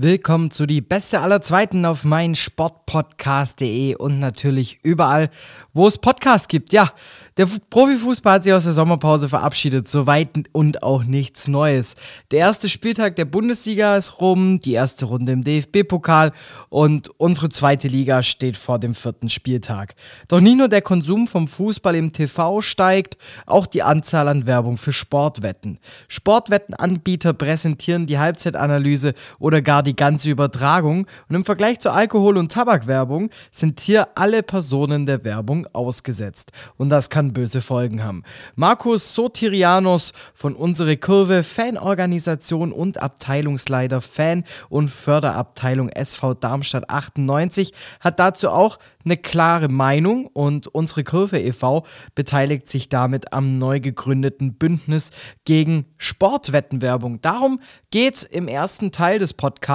Willkommen 0.00 0.52
zu 0.52 0.64
die 0.64 0.80
beste 0.80 1.18
aller 1.18 1.42
Zweiten 1.42 1.84
auf 1.84 2.04
meinsportpodcast.de 2.04 3.96
und 3.96 4.20
natürlich 4.20 4.78
überall, 4.84 5.28
wo 5.72 5.88
es 5.88 5.98
Podcasts 5.98 6.46
gibt. 6.46 6.72
Ja, 6.72 6.92
der 7.36 7.48
Profifußball 7.70 8.34
hat 8.34 8.44
sich 8.44 8.52
aus 8.52 8.62
der 8.62 8.74
Sommerpause 8.74 9.28
verabschiedet, 9.28 9.88
soweit 9.88 10.28
und 10.52 10.84
auch 10.84 11.02
nichts 11.02 11.48
Neues. 11.48 11.94
Der 12.30 12.38
erste 12.38 12.68
Spieltag 12.68 13.16
der 13.16 13.24
Bundesliga 13.24 13.96
ist 13.96 14.20
rum, 14.20 14.60
die 14.60 14.74
erste 14.74 15.06
Runde 15.06 15.32
im 15.32 15.42
DFB-Pokal 15.42 16.30
und 16.68 17.10
unsere 17.18 17.48
zweite 17.48 17.88
Liga 17.88 18.22
steht 18.22 18.56
vor 18.56 18.78
dem 18.78 18.94
vierten 18.94 19.28
Spieltag. 19.28 19.96
Doch 20.28 20.40
nicht 20.40 20.58
nur 20.58 20.68
der 20.68 20.82
Konsum 20.82 21.26
vom 21.26 21.48
Fußball 21.48 21.96
im 21.96 22.12
TV 22.12 22.60
steigt, 22.60 23.18
auch 23.46 23.66
die 23.66 23.82
Anzahl 23.82 24.28
an 24.28 24.46
Werbung 24.46 24.78
für 24.78 24.92
Sportwetten. 24.92 25.80
Sportwettenanbieter 26.06 27.32
präsentieren 27.32 28.06
die 28.06 28.18
Halbzeitanalyse 28.18 29.14
oder 29.40 29.60
gar 29.60 29.82
die 29.82 29.87
ganze 29.94 30.30
Übertragung 30.30 31.06
und 31.28 31.34
im 31.34 31.44
Vergleich 31.44 31.78
zur 31.80 31.92
Alkohol- 31.92 32.36
und 32.36 32.52
Tabakwerbung 32.52 33.30
sind 33.50 33.80
hier 33.80 34.08
alle 34.14 34.42
Personen 34.42 35.06
der 35.06 35.24
Werbung 35.24 35.66
ausgesetzt. 35.72 36.52
Und 36.76 36.88
das 36.88 37.10
kann 37.10 37.32
böse 37.32 37.60
Folgen 37.60 38.02
haben. 38.02 38.22
Markus 38.56 39.14
Sotirianos 39.14 40.12
von 40.34 40.54
Unsere 40.54 40.96
Kurve, 40.96 41.42
Fanorganisation 41.42 42.72
und 42.72 43.00
Abteilungsleiter 43.00 44.00
Fan- 44.00 44.44
und 44.68 44.90
Förderabteilung 44.90 45.88
SV 45.88 46.34
Darmstadt 46.34 46.90
98, 46.90 47.72
hat 48.00 48.18
dazu 48.18 48.50
auch 48.50 48.78
eine 49.04 49.16
klare 49.16 49.68
Meinung 49.68 50.26
und 50.26 50.66
Unsere 50.66 51.02
Kurve 51.02 51.38
e.V. 51.38 51.84
beteiligt 52.14 52.68
sich 52.68 52.88
damit 52.88 53.32
am 53.32 53.58
neu 53.58 53.80
gegründeten 53.80 54.54
Bündnis 54.54 55.10
gegen 55.44 55.86
Sportwettenwerbung. 55.96 57.20
Darum 57.22 57.60
geht 57.90 58.16
es 58.16 58.22
im 58.24 58.48
ersten 58.48 58.92
Teil 58.92 59.18
des 59.18 59.32
Podcasts 59.32 59.68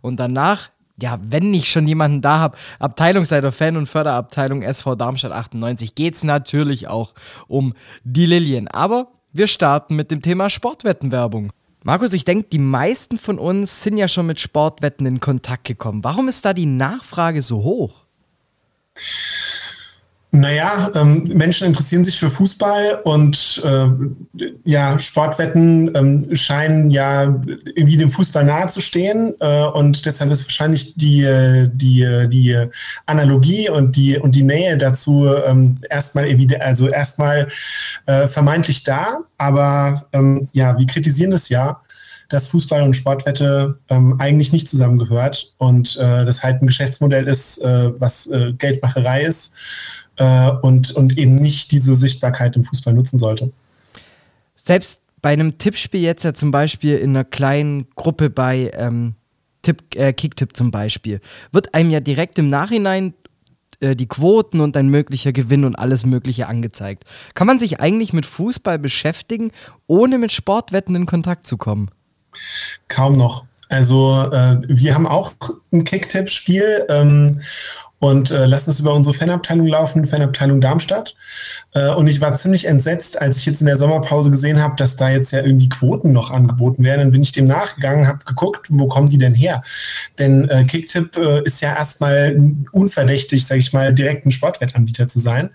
und 0.00 0.18
danach 0.20 0.70
ja, 1.00 1.18
wenn 1.20 1.52
ich 1.52 1.70
schon 1.70 1.88
jemanden 1.88 2.20
da 2.20 2.38
habe, 2.38 2.56
Abteilungsleiter 2.78 3.50
Fan- 3.50 3.76
und 3.76 3.88
Förderabteilung 3.88 4.62
SV 4.62 4.94
Darmstadt 4.94 5.32
98, 5.32 5.94
geht 5.94 6.14
es 6.14 6.22
natürlich 6.22 6.86
auch 6.86 7.14
um 7.48 7.74
die 8.04 8.26
Lilien. 8.26 8.68
Aber 8.68 9.08
wir 9.32 9.46
starten 9.46 9.96
mit 9.96 10.10
dem 10.10 10.22
Thema 10.22 10.50
Sportwettenwerbung. 10.50 11.52
Markus, 11.82 12.12
ich 12.12 12.24
denke, 12.24 12.48
die 12.52 12.58
meisten 12.58 13.18
von 13.18 13.38
uns 13.38 13.82
sind 13.82 13.96
ja 13.96 14.06
schon 14.06 14.26
mit 14.26 14.38
Sportwetten 14.38 15.06
in 15.06 15.18
Kontakt 15.18 15.64
gekommen. 15.64 16.04
Warum 16.04 16.28
ist 16.28 16.44
da 16.44 16.52
die 16.52 16.66
Nachfrage 16.66 17.42
so 17.42 17.64
hoch? 17.64 18.04
Naja, 20.34 20.90
ähm, 20.94 21.24
Menschen 21.34 21.66
interessieren 21.66 22.06
sich 22.06 22.18
für 22.18 22.30
Fußball 22.30 23.02
und 23.04 23.62
äh, 23.66 23.86
ja, 24.64 24.98
Sportwetten 24.98 25.94
ähm, 25.94 26.34
scheinen 26.34 26.88
ja 26.88 27.38
irgendwie 27.74 27.98
dem 27.98 28.10
Fußball 28.10 28.42
nahe 28.42 28.66
zu 28.68 28.80
stehen 28.80 29.34
äh, 29.40 29.64
und 29.64 30.06
deshalb 30.06 30.30
ist 30.30 30.44
wahrscheinlich 30.44 30.94
die, 30.94 31.68
die, 31.74 32.28
die 32.30 32.66
Analogie 33.04 33.68
und 33.68 33.94
die, 33.94 34.16
und 34.16 34.34
die 34.34 34.42
Nähe 34.42 34.78
dazu 34.78 35.28
ähm, 35.44 35.76
erstmal 35.90 36.26
also 36.60 36.88
erstmal 36.88 37.48
äh, 38.06 38.26
vermeintlich 38.26 38.84
da, 38.84 39.18
aber 39.36 40.06
ähm, 40.14 40.48
ja, 40.54 40.78
wir 40.78 40.86
kritisieren 40.86 41.32
das 41.32 41.50
ja 41.50 41.82
dass 42.28 42.48
Fußball 42.48 42.80
und 42.80 42.96
Sportwette 42.96 43.78
ähm, 43.90 44.16
eigentlich 44.18 44.54
nicht 44.54 44.66
zusammengehört 44.66 45.52
und 45.58 45.98
äh, 45.98 46.24
das 46.24 46.42
halt 46.42 46.62
ein 46.62 46.66
Geschäftsmodell 46.66 47.28
ist, 47.28 47.58
äh, 47.58 47.92
was 48.00 48.26
äh, 48.28 48.54
Geldmacherei 48.54 49.24
ist 49.24 49.52
äh, 50.22 50.52
und, 50.62 50.92
und 50.92 51.18
eben 51.18 51.36
nicht 51.36 51.72
diese 51.72 51.96
Sichtbarkeit 51.96 52.54
im 52.54 52.62
Fußball 52.62 52.94
nutzen 52.94 53.18
sollte. 53.18 53.50
Selbst 54.54 55.00
bei 55.20 55.32
einem 55.32 55.58
Tippspiel 55.58 56.00
jetzt 56.00 56.24
ja 56.24 56.32
zum 56.32 56.50
Beispiel 56.50 56.96
in 56.98 57.10
einer 57.10 57.24
kleinen 57.24 57.86
Gruppe 57.96 58.30
bei 58.30 58.70
ähm, 58.74 59.14
Tipp, 59.62 59.82
äh, 59.96 60.12
Kicktipp 60.12 60.56
zum 60.56 60.70
Beispiel, 60.70 61.20
wird 61.50 61.74
einem 61.74 61.90
ja 61.90 62.00
direkt 62.00 62.38
im 62.38 62.48
Nachhinein 62.48 63.14
äh, 63.80 63.96
die 63.96 64.06
Quoten 64.06 64.60
und 64.60 64.76
ein 64.76 64.88
möglicher 64.88 65.32
Gewinn 65.32 65.64
und 65.64 65.76
alles 65.76 66.06
Mögliche 66.06 66.46
angezeigt. 66.46 67.04
Kann 67.34 67.48
man 67.48 67.58
sich 67.58 67.80
eigentlich 67.80 68.12
mit 68.12 68.26
Fußball 68.26 68.78
beschäftigen, 68.78 69.50
ohne 69.88 70.18
mit 70.18 70.30
Sportwetten 70.30 70.94
in 70.94 71.06
Kontakt 71.06 71.46
zu 71.46 71.56
kommen? 71.56 71.90
Kaum 72.88 73.16
noch. 73.16 73.44
Also 73.68 74.28
äh, 74.30 74.60
wir 74.68 74.94
haben 74.94 75.06
auch 75.06 75.32
ein 75.72 75.84
Kicktipp-Spiel 75.84 76.86
ähm, 76.88 77.40
und 78.02 78.32
äh, 78.32 78.46
lassen 78.46 78.68
es 78.70 78.80
über 78.80 78.94
unsere 78.94 79.14
Fanabteilung 79.14 79.68
laufen, 79.68 80.06
Fanabteilung 80.06 80.60
Darmstadt. 80.60 81.14
Äh, 81.72 81.90
und 81.90 82.08
ich 82.08 82.20
war 82.20 82.34
ziemlich 82.34 82.64
entsetzt, 82.64 83.22
als 83.22 83.38
ich 83.38 83.46
jetzt 83.46 83.60
in 83.60 83.68
der 83.68 83.76
Sommerpause 83.76 84.32
gesehen 84.32 84.60
habe, 84.60 84.74
dass 84.76 84.96
da 84.96 85.08
jetzt 85.08 85.30
ja 85.30 85.38
irgendwie 85.38 85.68
Quoten 85.68 86.10
noch 86.10 86.32
angeboten 86.32 86.82
werden. 86.82 86.98
Dann 86.98 87.10
bin 87.12 87.22
ich 87.22 87.30
dem 87.30 87.44
nachgegangen, 87.44 88.08
habe 88.08 88.24
geguckt, 88.24 88.66
wo 88.70 88.88
kommen 88.88 89.08
die 89.08 89.18
denn 89.18 89.34
her? 89.34 89.62
Denn 90.18 90.48
äh, 90.48 90.64
Kicktip 90.64 91.16
äh, 91.16 91.44
ist 91.44 91.62
ja 91.62 91.76
erstmal 91.76 92.36
unverdächtig, 92.72 93.46
sage 93.46 93.60
ich 93.60 93.72
mal, 93.72 93.94
direkt 93.94 94.26
ein 94.26 94.32
Sportwettanbieter 94.32 95.06
zu 95.06 95.20
sein. 95.20 95.50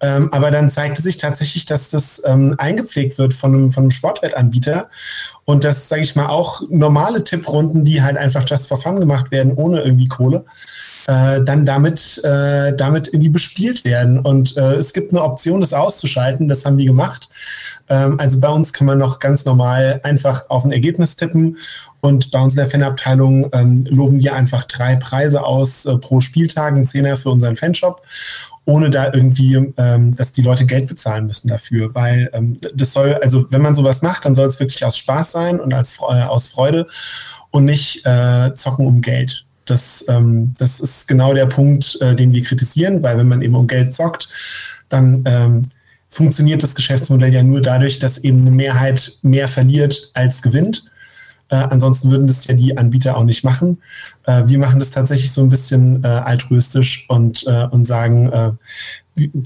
Ähm, 0.00 0.32
aber 0.32 0.50
dann 0.50 0.70
zeigte 0.70 1.02
sich 1.02 1.18
tatsächlich, 1.18 1.66
dass 1.66 1.88
das 1.88 2.20
ähm, 2.26 2.56
eingepflegt 2.58 3.16
wird 3.16 3.32
von 3.32 3.54
einem, 3.54 3.70
von 3.70 3.84
einem 3.84 3.90
Sportwettanbieter 3.92 4.88
und 5.44 5.62
dass, 5.62 5.88
sage 5.88 6.02
ich 6.02 6.16
mal, 6.16 6.26
auch 6.26 6.62
normale 6.68 7.22
Tipprunden, 7.22 7.84
die 7.84 8.02
halt 8.02 8.16
einfach 8.16 8.44
just 8.44 8.66
for 8.66 8.82
fun 8.82 8.98
gemacht 8.98 9.30
werden, 9.30 9.52
ohne 9.54 9.82
irgendwie 9.82 10.08
Kohle, 10.08 10.44
äh, 11.06 11.40
dann 11.42 11.64
damit, 11.64 12.22
äh, 12.24 12.74
damit 12.74 13.08
irgendwie 13.08 13.28
bespielt 13.28 13.84
werden. 13.84 14.18
Und 14.18 14.56
äh, 14.56 14.74
es 14.74 14.92
gibt 14.92 15.12
eine 15.12 15.22
Option, 15.22 15.60
das 15.60 15.72
auszuschalten. 15.72 16.48
Das 16.48 16.64
haben 16.64 16.78
wir 16.78 16.86
gemacht. 16.86 17.28
Ähm, 17.88 18.18
also 18.18 18.40
bei 18.40 18.48
uns 18.48 18.72
kann 18.72 18.86
man 18.86 18.98
noch 18.98 19.18
ganz 19.18 19.44
normal 19.44 20.00
einfach 20.02 20.48
auf 20.48 20.64
ein 20.64 20.72
Ergebnis 20.72 21.16
tippen. 21.16 21.58
Und 22.00 22.30
bei 22.30 22.40
uns 22.40 22.54
in 22.54 22.58
der 22.58 22.70
Fanabteilung 22.70 23.48
ähm, 23.52 23.84
loben 23.88 24.18
wir 24.18 24.34
einfach 24.34 24.64
drei 24.64 24.96
Preise 24.96 25.44
aus 25.44 25.86
äh, 25.86 25.96
pro 25.96 26.20
Spieltag, 26.20 26.74
ein 26.74 26.84
Zehner 26.84 27.16
für 27.16 27.30
unseren 27.30 27.56
Fanshop 27.56 28.02
ohne 28.66 28.90
da 28.90 29.12
irgendwie, 29.12 29.72
ähm, 29.76 30.16
dass 30.16 30.32
die 30.32 30.42
Leute 30.42 30.66
Geld 30.66 30.88
bezahlen 30.88 31.26
müssen 31.26 31.46
dafür. 31.48 31.94
Weil 31.94 32.30
ähm, 32.32 32.58
das 32.74 32.92
soll, 32.92 33.14
also 33.14 33.46
wenn 33.50 33.62
man 33.62 33.76
sowas 33.76 34.02
macht, 34.02 34.24
dann 34.24 34.34
soll 34.34 34.48
es 34.48 34.58
wirklich 34.58 34.84
aus 34.84 34.98
Spaß 34.98 35.30
sein 35.30 35.60
und 35.60 35.72
als, 35.72 35.96
äh, 35.98 36.22
aus 36.24 36.48
Freude 36.48 36.88
und 37.50 37.64
nicht 37.64 38.04
äh, 38.04 38.52
zocken 38.54 38.86
um 38.86 39.00
Geld. 39.00 39.45
Das, 39.66 40.04
ähm, 40.08 40.54
das 40.58 40.80
ist 40.80 41.06
genau 41.06 41.34
der 41.34 41.46
Punkt, 41.46 41.98
äh, 42.00 42.14
den 42.14 42.32
wir 42.32 42.42
kritisieren, 42.42 43.02
weil 43.02 43.18
wenn 43.18 43.28
man 43.28 43.42
eben 43.42 43.54
um 43.54 43.66
Geld 43.66 43.94
zockt, 43.94 44.28
dann 44.88 45.22
ähm, 45.26 45.62
funktioniert 46.08 46.62
das 46.62 46.74
Geschäftsmodell 46.74 47.34
ja 47.34 47.42
nur 47.42 47.60
dadurch, 47.60 47.98
dass 47.98 48.18
eben 48.18 48.40
eine 48.40 48.52
Mehrheit 48.52 49.18
mehr 49.22 49.48
verliert 49.48 50.10
als 50.14 50.40
gewinnt. 50.40 50.84
Äh, 51.48 51.56
ansonsten 51.56 52.10
würden 52.10 52.26
das 52.26 52.46
ja 52.46 52.54
die 52.54 52.76
Anbieter 52.76 53.16
auch 53.16 53.24
nicht 53.24 53.44
machen. 53.44 53.78
Äh, 54.24 54.44
wir 54.46 54.58
machen 54.58 54.80
das 54.80 54.90
tatsächlich 54.90 55.30
so 55.30 55.42
ein 55.42 55.48
bisschen 55.48 56.02
äh, 56.02 56.08
altruistisch 56.08 57.06
und, 57.08 57.46
äh, 57.46 57.66
und 57.70 57.84
sagen, 57.84 58.32
äh, 58.32 58.52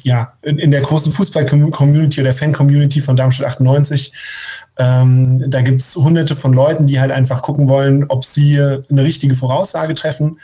ja, 0.03 0.33
in, 0.43 0.59
in 0.59 0.71
der 0.71 0.81
großen 0.81 1.13
Fußball-Community 1.13 2.21
oder 2.21 2.33
Fan-Community 2.33 3.01
von 3.01 3.17
Darmstadt 3.17 3.47
98 3.47 4.13
ähm, 4.79 5.51
da 5.51 5.61
gibt 5.61 5.83
es 5.83 5.95
hunderte 5.95 6.35
von 6.35 6.55
Leuten, 6.55 6.87
die 6.87 6.99
halt 6.99 7.13
einfach 7.13 7.43
gucken 7.43 7.69
wollen, 7.69 8.07
ob 8.09 8.25
sie 8.25 8.59
eine 8.59 9.05
richtige 9.05 9.35
Voraussage 9.35 9.95
treffen. 9.95 10.41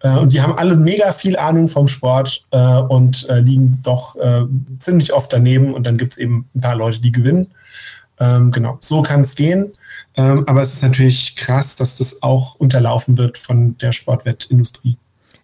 Äh, 0.00 0.16
und 0.16 0.32
die 0.32 0.40
haben 0.40 0.56
alle 0.56 0.74
mega 0.74 1.12
viel 1.12 1.36
Ahnung 1.36 1.68
vom 1.68 1.86
Sport 1.86 2.42
und 2.50 3.28
liegen 3.28 3.80
doch 3.82 4.16
ziemlich 4.78 5.12
oft 5.12 5.32
daneben. 5.32 5.74
Und 5.74 5.86
dann 5.86 5.98
gibt 5.98 6.12
es 6.12 6.18
eben 6.18 6.48
ein 6.54 6.62
paar 6.62 6.76
Leute, 6.76 7.00
die 7.00 7.12
gewinnen. 7.12 7.52
Ähm, 8.20 8.50
genau, 8.50 8.78
so 8.80 9.02
kann 9.02 9.22
es 9.22 9.34
gehen. 9.34 9.72
Ähm, 10.16 10.44
aber 10.46 10.62
es 10.62 10.74
ist 10.74 10.82
natürlich 10.82 11.36
krass, 11.36 11.76
dass 11.76 11.98
das 11.98 12.22
auch 12.22 12.54
unterlaufen 12.56 13.18
wird 13.18 13.38
von 13.38 13.76
der 13.78 13.92
Sportwettindustrie. 13.92 14.96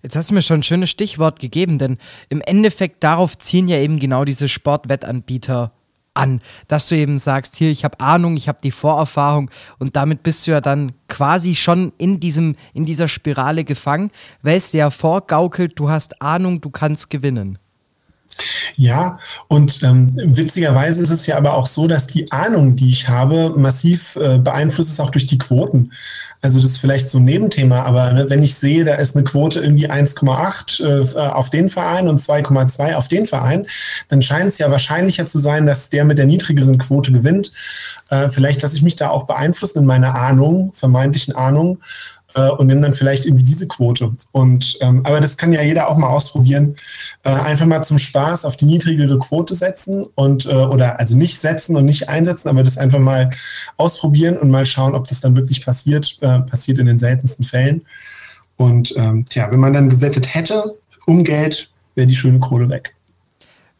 Jetzt 0.03 0.17
hast 0.17 0.31
du 0.31 0.35
mir 0.35 0.43
schon 0.43 0.61
ein 0.61 0.62
schönes 0.62 0.91
Stichwort 0.91 1.41
gegeben, 1.41 1.79
denn 1.79 1.99
im 2.29 2.41
Endeffekt 2.41 3.05
darauf 3.05 3.37
ziehen 3.37 3.69
ja 3.69 3.77
eben 3.79 3.99
genau 3.99 4.25
diese 4.25 4.49
Sportwettanbieter 4.49 5.73
an, 6.15 6.41
dass 6.69 6.89
du 6.89 6.97
eben 6.97 7.19
sagst, 7.19 7.56
hier, 7.56 7.71
ich 7.71 7.85
habe 7.85 8.00
Ahnung, 8.00 8.37
ich 8.37 8.49
habe 8.49 8.59
die 8.62 8.71
Vorerfahrung 8.71 9.50
und 9.79 9.97
damit 9.97 10.23
bist 10.23 10.47
du 10.47 10.53
ja 10.53 10.61
dann 10.61 10.93
quasi 11.09 11.55
schon 11.55 11.93
in 11.99 12.19
diesem 12.19 12.56
in 12.73 12.85
dieser 12.85 13.09
Spirale 13.09 13.65
gefangen, 13.65 14.11
weil 14.43 14.56
es 14.56 14.71
dir 14.71 14.79
ja 14.79 14.91
vorgaukelt, 14.91 15.79
du 15.79 15.89
hast 15.89 16.21
Ahnung, 16.23 16.61
du 16.61 16.71
kannst 16.71 17.11
gewinnen. 17.11 17.59
Ja, 18.77 19.19
und 19.49 19.83
ähm, 19.83 20.13
witzigerweise 20.15 21.03
ist 21.03 21.11
es 21.11 21.27
ja 21.27 21.37
aber 21.37 21.55
auch 21.55 21.67
so, 21.67 21.87
dass 21.87 22.07
die 22.07 22.33
Ahnung, 22.33 22.77
die 22.77 22.91
ich 22.91 23.09
habe, 23.09 23.55
massiv 23.57 24.17
äh, 24.17 24.39
beeinflusst 24.39 24.91
ist 24.91 25.01
auch 25.01 25.11
durch 25.11 25.27
die 25.27 25.39
Quoten. 25.39 25.93
Also 26.43 26.61
das 26.61 26.73
ist 26.73 26.79
vielleicht 26.79 27.09
so 27.09 27.19
ein 27.19 27.25
Nebenthema, 27.25 27.83
aber 27.83 28.13
ne, 28.13 28.31
wenn 28.31 28.43
ich 28.43 28.55
sehe, 28.55 28.85
da 28.85 28.95
ist 28.95 29.15
eine 29.15 29.25
Quote 29.25 29.61
irgendwie 29.61 29.91
1,8 29.91 30.83
äh, 30.83 31.19
auf 31.19 31.51
den 31.51 31.69
Verein 31.69 32.09
und 32.09 32.21
2,2 32.21 32.95
auf 32.95 33.09
den 33.09 33.27
Verein, 33.27 33.67
dann 34.09 34.23
scheint 34.23 34.49
es 34.49 34.59
ja 34.59 34.71
wahrscheinlicher 34.71 35.27
zu 35.27 35.39
sein, 35.39 35.67
dass 35.67 35.91
der 35.91 36.07
mit 36.07 36.17
der 36.17 36.25
niedrigeren 36.25 36.79
Quote 36.79 37.13
gewinnt. 37.13 37.53
Äh, 38.09 38.31
vielleicht 38.31 38.63
lasse 38.63 38.77
ich 38.77 38.83
mich 38.83 38.97
da 38.97 39.11
auch 39.11 39.25
beeinflussen 39.25 39.81
in 39.81 39.85
meiner 39.87 40.15
Ahnung, 40.15 40.73
vermeintlichen 40.73 41.35
Ahnung 41.35 41.79
äh, 42.35 42.49
und 42.49 42.67
nimm 42.67 42.82
dann 42.82 42.94
vielleicht 42.94 43.27
irgendwie 43.27 43.44
diese 43.44 43.67
Quote. 43.69 44.12
Und 44.32 44.79
ähm, 44.81 45.00
aber 45.05 45.21
das 45.21 45.37
kann 45.37 45.53
ja 45.53 45.62
jeder 45.62 45.88
auch 45.88 45.97
mal 45.97 46.09
ausprobieren. 46.09 46.77
Äh, 47.23 47.31
einfach 47.31 47.67
mal 47.67 47.82
zum 47.82 47.99
Spaß 47.99 48.44
auf 48.44 48.56
die 48.56 48.67
niedrigere 48.67 49.19
Quote 49.19 49.55
setzen 49.55 50.06
und 50.15 50.47
äh, 50.47 50.50
oder 50.50 50.99
also 50.99 51.17
nicht 51.17 51.38
setzen 51.38 51.77
und 51.77 51.85
nicht 51.85 52.09
einsetzen, 52.09 52.49
aber 52.49 52.62
das 52.62 52.79
einfach 52.79 52.99
mal 52.99 53.31
ausprobieren 53.77 54.37
und 54.37 54.50
mal 54.50 54.67
schauen, 54.67 54.94
ob 54.94 55.09
das 55.09 55.21
dann 55.21 55.37
wirklich 55.37 55.65
passiert. 55.65 56.19
Äh, 56.21 56.41
passiert 56.41 56.79
in 56.79 56.87
den 56.87 56.99
seltensten 56.99 57.44
Fällen. 57.44 57.82
Und 58.56 58.94
ähm, 58.97 59.25
tja, 59.25 59.50
wenn 59.50 59.61
man 59.61 59.73
dann 59.73 59.88
gewettet 59.88 60.35
hätte 60.35 60.77
um 61.06 61.25
Geld, 61.25 61.71
wäre 61.94 62.06
die 62.06 62.15
schöne 62.15 62.38
Kohle 62.41 62.69
weg. 62.69 62.94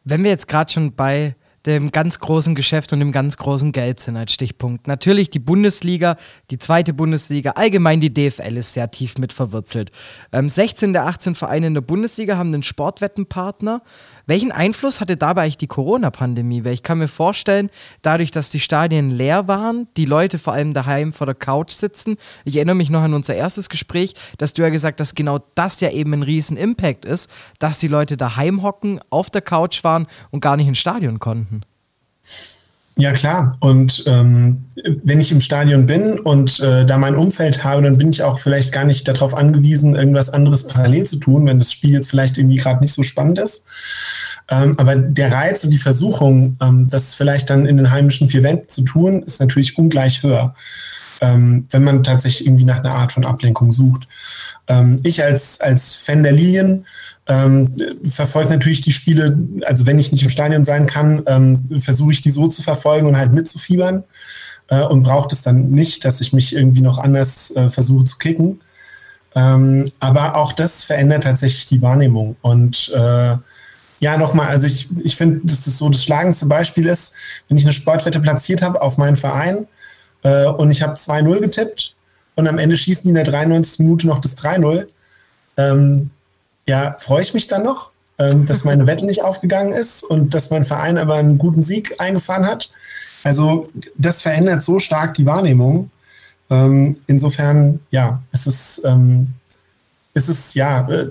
Wenn 0.05 0.25
wir 0.25 0.31
jetzt 0.31 0.49
gerade 0.49 0.73
schon 0.73 0.95
bei 0.95 1.35
dem 1.67 1.93
ganz 1.93 2.19
großen 2.19 2.55
Geschäft 2.55 2.93
und 2.93 3.01
dem 3.01 3.13
ganz 3.13 3.37
großen 3.37 3.73
Geld 3.73 4.01
sind 4.01 4.17
als 4.17 4.33
Stichpunkt. 4.33 4.87
Natürlich 4.87 5.31
die 5.31 5.39
Bundesliga, 5.39 6.17
die 6.51 6.59
zweite 6.59 6.95
Bundesliga, 6.95 7.53
allgemein 7.53 8.01
die 8.01 8.13
DFL 8.13 8.57
ist 8.57 8.73
sehr 8.73 8.91
tief 8.91 9.19
mit 9.19 9.33
verwurzelt. 9.33 9.91
Ähm, 10.33 10.49
16 10.49 10.93
der 10.93 11.07
18 11.07 11.35
Vereine 11.35 11.67
in 11.67 11.75
der 11.75 11.83
Bundesliga 11.83 12.37
haben 12.37 12.53
einen 12.53 12.63
Sportwettenpartner. 12.63 13.83
Welchen 14.31 14.53
Einfluss 14.53 15.01
hatte 15.01 15.17
dabei 15.17 15.43
eigentlich 15.43 15.57
die 15.57 15.67
Corona-Pandemie? 15.67 16.65
Weil 16.65 16.75
ich 16.75 16.85
kann 16.85 16.99
mir 16.99 17.09
vorstellen, 17.09 17.69
dadurch, 18.01 18.31
dass 18.31 18.49
die 18.49 18.61
Stadien 18.61 19.11
leer 19.11 19.49
waren, 19.49 19.89
die 19.97 20.05
Leute 20.05 20.39
vor 20.39 20.53
allem 20.53 20.73
daheim 20.73 21.13
vor 21.13 21.27
der 21.27 21.35
Couch 21.35 21.73
sitzen. 21.73 22.17
Ich 22.45 22.55
erinnere 22.55 22.77
mich 22.77 22.91
noch 22.91 23.03
an 23.03 23.13
unser 23.13 23.35
erstes 23.35 23.69
Gespräch, 23.69 24.15
dass 24.39 24.55
du 24.55 24.63
ja 24.63 24.69
gesagt 24.69 25.01
hast, 25.01 25.17
genau 25.17 25.41
das 25.57 25.81
ja 25.81 25.91
eben 25.91 26.13
ein 26.13 26.23
riesen 26.23 26.57
Impact 26.57 27.05
ist, 27.05 27.29
dass 27.59 27.81
die 27.81 27.89
Leute 27.89 28.17
daheim 28.17 28.63
hocken, 28.63 29.01
auf 29.11 29.31
der 29.31 29.43
Couch 29.43 29.83
waren 29.83 30.07
und 30.31 30.39
gar 30.39 30.57
nicht 30.57 30.69
ins 30.69 30.79
Stadion 30.79 31.19
konnten. 31.19 31.63
Ja, 33.01 33.13
klar. 33.13 33.57
Und 33.61 34.05
ähm, 34.07 34.67
wenn 35.03 35.21
ich 35.21 35.33
im 35.33 35.41
Stadion 35.41 35.87
bin 35.87 36.19
und 36.19 36.61
äh, 36.61 36.85
da 36.85 36.99
mein 36.99 37.17
Umfeld 37.17 37.65
habe, 37.65 37.81
dann 37.81 37.97
bin 37.97 38.11
ich 38.11 38.23
auch 38.23 38.39
vielleicht 38.39 38.73
gar 38.73 38.85
nicht 38.85 39.09
darauf 39.09 39.35
angewiesen, 39.35 39.95
irgendwas 39.95 40.29
anderes 40.29 40.67
parallel 40.67 41.07
zu 41.07 41.17
tun, 41.17 41.47
wenn 41.47 41.59
das 41.59 41.73
Spiel 41.73 41.93
jetzt 41.93 42.11
vielleicht 42.11 42.37
irgendwie 42.37 42.57
gerade 42.57 42.81
nicht 42.81 42.93
so 42.93 43.03
spannend 43.03 43.39
ist. 43.39 43.65
Ähm, 44.51 44.75
aber 44.79 44.97
der 44.97 45.33
Reiz 45.33 45.65
und 45.65 45.71
die 45.71 45.79
Versuchung, 45.79 46.59
ähm, 46.61 46.89
das 46.91 47.15
vielleicht 47.15 47.49
dann 47.49 47.65
in 47.65 47.79
den 47.79 47.91
heimischen 47.91 48.29
vier 48.29 48.43
Wänden 48.43 48.69
zu 48.69 48.83
tun, 48.83 49.23
ist 49.23 49.41
natürlich 49.41 49.79
ungleich 49.79 50.23
höher, 50.23 50.55
ähm, 51.23 51.67
wenn 51.71 51.83
man 51.83 52.03
tatsächlich 52.03 52.47
irgendwie 52.47 52.67
nach 52.67 52.81
einer 52.81 52.97
Art 52.97 53.13
von 53.13 53.25
Ablenkung 53.25 53.73
sucht. 53.73 54.09
Ähm, 54.69 55.01
ich 55.05 55.23
als, 55.25 55.59
als 55.61 55.97
Fan 55.97 56.23
der 56.23 56.33
Lilien 56.33 56.85
ähm, 57.27 57.75
verfolge 58.09 58.51
natürlich 58.51 58.81
die 58.81 58.93
Spiele, 58.93 59.39
also 59.65 59.87
wenn 59.87 59.99
ich 59.99 60.11
nicht 60.11 60.23
im 60.23 60.31
Stadion 60.31 60.65
sein 60.65 60.87
kann, 60.87 61.23
ähm, 61.27 61.81
versuche 61.81 62.13
ich 62.13 62.23
die 62.23 62.31
so 62.31 62.49
zu 62.49 62.63
verfolgen 62.63 63.07
und 63.07 63.17
halt 63.17 63.33
mitzufiebern 63.33 64.05
äh, 64.69 64.83
und 64.83 65.03
braucht 65.03 65.33
es 65.33 65.43
dann 65.43 65.71
nicht, 65.71 66.05
dass 66.05 66.21
ich 66.21 66.33
mich 66.33 66.55
irgendwie 66.55 66.81
noch 66.81 66.99
anders 66.99 67.55
äh, 67.55 67.71
versuche 67.71 68.05
zu 68.05 68.19
kicken. 68.19 68.61
Ähm, 69.35 69.93
aber 70.01 70.37
auch 70.37 70.53
das 70.53 70.83
verändert 70.83 71.25
tatsächlich 71.25 71.67
die 71.67 71.83
Wahrnehmung. 71.83 72.37
Und 72.43 72.91
äh, 72.95 73.37
ja, 74.01 74.17
nochmal, 74.17 74.49
also 74.49 74.67
ich, 74.67 74.89
ich 75.05 75.17
finde, 75.17 75.41
dass 75.45 75.65
das 75.65 75.77
so 75.79 75.89
das 75.89 76.03
schlagendste 76.03 76.47
Beispiel 76.47 76.87
ist, 76.87 77.15
wenn 77.49 77.57
ich 77.57 77.65
eine 77.65 77.73
Sportwette 77.73 78.19
platziert 78.19 78.63
habe 78.63 78.83
auf 78.83 78.97
meinen 78.97 79.17
Verein 79.17 79.69
äh, 80.23 80.47
und 80.47 80.71
ich 80.71 80.83
habe 80.83 80.95
2-0 80.95 81.41
getippt 81.41 81.95
und 82.35 82.49
am 82.49 82.59
Ende 82.59 82.77
schießen 82.77 83.05
die 83.05 83.11
in 83.11 83.15
der 83.15 83.25
93. 83.25 83.81
Minute 83.81 84.07
noch 84.07 84.21
das 84.21 84.37
3-0. 84.39 84.87
Ähm, 85.57 86.11
ja, 86.71 86.97
freue 87.01 87.23
ich 87.23 87.35
mich 87.35 87.49
dann 87.49 87.65
noch, 87.65 87.91
ähm, 88.19 88.47
dass 88.47 88.65
meine 88.65 88.87
Wette 88.87 89.05
nicht 89.05 89.25
aufgegangen 89.25 89.73
ist 89.73 90.05
und 90.05 90.35
dass 90.35 90.51
mein 90.51 90.65
Verein 90.65 90.99
aber 90.99 91.17
einen 91.17 91.37
guten 91.37 91.65
Sieg 91.65 92.01
eingefahren 92.01 92.47
hat. 92.47 92.71
Also 93.25 93.69
das 93.99 94.23
verändert 94.23 94.63
so 94.63 94.79
stark 94.79 95.15
die 95.15 95.27
Wahrnehmung. 95.27 95.91
Ähm, 96.49 96.97
insofern, 97.09 97.81
ja, 97.91 98.23
es 98.31 98.47
ist, 98.47 98.83
ähm, 98.85 99.35
es 100.15 100.29
ist 100.29 100.55
ja 100.55 100.89
äh, 100.89 101.09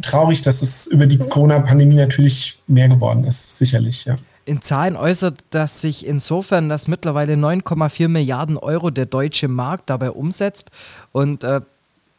traurig, 0.00 0.42
dass 0.42 0.62
es 0.62 0.86
über 0.86 1.06
die 1.06 1.18
Corona-Pandemie 1.18 1.96
natürlich 1.96 2.60
mehr 2.68 2.88
geworden 2.88 3.24
ist, 3.24 3.58
sicherlich, 3.58 4.04
ja. 4.04 4.16
In 4.44 4.62
Zahlen 4.62 4.96
äußert 4.96 5.40
das 5.50 5.80
sich 5.80 6.06
insofern, 6.06 6.68
dass 6.68 6.88
mittlerweile 6.88 7.34
9,4 7.34 8.08
Milliarden 8.08 8.56
Euro 8.56 8.90
der 8.90 9.06
deutsche 9.06 9.48
Markt 9.48 9.90
dabei 9.90 10.10
umsetzt. 10.10 10.70
Und 11.12 11.44
äh, 11.44 11.60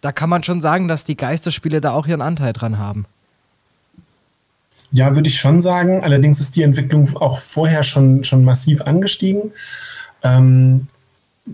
da 0.02 0.12
kann 0.12 0.30
man 0.30 0.44
schon 0.44 0.62
sagen, 0.62 0.88
dass 0.88 1.06
die 1.06 1.16
Geisterspiele 1.16 1.80
da 1.80 1.92
auch 1.92 2.08
ihren 2.08 2.22
Anteil 2.22 2.54
dran 2.54 2.78
haben. 2.78 3.06
Ja, 4.92 5.16
würde 5.16 5.30
ich 5.30 5.40
schon 5.40 5.62
sagen. 5.62 6.04
Allerdings 6.04 6.40
ist 6.40 6.56
die 6.56 6.64
Entwicklung 6.64 7.16
auch 7.16 7.38
vorher 7.38 7.84
schon, 7.84 8.24
schon 8.24 8.44
massiv 8.44 8.82
angestiegen. 8.82 9.52
Ähm, 10.24 10.88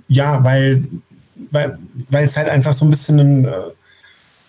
ja, 0.07 0.43
weil, 0.43 0.83
weil, 1.51 1.77
es 2.25 2.35
halt 2.35 2.49
einfach 2.49 2.73
so 2.73 2.85
ein 2.85 2.89
bisschen 2.89 3.19
ein, 3.19 3.45
äh, 3.45 3.51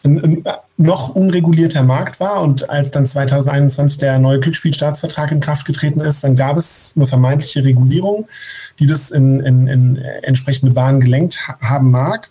ein, 0.05 0.25
ein, 0.25 0.44
noch 0.77 1.11
unregulierter 1.11 1.83
Markt 1.83 2.21
war 2.21 2.41
und 2.41 2.71
als 2.71 2.91
dann 2.91 3.06
2021 3.06 3.99
der 3.99 4.19
neue 4.19 4.41
Glücksspielstaatsvertrag 4.41 5.33
in 5.33 5.41
Kraft 5.41 5.67
getreten 5.67 6.01
ist, 6.01 6.25
dann 6.25 6.37
gab 6.37 6.56
es 6.56 6.94
eine 6.97 7.06
vermeintliche 7.06 7.65
Regulierung, 7.65 8.29
die 8.79 8.87
das 8.87 9.11
in, 9.11 9.41
in, 9.41 9.67
in 9.67 9.97
entsprechende 9.97 10.73
Bahnen 10.73 11.01
gelenkt 11.01 11.41
haben 11.61 11.91
mag. 11.91 12.31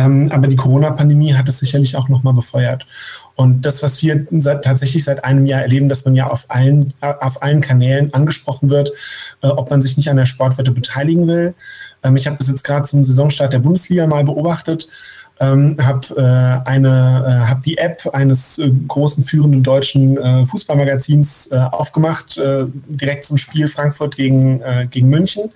Ähm, 0.00 0.30
aber 0.32 0.46
die 0.46 0.56
Corona-Pandemie 0.56 1.34
hat 1.34 1.48
es 1.48 1.58
sicherlich 1.58 1.94
auch 1.96 2.08
nochmal 2.08 2.32
befeuert. 2.32 2.86
Und 3.36 3.66
das, 3.66 3.82
was 3.82 4.00
wir 4.02 4.26
seit, 4.30 4.64
tatsächlich 4.64 5.04
seit 5.04 5.24
einem 5.24 5.44
Jahr 5.44 5.60
erleben, 5.60 5.90
dass 5.90 6.06
man 6.06 6.14
ja 6.14 6.28
auf 6.28 6.46
allen, 6.48 6.94
auf 7.00 7.42
allen 7.42 7.60
Kanälen 7.60 8.12
angesprochen 8.14 8.70
wird, 8.70 8.92
äh, 9.42 9.48
ob 9.48 9.68
man 9.68 9.82
sich 9.82 9.98
nicht 9.98 10.08
an 10.08 10.16
der 10.16 10.26
Sportwette 10.26 10.70
beteiligen 10.70 11.26
will. 11.26 11.54
Ähm, 12.02 12.16
ich 12.16 12.26
habe 12.26 12.38
das 12.38 12.48
jetzt 12.48 12.64
gerade 12.64 12.88
zum 12.88 13.04
Saisonstart 13.04 13.52
der 13.52 13.58
Bundesliga 13.58 14.06
mal 14.06 14.24
beobachtet 14.24 14.88
ähm, 15.40 15.76
habe 15.80 16.06
äh, 16.16 16.68
eine, 16.68 17.24
äh, 17.26 17.48
habe 17.48 17.62
die 17.64 17.78
App 17.78 18.08
eines 18.12 18.58
äh, 18.58 18.70
großen 18.88 19.24
führenden 19.24 19.62
deutschen 19.62 20.18
äh, 20.18 20.44
Fußballmagazins 20.46 21.48
äh, 21.48 21.56
aufgemacht, 21.56 22.36
äh, 22.36 22.66
direkt 22.86 23.24
zum 23.24 23.38
Spiel 23.38 23.68
Frankfurt 23.68 24.16
gegen, 24.16 24.62
gegen 24.90 25.08
München. 25.08 25.50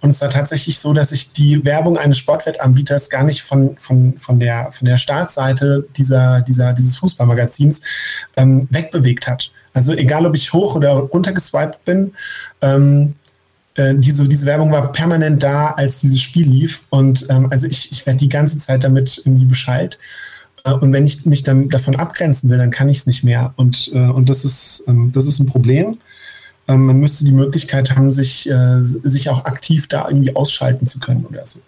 Und 0.00 0.10
es 0.10 0.20
war 0.20 0.30
tatsächlich 0.30 0.78
so, 0.78 0.92
dass 0.92 1.10
sich 1.10 1.32
die 1.32 1.64
Werbung 1.64 1.98
eines 1.98 2.18
Sportwettanbieters 2.18 3.10
gar 3.10 3.24
nicht 3.24 3.42
von, 3.42 3.76
von, 3.76 4.16
von, 4.16 4.38
der, 4.38 4.72
von 4.72 4.86
der 4.86 4.96
Startseite 4.96 5.86
dieser, 5.96 6.40
dieser, 6.40 6.72
dieses 6.72 6.96
Fußballmagazins 6.96 7.80
ähm, 8.36 8.68
wegbewegt 8.70 9.28
hat. 9.28 9.50
Also 9.72 9.92
egal, 9.92 10.26
ob 10.26 10.34
ich 10.34 10.52
hoch 10.52 10.74
oder 10.74 10.92
runter 10.92 11.32
geswiped 11.32 11.84
bin, 11.84 12.12
ähm, 12.60 13.14
äh, 13.80 13.94
diese, 13.96 14.28
diese 14.28 14.46
Werbung 14.46 14.70
war 14.70 14.92
permanent 14.92 15.42
da, 15.42 15.70
als 15.70 16.00
dieses 16.00 16.20
Spiel 16.20 16.48
lief. 16.48 16.82
Und 16.90 17.26
ähm, 17.30 17.48
also 17.50 17.66
ich, 17.66 17.90
ich 17.90 18.04
werde 18.04 18.18
die 18.18 18.28
ganze 18.28 18.58
Zeit 18.58 18.84
damit 18.84 19.22
irgendwie 19.24 19.46
Bescheid. 19.46 19.98
Äh, 20.64 20.72
und 20.72 20.92
wenn 20.92 21.06
ich 21.06 21.24
mich 21.24 21.42
dann 21.42 21.68
davon 21.68 21.96
abgrenzen 21.96 22.50
will, 22.50 22.58
dann 22.58 22.70
kann 22.70 22.88
ich 22.88 22.98
es 22.98 23.06
nicht 23.06 23.24
mehr. 23.24 23.54
Und, 23.56 23.90
äh, 23.94 23.98
und 23.98 24.28
das, 24.28 24.44
ist, 24.44 24.84
ähm, 24.86 25.10
das 25.12 25.26
ist 25.26 25.38
ein 25.38 25.46
Problem. 25.46 25.98
Ähm, 26.68 26.86
man 26.86 27.00
müsste 27.00 27.24
die 27.24 27.32
Möglichkeit 27.32 27.96
haben, 27.96 28.12
sich, 28.12 28.48
äh, 28.50 28.82
sich 28.82 29.30
auch 29.30 29.46
aktiv 29.46 29.88
da 29.88 30.06
irgendwie 30.06 30.36
ausschalten 30.36 30.86
zu 30.86 31.00
können 31.00 31.24
oder 31.24 31.46
so. 31.46 31.60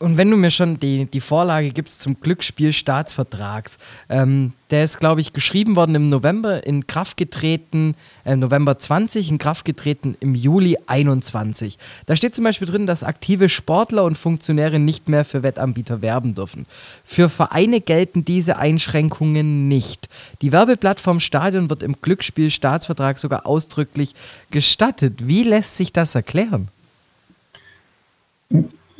Und 0.00 0.16
wenn 0.16 0.30
du 0.30 0.38
mir 0.38 0.50
schon 0.50 0.78
die, 0.78 1.04
die 1.04 1.20
Vorlage 1.20 1.72
gibst 1.72 2.00
zum 2.00 2.18
Glücksspielstaatsvertrags, 2.20 3.76
ähm, 4.08 4.54
der 4.70 4.82
ist, 4.82 4.98
glaube 4.98 5.20
ich, 5.20 5.34
geschrieben 5.34 5.76
worden 5.76 5.94
im 5.94 6.08
November, 6.08 6.66
in 6.66 6.86
Kraft 6.86 7.18
getreten, 7.18 7.94
äh, 8.24 8.34
November 8.34 8.78
20, 8.78 9.28
in 9.28 9.36
Kraft 9.36 9.66
getreten 9.66 10.16
im 10.20 10.34
Juli 10.34 10.78
21. 10.86 11.76
Da 12.06 12.16
steht 12.16 12.34
zum 12.34 12.44
Beispiel 12.44 12.66
drin, 12.66 12.86
dass 12.86 13.04
aktive 13.04 13.50
Sportler 13.50 14.04
und 14.04 14.16
Funktionäre 14.16 14.78
nicht 14.78 15.10
mehr 15.10 15.26
für 15.26 15.42
Wettanbieter 15.42 16.00
werben 16.00 16.34
dürfen. 16.34 16.64
Für 17.04 17.28
Vereine 17.28 17.82
gelten 17.82 18.24
diese 18.24 18.56
Einschränkungen 18.56 19.68
nicht. 19.68 20.08
Die 20.40 20.50
Werbeplattform 20.50 21.20
Stadion 21.20 21.68
wird 21.68 21.82
im 21.82 22.00
Glücksspielstaatsvertrag 22.00 23.18
sogar 23.18 23.44
ausdrücklich 23.44 24.14
gestattet. 24.50 25.28
Wie 25.28 25.42
lässt 25.42 25.76
sich 25.76 25.92
das 25.92 26.14
erklären? 26.14 26.68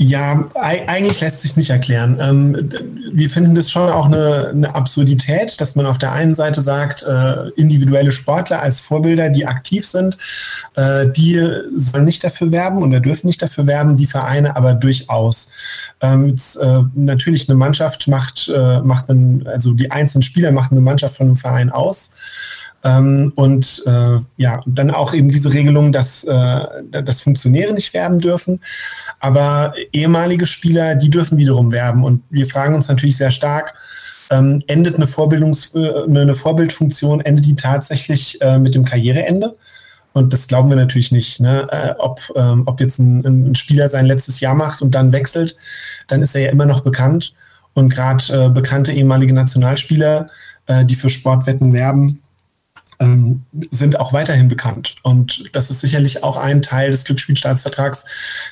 Ja, 0.03 0.49
eigentlich 0.55 1.21
lässt 1.21 1.43
sich 1.43 1.59
nicht 1.59 1.69
erklären. 1.69 2.17
Ähm, 2.23 2.71
wir 3.13 3.29
finden 3.29 3.55
das 3.55 3.71
schon 3.71 3.91
auch 3.91 4.07
eine, 4.07 4.75
Absurdität, 4.75 5.61
dass 5.61 5.77
man 5.77 5.85
auf 5.85 5.99
der 5.99 6.15
einen 6.15 6.35
Seite 6.35 6.63
sagt, 6.63 7.03
äh, 7.03 7.51
individuelle 7.51 8.11
Sportler 8.11 8.63
als 8.63 8.81
Vorbilder, 8.81 9.29
die 9.29 9.47
aktiv 9.47 9.87
sind, 9.87 10.17
äh, 10.75 11.07
die 11.07 11.47
sollen 11.75 12.07
nicht 12.07 12.25
dafür 12.25 12.51
werben 12.51 12.83
oder 12.83 12.99
dürfen 13.01 13.27
nicht 13.27 13.43
dafür 13.43 13.67
werben, 13.67 13.99
die 13.99 14.07
Vereine 14.07 14.57
aber 14.57 14.73
durchaus. 14.73 15.51
Ähm, 16.01 16.35
äh, 16.59 16.79
natürlich 16.95 17.51
eine 17.51 17.59
Mannschaft 17.59 18.09
macht, 18.09 18.51
macht 18.83 19.11
einen, 19.11 19.47
also 19.47 19.75
die 19.75 19.91
einzelnen 19.91 20.23
Spieler 20.23 20.51
machen 20.51 20.73
eine 20.73 20.81
Mannschaft 20.81 21.19
von 21.19 21.27
einem 21.27 21.37
Verein 21.37 21.69
aus. 21.69 22.09
Ähm, 22.83 23.33
und 23.37 23.83
äh, 23.87 24.19
ja, 24.37 24.61
dann 24.67 24.91
auch 24.91 25.13
eben 25.13 25.31
diese 25.31 25.53
Regelung, 25.53 25.93
dass, 25.93 26.25
äh, 26.25 26.67
dass 27.03 27.21
Funktionäre 27.21 27.75
nicht 27.75 27.93
werben 27.93 28.19
dürfen. 28.19 28.61
Aber 29.19 29.75
ehemalige 29.93 30.47
Spieler, 30.47 30.95
die 30.95 31.11
dürfen 31.11 31.37
wiederum 31.37 31.73
werben. 31.73 32.05
Und 32.05 32.23
wir 32.31 32.47
fragen 32.47 32.75
uns 32.75 32.89
natürlich 32.89 33.17
sehr 33.17 33.31
stark, 33.31 33.75
ähm, 34.31 34.63
endet 34.67 34.97
eine, 34.97 35.07
Vorbildungs 35.07 35.75
äh, 35.75 36.05
eine 36.07 36.35
Vorbildfunktion, 36.35 37.21
endet 37.21 37.47
die 37.47 37.57
tatsächlich 37.57 38.41
äh, 38.41 38.59
mit 38.59 38.75
dem 38.75 38.85
Karriereende? 38.85 39.55
Und 40.13 40.33
das 40.33 40.49
glauben 40.49 40.71
wir 40.71 40.77
natürlich 40.77 41.13
nicht. 41.13 41.41
Ne? 41.41 41.69
Äh, 41.71 41.95
ob, 41.99 42.21
ähm, 42.35 42.63
ob 42.67 42.81
jetzt 42.81 42.99
ein, 42.99 43.25
ein, 43.25 43.55
Spieler 43.55 43.89
sein 43.89 44.07
letztes 44.07 44.41
Jahr 44.41 44.55
macht 44.55 44.83
und 44.83 44.95
dann 44.95 45.13
wechselt, 45.13 45.57
dann 46.09 46.23
ist 46.23 46.35
er 46.35 46.43
ja 46.43 46.51
immer 46.51 46.67
noch 46.67 46.81
bekannt. 46.81 47.35
Und 47.75 47.91
gerade 47.91 48.25
äh, 48.47 48.49
bekannte 48.49 48.93
ehemalige 48.93 49.35
Nationalspieler, 49.35 50.29
äh, 50.67 50.85
die 50.85 50.97
für 50.97 51.11
Sportwetten 51.11 51.73
werben, 51.73 52.23
ähm, 53.01 53.43
sind 53.71 53.99
auch 53.99 54.13
weiterhin 54.13 54.49
bekannt. 54.49 54.95
Und 55.03 55.45
das 55.53 55.71
ist 55.71 55.81
sicherlich 55.81 56.23
auch 56.23 56.37
ein 56.37 56.63
Teil 56.63 56.91
des 56.91 57.05
Glücksspielstaatsvertrags, 57.05 58.05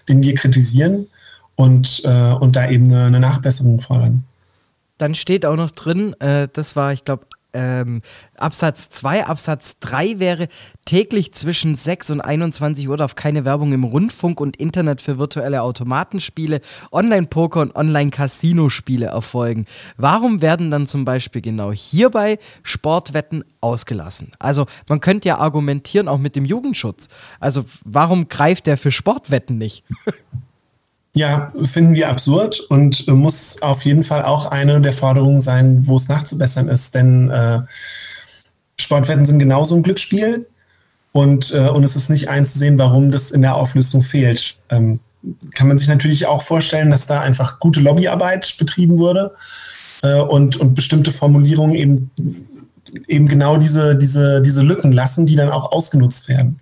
den 0.09 0.23
wir 0.23 0.35
kritisieren 0.35 1.07
und, 1.55 2.03
äh, 2.05 2.33
und 2.33 2.57
da 2.57 2.69
eben 2.69 2.87
eine, 2.87 3.05
eine 3.05 3.21
Nachbesserung 3.21 3.81
fordern. 3.81 4.25
Dann 4.97 5.15
steht 5.15 5.47
auch 5.47 5.57
noch 5.57 5.71
drin, 5.71 6.15
äh, 6.21 6.49
das 6.53 6.75
war, 6.75 6.93
ich 6.93 7.05
glaube, 7.05 7.27
ähm, 7.59 8.03
Absatz 8.37 8.89
2. 8.91 9.27
Absatz 9.27 9.81
3 9.81 10.21
wäre 10.21 10.49
täglich 10.85 11.35
zwischen 11.35 11.75
6 11.75 12.11
und 12.11 12.21
21 12.21 12.89
Uhr 12.89 12.97
darf 12.97 13.17
keine 13.17 13.45
Werbung 13.45 13.73
im 13.73 13.83
Rundfunk 13.83 14.41
und 14.41 14.57
Internet 14.57 15.01
für 15.01 15.19
virtuelle 15.19 15.63
Automatenspiele, 15.63 16.61
Online-Poker 16.93 17.61
und 17.61 17.75
Online-Casino-Spiele 17.75 19.07
erfolgen. 19.07 19.67
Warum 19.97 20.41
werden 20.41 20.71
dann 20.71 20.87
zum 20.87 21.05
Beispiel 21.05 21.43
genau 21.43 21.73
hierbei 21.73 22.39
Sportwetten 22.63 23.45
ausgelassen? 23.61 24.31
Also 24.39 24.67
man 24.89 25.01
könnte 25.01 25.29
ja 25.29 25.39
argumentieren, 25.39 26.07
auch 26.07 26.19
mit 26.19 26.37
dem 26.37 26.45
Jugendschutz. 26.45 27.09
Also 27.41 27.65
warum 27.85 28.29
greift 28.29 28.67
der 28.67 28.79
für 28.79 28.93
Sportwetten 28.93 29.59
nicht? 29.59 29.85
Ja, 31.15 31.53
finden 31.65 31.95
wir 31.95 32.09
absurd 32.09 32.61
und 32.61 33.09
äh, 33.09 33.13
muss 33.13 33.61
auf 33.63 33.85
jeden 33.85 34.05
Fall 34.05 34.25
auch 34.25 34.47
eine 34.47 34.81
der 34.81 34.93
Forderungen 34.93 35.41
sein, 35.41 35.83
wo 35.87 35.97
es 35.97 36.09
nachzubessern 36.09 36.69
ist. 36.69 36.95
Denn 36.95 37.31
äh, 37.31 37.61
Sportwetten 38.81 39.27
sind 39.27 39.39
genauso 39.39 39.75
ein 39.75 39.83
Glücksspiel 39.83 40.47
und, 41.13 41.53
äh, 41.53 41.69
und 41.69 41.83
es 41.85 41.97
ist 41.97 42.11
nicht 42.11 42.29
einzusehen, 42.29 42.79
warum 42.79 43.11
das 43.11 43.31
in 43.31 43.43
der 43.43 43.57
Auflistung 43.57 44.03
fehlt. 44.03 44.57
Ähm, 44.69 45.01
kann 45.55 45.69
man 45.69 45.79
sich 45.79 45.89
natürlich 45.89 46.27
auch 46.27 46.43
vorstellen, 46.43 46.91
dass 46.91 47.07
da 47.07 47.21
einfach 47.21 47.59
gute 47.59 47.81
Lobbyarbeit 47.81 48.57
betrieben 48.59 48.99
wurde 48.99 49.35
äh, 50.03 50.21
und, 50.21 50.57
und 50.57 50.75
bestimmte 50.75 51.11
Formulierungen 51.11 51.75
eben, 51.75 52.11
eben 53.09 53.29
genau 53.29 53.57
diese, 53.57 53.97
diese, 53.97 54.43
diese 54.43 54.63
Lücken 54.63 54.93
lassen, 54.93 55.27
die 55.27 55.37
dann 55.37 55.51
auch 55.51 55.73
ausgenutzt 55.73 56.29
werden. 56.29 56.61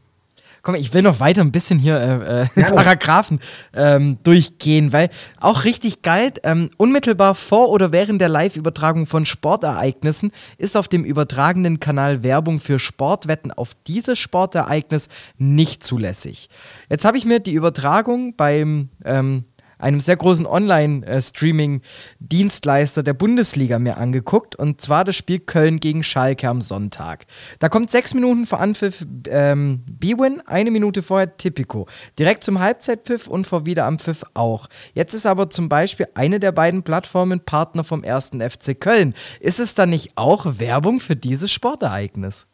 Komm, 0.66 0.74
ich 0.74 0.92
will 0.92 1.02
noch 1.02 1.20
weiter 1.20 1.42
ein 1.42 1.52
bisschen 1.52 1.78
hier 1.78 1.96
äh, 1.96 2.42
äh, 2.42 2.46
Paragraphen 2.74 3.38
ähm, 3.72 4.18
durchgehen, 4.24 4.92
weil 4.92 5.10
auch 5.38 5.62
richtig 5.62 6.02
geil, 6.02 6.32
ähm, 6.42 6.70
unmittelbar 6.76 7.36
vor 7.36 7.68
oder 7.68 7.92
während 7.92 8.20
der 8.20 8.28
Live-Übertragung 8.28 9.06
von 9.06 9.26
Sportereignissen 9.26 10.32
ist 10.58 10.76
auf 10.76 10.88
dem 10.88 11.04
übertragenen 11.04 11.78
Kanal 11.78 12.24
Werbung 12.24 12.58
für 12.58 12.80
Sportwetten 12.80 13.52
auf 13.52 13.74
dieses 13.86 14.18
Sportereignis 14.18 15.08
nicht 15.38 15.84
zulässig. 15.84 16.48
Jetzt 16.90 17.04
habe 17.04 17.16
ich 17.16 17.24
mir 17.24 17.38
die 17.38 17.54
Übertragung 17.54 18.34
beim 18.34 18.88
ähm, 19.04 19.44
einem 19.78 20.00
sehr 20.00 20.16
großen 20.16 20.46
Online-Streaming-Dienstleister 20.46 23.02
der 23.02 23.14
Bundesliga 23.14 23.78
mir 23.78 23.96
angeguckt. 23.96 24.56
Und 24.56 24.80
zwar 24.80 25.04
das 25.04 25.16
Spiel 25.16 25.40
Köln 25.40 25.80
gegen 25.80 26.02
Schalke 26.02 26.48
am 26.48 26.60
Sonntag. 26.60 27.24
Da 27.58 27.68
kommt 27.68 27.90
sechs 27.90 28.14
Minuten 28.14 28.46
vor 28.46 28.60
Anpfiff 28.60 29.04
ähm, 29.28 29.82
B-Win, 29.86 30.42
eine 30.46 30.70
Minute 30.70 31.02
vorher 31.02 31.36
Tipico. 31.36 31.86
Direkt 32.18 32.44
zum 32.44 32.60
Halbzeitpfiff 32.60 33.26
und 33.26 33.46
vor 33.46 33.66
Wiederampfiff 33.66 34.24
auch. 34.34 34.68
Jetzt 34.94 35.14
ist 35.14 35.26
aber 35.26 35.50
zum 35.50 35.68
Beispiel 35.68 36.06
eine 36.14 36.40
der 36.40 36.52
beiden 36.52 36.82
Plattformen 36.82 37.40
Partner 37.40 37.84
vom 37.84 38.02
ersten 38.02 38.40
FC 38.40 38.80
Köln. 38.80 39.14
Ist 39.40 39.60
es 39.60 39.74
dann 39.74 39.90
nicht 39.90 40.12
auch 40.16 40.58
Werbung 40.58 41.00
für 41.00 41.16
dieses 41.16 41.52
Sportereignis? 41.52 42.46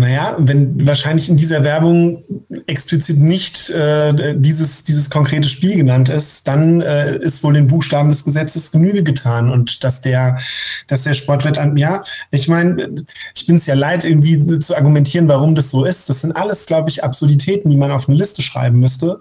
Naja, 0.00 0.34
wenn 0.38 0.86
wahrscheinlich 0.86 1.28
in 1.28 1.36
dieser 1.36 1.62
Werbung 1.62 2.24
explizit 2.66 3.18
nicht 3.18 3.68
äh, 3.68 4.34
dieses, 4.34 4.82
dieses 4.82 5.10
konkrete 5.10 5.46
Spiel 5.46 5.76
genannt 5.76 6.08
ist, 6.08 6.48
dann 6.48 6.80
äh, 6.80 7.18
ist 7.18 7.44
wohl 7.44 7.52
den 7.52 7.66
Buchstaben 7.66 8.08
des 8.08 8.24
Gesetzes 8.24 8.72
Genüge 8.72 9.02
getan 9.02 9.50
und 9.50 9.84
dass 9.84 10.00
der, 10.00 10.38
dass 10.86 11.02
der 11.02 11.12
Sportwett 11.12 11.58
an, 11.58 11.76
ja, 11.76 12.02
ich 12.30 12.48
meine, 12.48 13.04
ich 13.34 13.46
bin 13.46 13.56
es 13.56 13.66
ja 13.66 13.74
leid, 13.74 14.06
irgendwie 14.06 14.58
zu 14.60 14.74
argumentieren, 14.74 15.28
warum 15.28 15.54
das 15.54 15.68
so 15.68 15.84
ist. 15.84 16.08
Das 16.08 16.22
sind 16.22 16.32
alles, 16.32 16.64
glaube 16.64 16.88
ich, 16.88 17.04
Absurditäten, 17.04 17.68
die 17.68 17.76
man 17.76 17.90
auf 17.90 18.08
eine 18.08 18.16
Liste 18.16 18.40
schreiben 18.40 18.80
müsste 18.80 19.20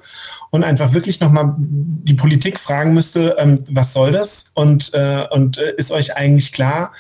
und 0.50 0.64
einfach 0.64 0.94
wirklich 0.94 1.20
nochmal 1.20 1.56
die 1.58 2.14
Politik 2.14 2.58
fragen 2.58 2.94
müsste, 2.94 3.36
ähm, 3.38 3.66
was 3.70 3.92
soll 3.92 4.14
das? 4.14 4.52
Und, 4.54 4.94
äh, 4.94 5.26
und 5.30 5.58
äh, 5.58 5.74
ist 5.76 5.92
euch 5.92 6.16
eigentlich 6.16 6.54
klar, 6.54 6.94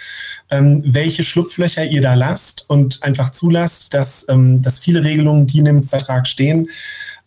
ähm, 0.51 0.83
welche 0.85 1.23
Schlupflöcher 1.23 1.85
ihr 1.85 2.01
da 2.01 2.15
lasst 2.15 2.65
und 2.69 3.03
einfach 3.03 3.29
zulasst, 3.31 3.68
dass, 3.89 4.25
ähm, 4.29 4.61
dass 4.61 4.79
viele 4.79 5.03
Regelungen, 5.03 5.45
die 5.45 5.59
in 5.59 5.65
dem 5.65 5.83
Vertrag 5.83 6.27
stehen, 6.27 6.69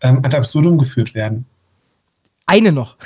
ähm, 0.00 0.18
ad 0.24 0.36
absurdum 0.36 0.78
geführt 0.78 1.14
werden. 1.14 1.46
Eine 2.46 2.72
noch. 2.72 2.96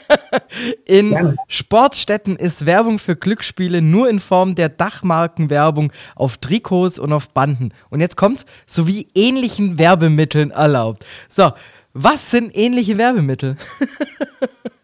in 0.84 1.10
Gerne. 1.10 1.36
Sportstätten 1.48 2.36
ist 2.36 2.66
Werbung 2.66 2.98
für 2.98 3.16
Glücksspiele 3.16 3.80
nur 3.80 4.08
in 4.08 4.20
Form 4.20 4.54
der 4.54 4.68
Dachmarkenwerbung 4.68 5.92
auf 6.14 6.36
Trikots 6.36 6.98
und 6.98 7.12
auf 7.12 7.30
Banden. 7.30 7.72
Und 7.88 8.00
jetzt 8.00 8.16
kommt's, 8.16 8.44
sowie 8.66 9.08
ähnlichen 9.14 9.78
Werbemitteln 9.78 10.50
erlaubt. 10.50 11.06
So, 11.28 11.52
was 11.94 12.30
sind 12.30 12.54
ähnliche 12.54 12.98
Werbemittel? 12.98 13.56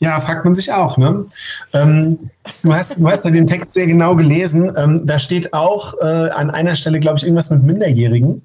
Ja, 0.00 0.20
fragt 0.20 0.44
man 0.44 0.54
sich 0.54 0.72
auch. 0.72 0.98
Ne? 0.98 1.26
Ähm, 1.72 2.18
du, 2.62 2.74
hast, 2.74 2.98
du 2.98 3.08
hast 3.08 3.24
ja 3.24 3.30
den 3.30 3.46
Text 3.46 3.72
sehr 3.72 3.86
genau 3.86 4.16
gelesen. 4.16 4.72
Ähm, 4.76 5.06
da 5.06 5.18
steht 5.18 5.52
auch 5.54 5.94
äh, 6.00 6.30
an 6.30 6.50
einer 6.50 6.76
Stelle, 6.76 7.00
glaube 7.00 7.18
ich, 7.18 7.24
irgendwas 7.24 7.50
mit 7.50 7.62
Minderjährigen. 7.62 8.42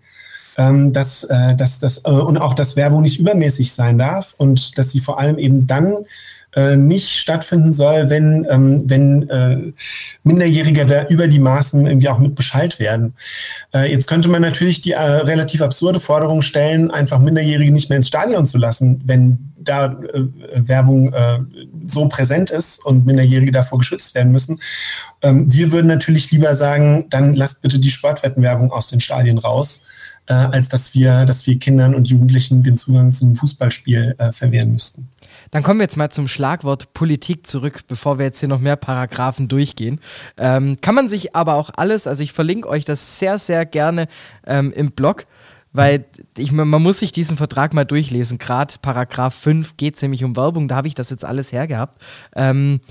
Ähm, 0.60 0.92
dass, 0.92 1.24
äh, 1.24 1.56
dass, 1.56 1.78
dass, 1.78 2.00
äh, 2.00 2.10
und 2.10 2.40
auch, 2.40 2.56
dass 2.56 2.76
Werbung 2.76 3.04
nicht 3.04 3.20
übermäßig 3.20 3.74
sein 3.74 4.00
darf 4.00 4.34
und 4.38 4.80
dass 4.80 4.90
sie 4.90 5.02
vor 5.02 5.20
allem 5.20 5.38
eben 5.38 5.68
dann 5.68 5.98
nicht 6.76 7.20
stattfinden 7.20 7.74
soll, 7.74 8.10
wenn, 8.10 8.48
ähm, 8.50 8.84
wenn 8.86 9.30
äh, 9.30 9.74
Minderjährige 10.24 10.86
da 10.86 11.06
über 11.08 11.28
die 11.28 11.40
Maßen 11.40 11.86
irgendwie 11.86 12.10
auch 12.10 12.20
mit 12.20 12.36
Bescheid 12.36 12.80
werden. 12.80 13.14
Äh, 13.74 13.92
jetzt 13.92 14.08
könnte 14.08 14.30
man 14.30 14.42
natürlich 14.42 14.82
die 14.82 14.94
äh, 14.94 15.02
relativ 15.02 15.62
absurde 15.62 16.00
Forderung 16.00 16.42
stellen, 16.42 16.90
einfach 16.90 17.20
Minderjährige 17.20 17.72
nicht 17.72 17.90
mehr 17.90 17.98
ins 17.98 18.08
Stadion 18.08 18.46
zu 18.46 18.58
lassen, 18.58 19.02
wenn 19.06 19.54
da 19.58 19.98
äh, 20.14 20.24
Werbung 20.56 21.14
äh, 21.14 21.40
so 21.86 22.08
präsent 22.08 22.50
ist 22.50 22.84
und 22.86 23.06
Minderjährige 23.06 23.52
davor 23.52 23.80
geschützt 23.80 24.16
werden 24.16 24.32
müssen. 24.32 24.60
Ähm, 25.22 25.52
wir 25.52 25.72
würden 25.72 25.88
natürlich 25.88 26.32
lieber 26.32 26.56
sagen, 26.56 27.06
dann 27.10 27.36
lasst 27.36 27.62
bitte 27.62 27.80
die 27.80 27.92
Sportwettenwerbung 27.92 28.72
aus 28.72 28.88
den 28.88 29.00
Stadien 29.00 29.38
raus, 29.38 29.82
äh, 30.28 30.34
als 30.34 30.70
dass 30.70 30.94
wir, 30.94 31.26
dass 31.26 31.46
wir 31.48 31.60
Kindern 31.60 31.96
und 31.96 32.08
Jugendlichen 32.08 32.64
den 32.64 32.78
Zugang 32.78 33.12
zum 33.12 33.36
Fußballspiel 33.36 34.16
äh, 34.18 34.32
verwehren 34.32 34.72
müssten. 34.72 35.10
Dann 35.52 35.64
kommen 35.64 35.80
wir 35.80 35.84
jetzt 35.84 35.98
mal 35.98 36.10
zum 36.10 36.28
Schlagwort 36.28 36.94
Politik 36.94 37.48
zurück, 37.48 37.82
bevor 37.88 38.18
wir 38.20 38.26
jetzt 38.26 38.40
hier 38.40 38.50
noch 38.50 38.60
mehr 38.60 38.76
Paragraphen 38.76 39.48
durchgehen. 39.48 40.00
Ähm, 40.38 40.78
kann 40.82 40.96
man 40.96 41.08
sich 41.08 41.36
aber 41.36 41.56
auch 41.56 41.72
alles, 41.76 42.08
also 42.08 42.24
ich 42.24 42.34
verlinke 42.34 42.70
euch 42.70 42.86
das 42.86 43.20
sehr, 43.20 43.38
sehr 43.38 43.66
gerne 43.66 44.08
ähm, 44.46 44.72
im 44.72 44.92
Blog 44.92 45.26
weil 45.74 46.06
ich, 46.38 46.52
man 46.52 46.70
muss 46.82 47.00
sich 47.00 47.12
diesen 47.12 47.38
Vertrag 47.38 47.74
mal 47.74 47.86
durchlesen. 47.86 48.40
Gerade 48.40 48.74
Paragraph 48.82 49.36
5 49.36 49.78
geht 49.78 49.96
es 49.96 50.02
nämlich 50.02 50.24
um 50.24 50.36
Werbung, 50.36 50.68
da 50.68 50.76
habe 50.76 50.88
ich 50.88 50.96
das 50.96 51.10
jetzt 51.12 51.24
alles 51.24 51.52
hergehabt. 51.52 52.02
Ähm, 52.36 52.82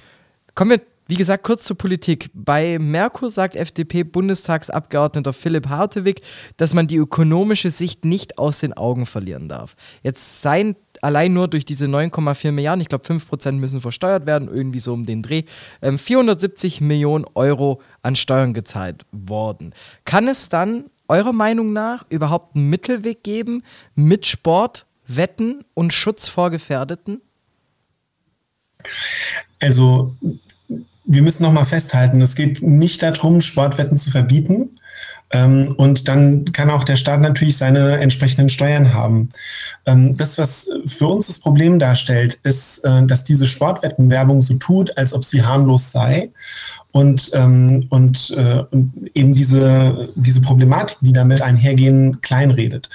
kommen 0.54 0.70
wir, 0.70 0.80
wie 1.08 1.16
gesagt, 1.16 1.44
kurz 1.44 1.64
zur 1.64 1.76
Politik. 1.76 2.30
Bei 2.32 2.78
Merkur 2.78 3.28
sagt 3.30 3.56
FDP-Bundestagsabgeordneter 3.56 5.32
Philipp 5.32 5.68
Hartewig, 5.68 6.22
dass 6.56 6.75
man 6.75 6.86
die 6.86 6.96
ökonomische 6.96 7.70
Sicht 7.70 8.04
nicht 8.04 8.38
aus 8.38 8.60
den 8.60 8.72
Augen 8.72 9.06
verlieren 9.06 9.48
darf. 9.48 9.75
Jetzt 10.02 10.42
seien 10.42 10.76
allein 11.06 11.32
nur 11.32 11.46
durch 11.46 11.64
diese 11.64 11.86
9,4 11.86 12.50
Milliarden, 12.50 12.80
ich 12.80 12.88
glaube 12.88 13.06
5% 13.06 13.52
müssen 13.52 13.80
versteuert 13.80 14.26
werden, 14.26 14.48
irgendwie 14.48 14.80
so 14.80 14.92
um 14.92 15.06
den 15.06 15.22
Dreh, 15.22 15.44
470 15.80 16.80
ähm, 16.80 16.88
Millionen 16.88 17.25
Euro 17.34 17.80
an 18.02 18.16
Steuern 18.16 18.54
gezahlt 18.54 19.06
worden. 19.12 19.72
Kann 20.04 20.26
es 20.26 20.48
dann 20.48 20.86
eurer 21.06 21.32
Meinung 21.32 21.72
nach 21.72 22.04
überhaupt 22.08 22.56
einen 22.56 22.68
Mittelweg 22.68 23.22
geben 23.22 23.62
mit 23.94 24.26
Sport, 24.26 24.84
Wetten 25.06 25.64
und 25.75 25.92
Schutz 25.92 26.26
vor 26.26 26.50
Gefährdeten? 26.50 27.20
Also, 29.62 30.16
wir 31.04 31.22
müssen 31.22 31.44
noch 31.44 31.52
mal 31.52 31.64
festhalten, 31.64 32.20
es 32.20 32.34
geht 32.34 32.62
nicht 32.62 33.00
darum, 33.04 33.40
Sportwetten 33.40 33.96
zu 33.96 34.10
verbieten. 34.10 34.80
Ähm, 35.33 35.75
und 35.76 36.09
dann 36.09 36.52
kann 36.52 36.71
auch 36.71 36.85
der 36.85 36.97
Staat 36.97 37.21
natürlich 37.21 37.56
seine 37.56 37.99
entsprechenden 37.99 38.49
Steuern 38.49 38.95
haben. 38.95 39.30
Ähm, 39.85 40.16
das, 40.16 40.38
was 40.38 40.68
für 40.87 41.09
uns 41.09 41.26
das 41.26 41.40
Problem 41.40 41.78
darstellt, 41.78 42.38
ist, 42.45 42.78
äh, 42.85 43.04
dass 43.06 43.25
diese 43.25 43.47
Sportwettenwerbung 43.47 44.40
so 44.40 44.54
tut, 44.54 44.97
als 44.97 45.12
ob 45.12 45.25
sie 45.25 45.42
harmlos 45.45 45.90
sei 45.90 46.30
und, 46.96 47.30
ähm, 47.34 47.84
und, 47.90 48.30
äh, 48.38 48.64
und 48.70 49.10
eben 49.12 49.34
diese, 49.34 50.08
diese 50.14 50.40
Problematik, 50.40 50.96
die 51.02 51.12
damit 51.12 51.42
einhergehen, 51.42 52.22
kleinredet. 52.22 52.88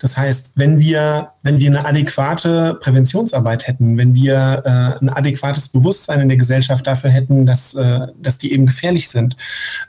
Das 0.00 0.16
heißt, 0.16 0.52
wenn 0.54 0.80
wir, 0.80 1.28
wenn 1.42 1.58
wir 1.58 1.68
eine 1.68 1.84
adäquate 1.84 2.78
Präventionsarbeit 2.80 3.66
hätten, 3.66 3.98
wenn 3.98 4.14
wir 4.14 4.62
äh, 4.64 4.98
ein 4.98 5.10
adäquates 5.10 5.68
Bewusstsein 5.68 6.22
in 6.22 6.28
der 6.30 6.38
Gesellschaft 6.38 6.86
dafür 6.86 7.10
hätten, 7.10 7.44
dass, 7.44 7.74
äh, 7.74 8.06
dass 8.16 8.38
die 8.38 8.50
eben 8.50 8.64
gefährlich 8.64 9.10
sind, 9.10 9.36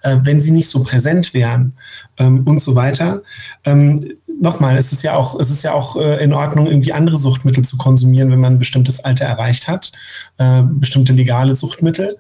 äh, 0.01 0.17
wenn 0.21 0.41
sie 0.41 0.51
nicht 0.51 0.67
so 0.67 0.83
präsent 0.83 1.33
wären 1.33 1.77
ähm, 2.17 2.45
und 2.45 2.61
so 2.61 2.75
weiter, 2.75 3.21
ähm, 3.63 4.05
nochmal, 4.41 4.77
es 4.77 4.91
ist 4.91 5.01
ja 5.01 5.15
auch, 5.15 5.39
es 5.39 5.49
ist 5.49 5.63
ja 5.63 5.71
auch 5.71 5.95
äh, 5.95 6.21
in 6.21 6.33
Ordnung, 6.33 6.67
irgendwie 6.67 6.91
andere 6.91 7.17
Suchtmittel 7.17 7.63
zu 7.63 7.77
konsumieren, 7.77 8.31
wenn 8.31 8.41
man 8.41 8.55
ein 8.55 8.59
bestimmtes 8.59 8.99
Alter 8.99 9.23
erreicht 9.23 9.69
hat, 9.69 9.93
äh, 10.39 10.61
bestimmte 10.63 11.13
legale 11.13 11.55
Suchtmittel. 11.55 12.17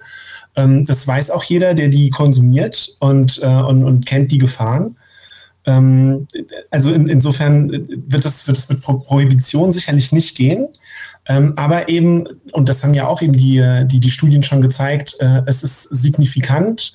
Ähm, 0.55 0.85
das 0.85 1.07
weiß 1.07 1.31
auch 1.31 1.43
jeder, 1.43 1.73
der 1.73 1.89
die 1.89 2.09
konsumiert 2.09 2.95
und, 2.99 3.39
äh, 3.41 3.47
und, 3.47 3.83
und 3.83 4.05
kennt 4.05 4.31
die 4.31 4.37
Gefahren. 4.37 4.97
Ähm, 5.65 6.27
also 6.69 6.91
in, 6.91 7.07
insofern 7.07 7.87
wird 8.07 8.25
es, 8.25 8.47
wird 8.47 8.57
es 8.57 8.69
mit 8.69 8.81
Pro 8.81 8.99
Prohibition 8.99 9.73
sicherlich 9.73 10.11
nicht 10.11 10.37
gehen. 10.37 10.67
Ähm, 11.27 11.53
aber 11.55 11.89
eben, 11.89 12.27
und 12.51 12.69
das 12.69 12.83
haben 12.83 12.93
ja 12.93 13.07
auch 13.07 13.21
eben 13.21 13.33
die, 13.33 13.83
die, 13.85 13.99
die 13.99 14.11
Studien 14.11 14.43
schon 14.43 14.61
gezeigt, 14.61 15.15
äh, 15.19 15.41
es 15.47 15.63
ist 15.63 15.83
signifikant, 15.83 16.93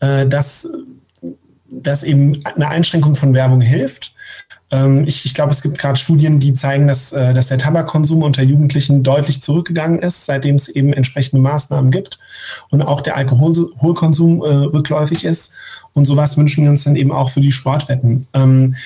äh, 0.00 0.26
dass, 0.26 0.68
dass 1.70 2.02
eben 2.02 2.36
eine 2.44 2.68
Einschränkung 2.68 3.16
von 3.16 3.32
Werbung 3.32 3.60
hilft. 3.60 4.12
Ähm, 4.70 5.04
ich, 5.06 5.24
ich 5.24 5.34
glaube, 5.34 5.52
es 5.52 5.62
gibt 5.62 5.78
gerade 5.78 5.98
Studien, 5.98 6.40
die 6.40 6.54
zeigen, 6.54 6.86
dass, 6.86 7.12
äh, 7.12 7.34
dass 7.34 7.48
der 7.48 7.58
Tabakkonsum 7.58 8.22
unter 8.22 8.42
Jugendlichen 8.42 9.02
deutlich 9.02 9.42
zurückgegangen 9.42 9.98
ist, 9.98 10.26
seitdem 10.26 10.54
es 10.54 10.68
eben 10.68 10.92
entsprechende 10.92 11.42
Maßnahmen 11.42 11.90
gibt 11.90 12.18
und 12.70 12.82
auch 12.82 13.00
der 13.00 13.16
Alkoholkonsum 13.16 14.42
äh, 14.42 14.48
rückläufig 14.48 15.24
ist. 15.24 15.52
Und 15.92 16.06
sowas 16.06 16.36
wünschen 16.36 16.64
wir 16.64 16.70
uns 16.70 16.84
dann 16.84 16.96
eben 16.96 17.10
auch 17.10 17.30
für 17.30 17.40
die 17.40 17.52
Sportwetten. 17.52 18.26
Ähm, 18.32 18.76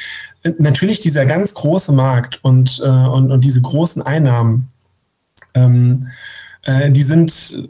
natürlich 0.59 1.01
dieser 1.01 1.27
ganz 1.27 1.55
große 1.55 1.93
Markt 1.93 2.43
und, 2.43 2.81
äh, 2.85 2.89
und, 2.89 3.31
und 3.31 3.45
diese 3.45 3.61
großen 3.61 4.03
Einnahmen, 4.03 4.69
ähm, 5.55 6.09
äh, 6.63 6.91
die 6.91 7.03
sind, 7.03 7.69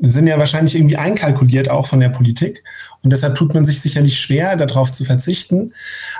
sind 0.00 0.26
ja 0.26 0.38
wahrscheinlich 0.38 0.74
irgendwie 0.74 0.96
einkalkuliert 0.96 1.70
auch 1.70 1.86
von 1.86 2.00
der 2.00 2.08
Politik. 2.08 2.64
Und 3.02 3.12
deshalb 3.12 3.36
tut 3.36 3.54
man 3.54 3.64
sich 3.64 3.80
sicherlich 3.80 4.18
schwer, 4.18 4.56
darauf 4.56 4.90
zu 4.90 5.04
verzichten. 5.04 5.72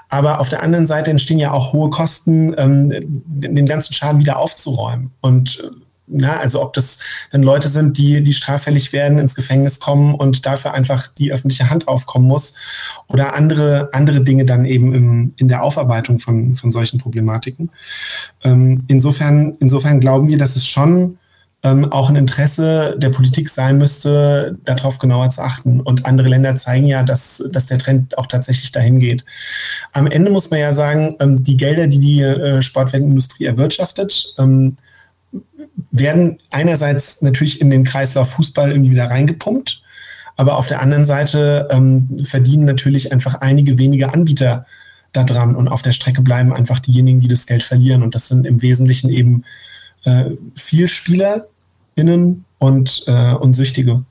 Aber 0.08 0.40
auf 0.40 0.48
der 0.48 0.62
anderen 0.62 0.86
Seite 0.86 1.10
entstehen 1.10 1.38
ja 1.38 1.50
auch 1.50 1.72
hohe 1.72 1.90
Kosten, 1.90 2.54
ähm, 2.56 2.92
den 3.26 3.66
ganzen 3.66 3.92
Schaden 3.92 4.20
wieder 4.20 4.38
aufzuräumen. 4.38 5.10
Und 5.20 5.60
äh, 5.60 5.70
na, 6.06 6.36
also 6.36 6.60
ob 6.62 6.74
das 6.74 6.98
dann 7.32 7.42
Leute 7.42 7.68
sind, 7.68 7.96
die, 7.96 8.22
die 8.22 8.34
straffällig 8.34 8.92
werden, 8.92 9.18
ins 9.18 9.34
Gefängnis 9.34 9.80
kommen 9.80 10.14
und 10.14 10.44
dafür 10.44 10.74
einfach 10.74 11.08
die 11.08 11.32
öffentliche 11.32 11.70
Hand 11.70 11.88
aufkommen 11.88 12.28
muss 12.28 12.54
oder 13.08 13.34
andere, 13.34 13.88
andere 13.92 14.22
Dinge 14.22 14.44
dann 14.44 14.66
eben 14.66 14.94
im, 14.94 15.34
in 15.38 15.48
der 15.48 15.62
Aufarbeitung 15.62 16.18
von, 16.18 16.54
von 16.56 16.72
solchen 16.72 16.98
Problematiken. 16.98 17.70
Ähm, 18.42 18.84
insofern, 18.88 19.56
insofern 19.60 20.00
glauben 20.00 20.28
wir, 20.28 20.36
dass 20.36 20.56
es 20.56 20.66
schon 20.66 21.18
ähm, 21.64 21.90
auch 21.90 22.10
ein 22.10 22.16
Interesse 22.16 22.94
der 22.98 23.08
Politik 23.08 23.48
sein 23.48 23.78
müsste, 23.78 24.58
darauf 24.64 24.98
genauer 24.98 25.30
zu 25.30 25.42
achten. 25.42 25.80
Und 25.80 26.04
andere 26.04 26.28
Länder 26.28 26.54
zeigen 26.56 26.86
ja, 26.86 27.02
dass, 27.02 27.42
dass 27.50 27.66
der 27.66 27.78
Trend 27.78 28.16
auch 28.18 28.26
tatsächlich 28.26 28.70
dahin 28.70 29.00
geht. 29.00 29.24
Am 29.92 30.06
Ende 30.06 30.30
muss 30.30 30.50
man 30.50 30.60
ja 30.60 30.74
sagen, 30.74 31.16
ähm, 31.20 31.42
die 31.42 31.56
Gelder, 31.56 31.86
die 31.86 31.98
die 31.98 32.20
äh, 32.20 32.60
Sportwettenindustrie 32.60 33.46
erwirtschaftet, 33.46 34.34
ähm, 34.38 34.76
werden 35.90 36.38
einerseits 36.50 37.22
natürlich 37.22 37.60
in 37.60 37.70
den 37.70 37.84
Kreislauf 37.84 38.30
Fußball 38.32 38.70
irgendwie 38.70 38.90
wieder 38.90 39.10
reingepumpt, 39.10 39.82
aber 40.36 40.58
auf 40.58 40.66
der 40.66 40.82
anderen 40.82 41.04
Seite 41.04 41.68
ähm, 41.70 42.20
verdienen 42.24 42.66
natürlich 42.66 43.10
einfach 43.10 43.36
einige 43.36 43.78
wenige 43.78 44.12
Anbieter 44.12 44.66
daran 45.12 45.54
und 45.54 45.68
auf 45.68 45.80
der 45.82 45.92
Strecke 45.92 46.22
bleiben 46.22 46.52
einfach 46.52 46.80
diejenigen, 46.80 47.20
die 47.20 47.28
das 47.28 47.46
Geld 47.46 47.62
verlieren. 47.62 48.02
Und 48.02 48.14
das 48.14 48.28
sind 48.28 48.44
im 48.46 48.60
Wesentlichen 48.62 49.10
eben 49.10 49.44
äh, 50.04 50.30
viel 50.56 50.88
SpielerInnen 51.94 52.44
und, 52.58 53.04
äh, 53.06 53.34
und 53.34 53.54
Süchtige. 53.54 54.04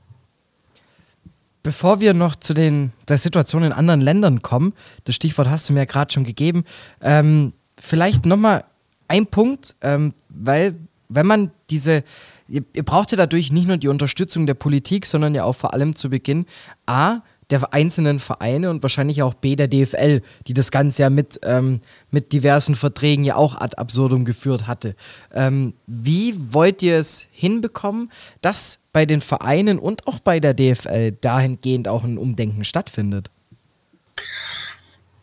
Bevor 1.62 2.00
wir 2.00 2.12
noch 2.12 2.36
zu 2.36 2.52
den, 2.52 2.92
der 3.08 3.18
Situation 3.18 3.62
in 3.62 3.72
anderen 3.72 4.00
Ländern 4.00 4.42
kommen, 4.42 4.74
das 5.04 5.14
Stichwort 5.14 5.48
hast 5.48 5.68
du 5.68 5.72
mir 5.72 5.80
ja 5.80 5.84
gerade 5.86 6.12
schon 6.12 6.24
gegeben, 6.24 6.64
ähm, 7.00 7.52
vielleicht 7.80 8.26
nochmal 8.26 8.64
ein 9.08 9.26
Punkt, 9.26 9.74
ähm, 9.80 10.12
weil 10.28 10.74
wenn 11.08 11.26
man 11.26 11.50
diese, 11.70 12.04
ihr, 12.48 12.62
ihr 12.74 12.82
braucht 12.82 13.12
ja 13.12 13.16
dadurch 13.16 13.50
nicht 13.50 13.66
nur 13.66 13.78
die 13.78 13.88
Unterstützung 13.88 14.46
der 14.46 14.54
Politik, 14.54 15.06
sondern 15.06 15.34
ja 15.34 15.44
auch 15.44 15.54
vor 15.54 15.72
allem 15.72 15.96
zu 15.96 16.10
Beginn 16.10 16.46
A, 16.86 17.20
der 17.50 17.72
einzelnen 17.72 18.18
Vereine 18.18 18.70
und 18.70 18.82
wahrscheinlich 18.82 19.22
auch 19.22 19.34
B, 19.34 19.56
der 19.56 19.68
DFL, 19.68 20.22
die 20.46 20.54
das 20.54 20.70
Ganze 20.70 21.02
ja 21.02 21.10
mit, 21.10 21.40
ähm, 21.44 21.80
mit 22.10 22.32
diversen 22.32 22.74
Verträgen 22.74 23.24
ja 23.24 23.36
auch 23.36 23.54
ad 23.54 23.76
absurdum 23.76 24.24
geführt 24.24 24.66
hatte. 24.66 24.94
Ähm, 25.32 25.74
wie 25.86 26.34
wollt 26.52 26.82
ihr 26.82 26.98
es 26.98 27.26
hinbekommen, 27.30 28.10
dass 28.40 28.80
bei 28.92 29.06
den 29.06 29.20
Vereinen 29.20 29.78
und 29.78 30.06
auch 30.06 30.20
bei 30.20 30.40
der 30.40 30.54
DFL 30.54 31.12
dahingehend 31.20 31.88
auch 31.88 32.04
ein 32.04 32.18
Umdenken 32.18 32.64
stattfindet? 32.64 33.30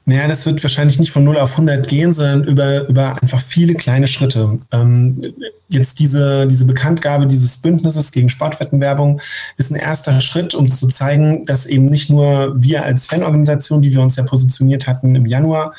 Naja, 0.06 0.28
das 0.28 0.46
wird 0.46 0.62
wahrscheinlich 0.63 1.00
nicht 1.00 1.12
von 1.12 1.24
0 1.24 1.38
auf 1.38 1.52
100 1.52 1.88
gehen, 1.88 2.13
sondern 2.13 2.43
über, 2.43 2.88
über 2.88 3.22
einfach 3.22 3.41
viele 3.41 3.76
kleine 3.76 4.08
Schritte. 4.08 4.60
Ähm, 4.72 5.22
jetzt 5.74 6.00
diese, 6.00 6.48
diese 6.48 6.66
Bekanntgabe 6.66 7.28
dieses 7.28 7.58
Bündnisses 7.58 8.12
gegen 8.12 8.30
Sportwettenwerbung 8.30 9.22
ist 9.58 9.72
ein 9.72 9.76
erster 9.76 10.20
Schritt, 10.22 10.54
um 10.56 10.68
zu 10.68 10.88
zeigen, 10.88 11.46
dass 11.46 11.66
eben 11.66 11.86
nicht 11.86 12.10
nur 12.10 12.54
wir 12.62 12.84
als 12.84 13.08
Fanorganisation, 13.08 13.82
die 13.82 13.92
wir 13.92 14.02
uns 14.02 14.16
ja 14.16 14.24
positioniert 14.24 14.88
hatten 14.88 15.16
im 15.16 15.26
Januar, 15.26 15.74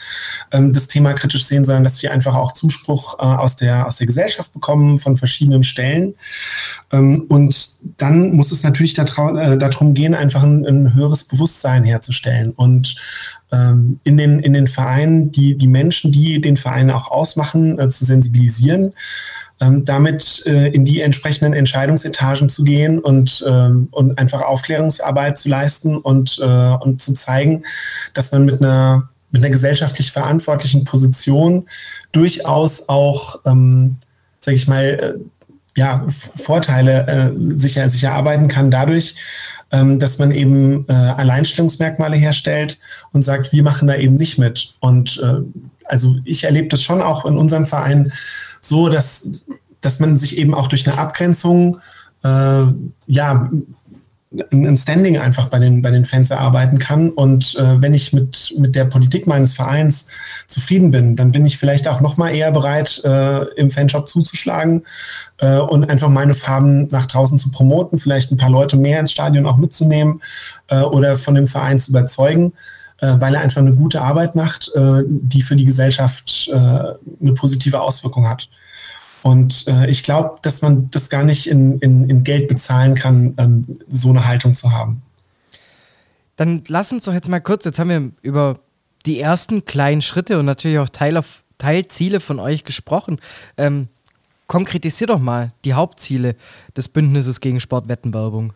ähm, 0.50 0.72
das 0.72 0.88
Thema 0.88 1.12
kritisch 1.12 1.44
sehen, 1.44 1.64
sondern 1.64 1.84
dass 1.84 2.02
wir 2.02 2.12
einfach 2.12 2.34
auch 2.34 2.52
Zuspruch 2.52 3.18
äh, 3.18 3.22
aus, 3.22 3.56
der, 3.56 3.86
aus 3.86 3.96
der 3.96 4.06
Gesellschaft 4.06 4.52
bekommen 4.52 4.98
von 4.98 5.16
verschiedenen 5.16 5.64
Stellen. 5.64 6.14
Ähm, 6.92 7.26
und 7.28 7.68
dann 7.98 8.32
muss 8.32 8.52
es 8.52 8.62
natürlich 8.62 8.98
äh, 8.98 9.04
darum 9.56 9.94
gehen, 9.94 10.14
einfach 10.14 10.42
ein, 10.42 10.66
ein 10.66 10.94
höheres 10.94 11.24
Bewusstsein 11.24 11.84
herzustellen 11.84 12.52
und 12.52 12.96
ähm, 13.52 14.00
in, 14.04 14.16
den, 14.16 14.40
in 14.40 14.54
den 14.54 14.66
Vereinen 14.66 15.30
die, 15.30 15.56
die 15.56 15.68
Menschen, 15.68 16.10
die 16.10 16.40
den 16.40 16.56
Verein 16.56 16.90
auch 16.90 17.10
ausmachen, 17.10 17.78
äh, 17.78 17.88
zu 17.90 18.04
sensibilisieren 18.04 18.94
ähm, 19.62 19.84
damit 19.84 20.42
äh, 20.46 20.68
in 20.68 20.84
die 20.84 21.00
entsprechenden 21.00 21.52
Entscheidungsetagen 21.52 22.48
zu 22.48 22.64
gehen 22.64 22.98
und, 22.98 23.44
ähm, 23.46 23.88
und 23.92 24.18
einfach 24.18 24.42
Aufklärungsarbeit 24.42 25.38
zu 25.38 25.48
leisten 25.48 25.96
und, 25.96 26.38
äh, 26.42 26.74
und 26.80 27.00
zu 27.00 27.14
zeigen, 27.14 27.62
dass 28.12 28.32
man 28.32 28.44
mit 28.44 28.60
einer, 28.60 29.08
mit 29.30 29.42
einer 29.42 29.52
gesellschaftlich 29.52 30.10
verantwortlichen 30.10 30.84
Position 30.84 31.68
durchaus 32.10 32.88
auch, 32.88 33.40
ähm, 33.46 33.98
sage 34.40 34.56
ich 34.56 34.66
mal, 34.66 34.84
äh, 34.84 35.14
ja, 35.74 36.06
Vorteile 36.36 37.06
äh, 37.06 37.56
sicher, 37.56 37.88
sicher 37.88 38.08
erarbeiten 38.08 38.48
kann 38.48 38.70
dadurch, 38.70 39.14
ähm, 39.70 39.98
dass 39.98 40.18
man 40.18 40.32
eben 40.32 40.86
äh, 40.88 40.92
Alleinstellungsmerkmale 40.92 42.16
herstellt 42.16 42.78
und 43.12 43.22
sagt, 43.22 43.52
wir 43.52 43.62
machen 43.62 43.88
da 43.88 43.94
eben 43.94 44.16
nicht 44.16 44.38
mit. 44.38 44.74
Und 44.80 45.22
äh, 45.22 45.40
also 45.86 46.16
ich 46.24 46.44
erlebe 46.44 46.68
das 46.68 46.82
schon 46.82 47.00
auch 47.00 47.24
in 47.24 47.38
unserem 47.38 47.64
Verein, 47.64 48.12
so, 48.62 48.88
dass, 48.88 49.42
dass 49.82 50.00
man 50.00 50.16
sich 50.16 50.38
eben 50.38 50.54
auch 50.54 50.68
durch 50.68 50.88
eine 50.88 50.98
Abgrenzung 50.98 51.80
äh, 52.24 52.62
ja 53.06 53.50
ein 54.50 54.76
Standing 54.76 55.18
einfach 55.18 55.48
bei 55.48 55.58
den, 55.58 55.82
bei 55.82 55.90
den 55.90 56.04
Fans 56.04 56.30
erarbeiten 56.30 56.78
kann. 56.78 57.10
Und 57.10 57.54
äh, 57.56 57.80
wenn 57.80 57.94
ich 57.94 58.12
mit, 58.12 58.54
mit 58.56 58.74
der 58.74 58.84
Politik 58.84 59.26
meines 59.26 59.54
Vereins 59.54 60.06
zufrieden 60.46 60.90
bin, 60.90 61.16
dann 61.16 61.32
bin 61.32 61.44
ich 61.44 61.58
vielleicht 61.58 61.86
auch 61.86 62.00
noch 62.00 62.16
mal 62.16 62.30
eher 62.30 62.50
bereit, 62.50 63.02
äh, 63.04 63.44
im 63.56 63.70
Fanshop 63.70 64.08
zuzuschlagen 64.08 64.84
äh, 65.38 65.58
und 65.58 65.88
einfach 65.90 66.08
meine 66.08 66.34
Farben 66.34 66.88
nach 66.88 67.06
draußen 67.06 67.38
zu 67.38 67.50
promoten, 67.50 67.98
vielleicht 67.98 68.32
ein 68.32 68.36
paar 68.36 68.50
Leute 68.50 68.76
mehr 68.76 69.00
ins 69.00 69.12
Stadion 69.12 69.46
auch 69.46 69.58
mitzunehmen 69.58 70.22
äh, 70.68 70.80
oder 70.80 71.18
von 71.18 71.34
dem 71.34 71.46
Verein 71.46 71.78
zu 71.78 71.90
überzeugen. 71.90 72.54
Äh, 73.02 73.20
weil 73.20 73.34
er 73.34 73.40
einfach 73.40 73.60
eine 73.60 73.74
gute 73.74 74.00
Arbeit 74.00 74.36
macht, 74.36 74.70
äh, 74.76 75.02
die 75.04 75.42
für 75.42 75.56
die 75.56 75.64
Gesellschaft 75.64 76.48
äh, 76.52 76.54
eine 76.54 77.34
positive 77.34 77.80
Auswirkung 77.80 78.28
hat. 78.28 78.48
Und 79.22 79.66
äh, 79.66 79.90
ich 79.90 80.04
glaube, 80.04 80.38
dass 80.42 80.62
man 80.62 80.88
das 80.90 81.10
gar 81.10 81.24
nicht 81.24 81.48
in, 81.48 81.80
in, 81.80 82.08
in 82.08 82.22
Geld 82.22 82.46
bezahlen 82.46 82.94
kann, 82.94 83.34
ähm, 83.38 83.80
so 83.88 84.10
eine 84.10 84.28
Haltung 84.28 84.54
zu 84.54 84.70
haben. 84.70 85.02
Dann 86.36 86.62
lass 86.68 86.92
uns 86.92 87.04
doch 87.04 87.12
jetzt 87.12 87.28
mal 87.28 87.40
kurz, 87.40 87.64
jetzt 87.64 87.80
haben 87.80 87.90
wir 87.90 88.10
über 88.22 88.60
die 89.04 89.18
ersten 89.18 89.64
kleinen 89.64 90.00
Schritte 90.00 90.38
und 90.38 90.46
natürlich 90.46 90.78
auch 90.78 90.88
Teil 90.88 91.16
auf, 91.16 91.42
Teilziele 91.58 92.20
von 92.20 92.38
euch 92.38 92.62
gesprochen. 92.62 93.18
Ähm, 93.56 93.88
konkretisier 94.46 95.08
doch 95.08 95.18
mal 95.18 95.52
die 95.64 95.74
Hauptziele 95.74 96.36
des 96.76 96.88
Bündnisses 96.88 97.40
gegen 97.40 97.58
Sportwettenwerbung. 97.58 98.52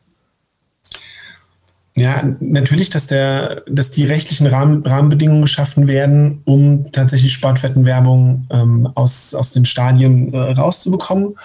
Ja, 1.98 2.22
natürlich, 2.40 2.90
dass, 2.90 3.06
der, 3.06 3.62
dass 3.70 3.90
die 3.90 4.04
rechtlichen 4.04 4.46
Rahmen, 4.46 4.84
Rahmenbedingungen 4.84 5.40
geschaffen 5.40 5.88
werden, 5.88 6.42
um 6.44 6.92
tatsächlich 6.92 7.32
Sportwettenwerbung 7.32 8.46
ähm, 8.50 8.86
aus, 8.94 9.34
aus 9.34 9.50
den 9.50 9.64
Stadien 9.64 10.34
äh, 10.34 10.36
rauszubekommen. 10.36 11.36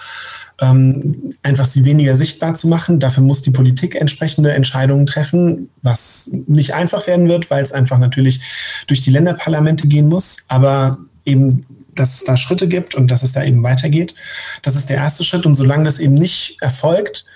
Ähm, 0.60 1.34
einfach 1.42 1.64
sie 1.64 1.86
weniger 1.86 2.16
sichtbar 2.16 2.54
zu 2.54 2.68
machen. 2.68 3.00
Dafür 3.00 3.22
muss 3.22 3.40
die 3.40 3.50
Politik 3.50 3.94
entsprechende 3.94 4.52
Entscheidungen 4.52 5.06
treffen, 5.06 5.70
was 5.80 6.30
nicht 6.46 6.74
einfach 6.74 7.06
werden 7.06 7.30
wird, 7.30 7.50
weil 7.50 7.64
es 7.64 7.72
einfach 7.72 7.98
natürlich 7.98 8.42
durch 8.88 9.00
die 9.00 9.10
Länderparlamente 9.10 9.88
gehen 9.88 10.08
muss. 10.08 10.36
Aber 10.48 10.98
eben 11.24 11.64
dass 11.94 12.14
es 12.14 12.24
da 12.24 12.36
Schritte 12.36 12.68
gibt 12.68 12.94
und 12.94 13.08
dass 13.10 13.22
es 13.22 13.32
da 13.32 13.44
eben 13.44 13.62
weitergeht. 13.62 14.14
Das 14.62 14.76
ist 14.76 14.88
der 14.88 14.96
erste 14.96 15.24
Schritt. 15.24 15.46
Und 15.46 15.54
solange 15.54 15.84
das 15.84 15.98
eben 15.98 16.14
nicht 16.14 16.56
erfolgt, 16.60 17.26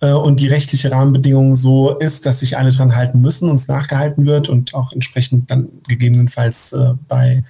äh, 0.00 0.12
und 0.12 0.40
die 0.40 0.48
rechtliche 0.48 0.90
Rahmenbedingung 0.90 1.56
so 1.56 1.96
ist, 1.98 2.26
dass 2.26 2.40
sich 2.40 2.58
alle 2.58 2.70
dran 2.70 2.94
halten 2.94 3.20
müssen 3.20 3.48
und 3.48 3.56
es 3.56 3.68
nachgehalten 3.68 4.26
wird 4.26 4.48
und 4.48 4.74
auch 4.74 4.92
entsprechend 4.92 5.50
dann 5.50 5.68
gegebenenfalls 5.88 6.72
äh, 6.72 6.92
bei, 7.08 7.44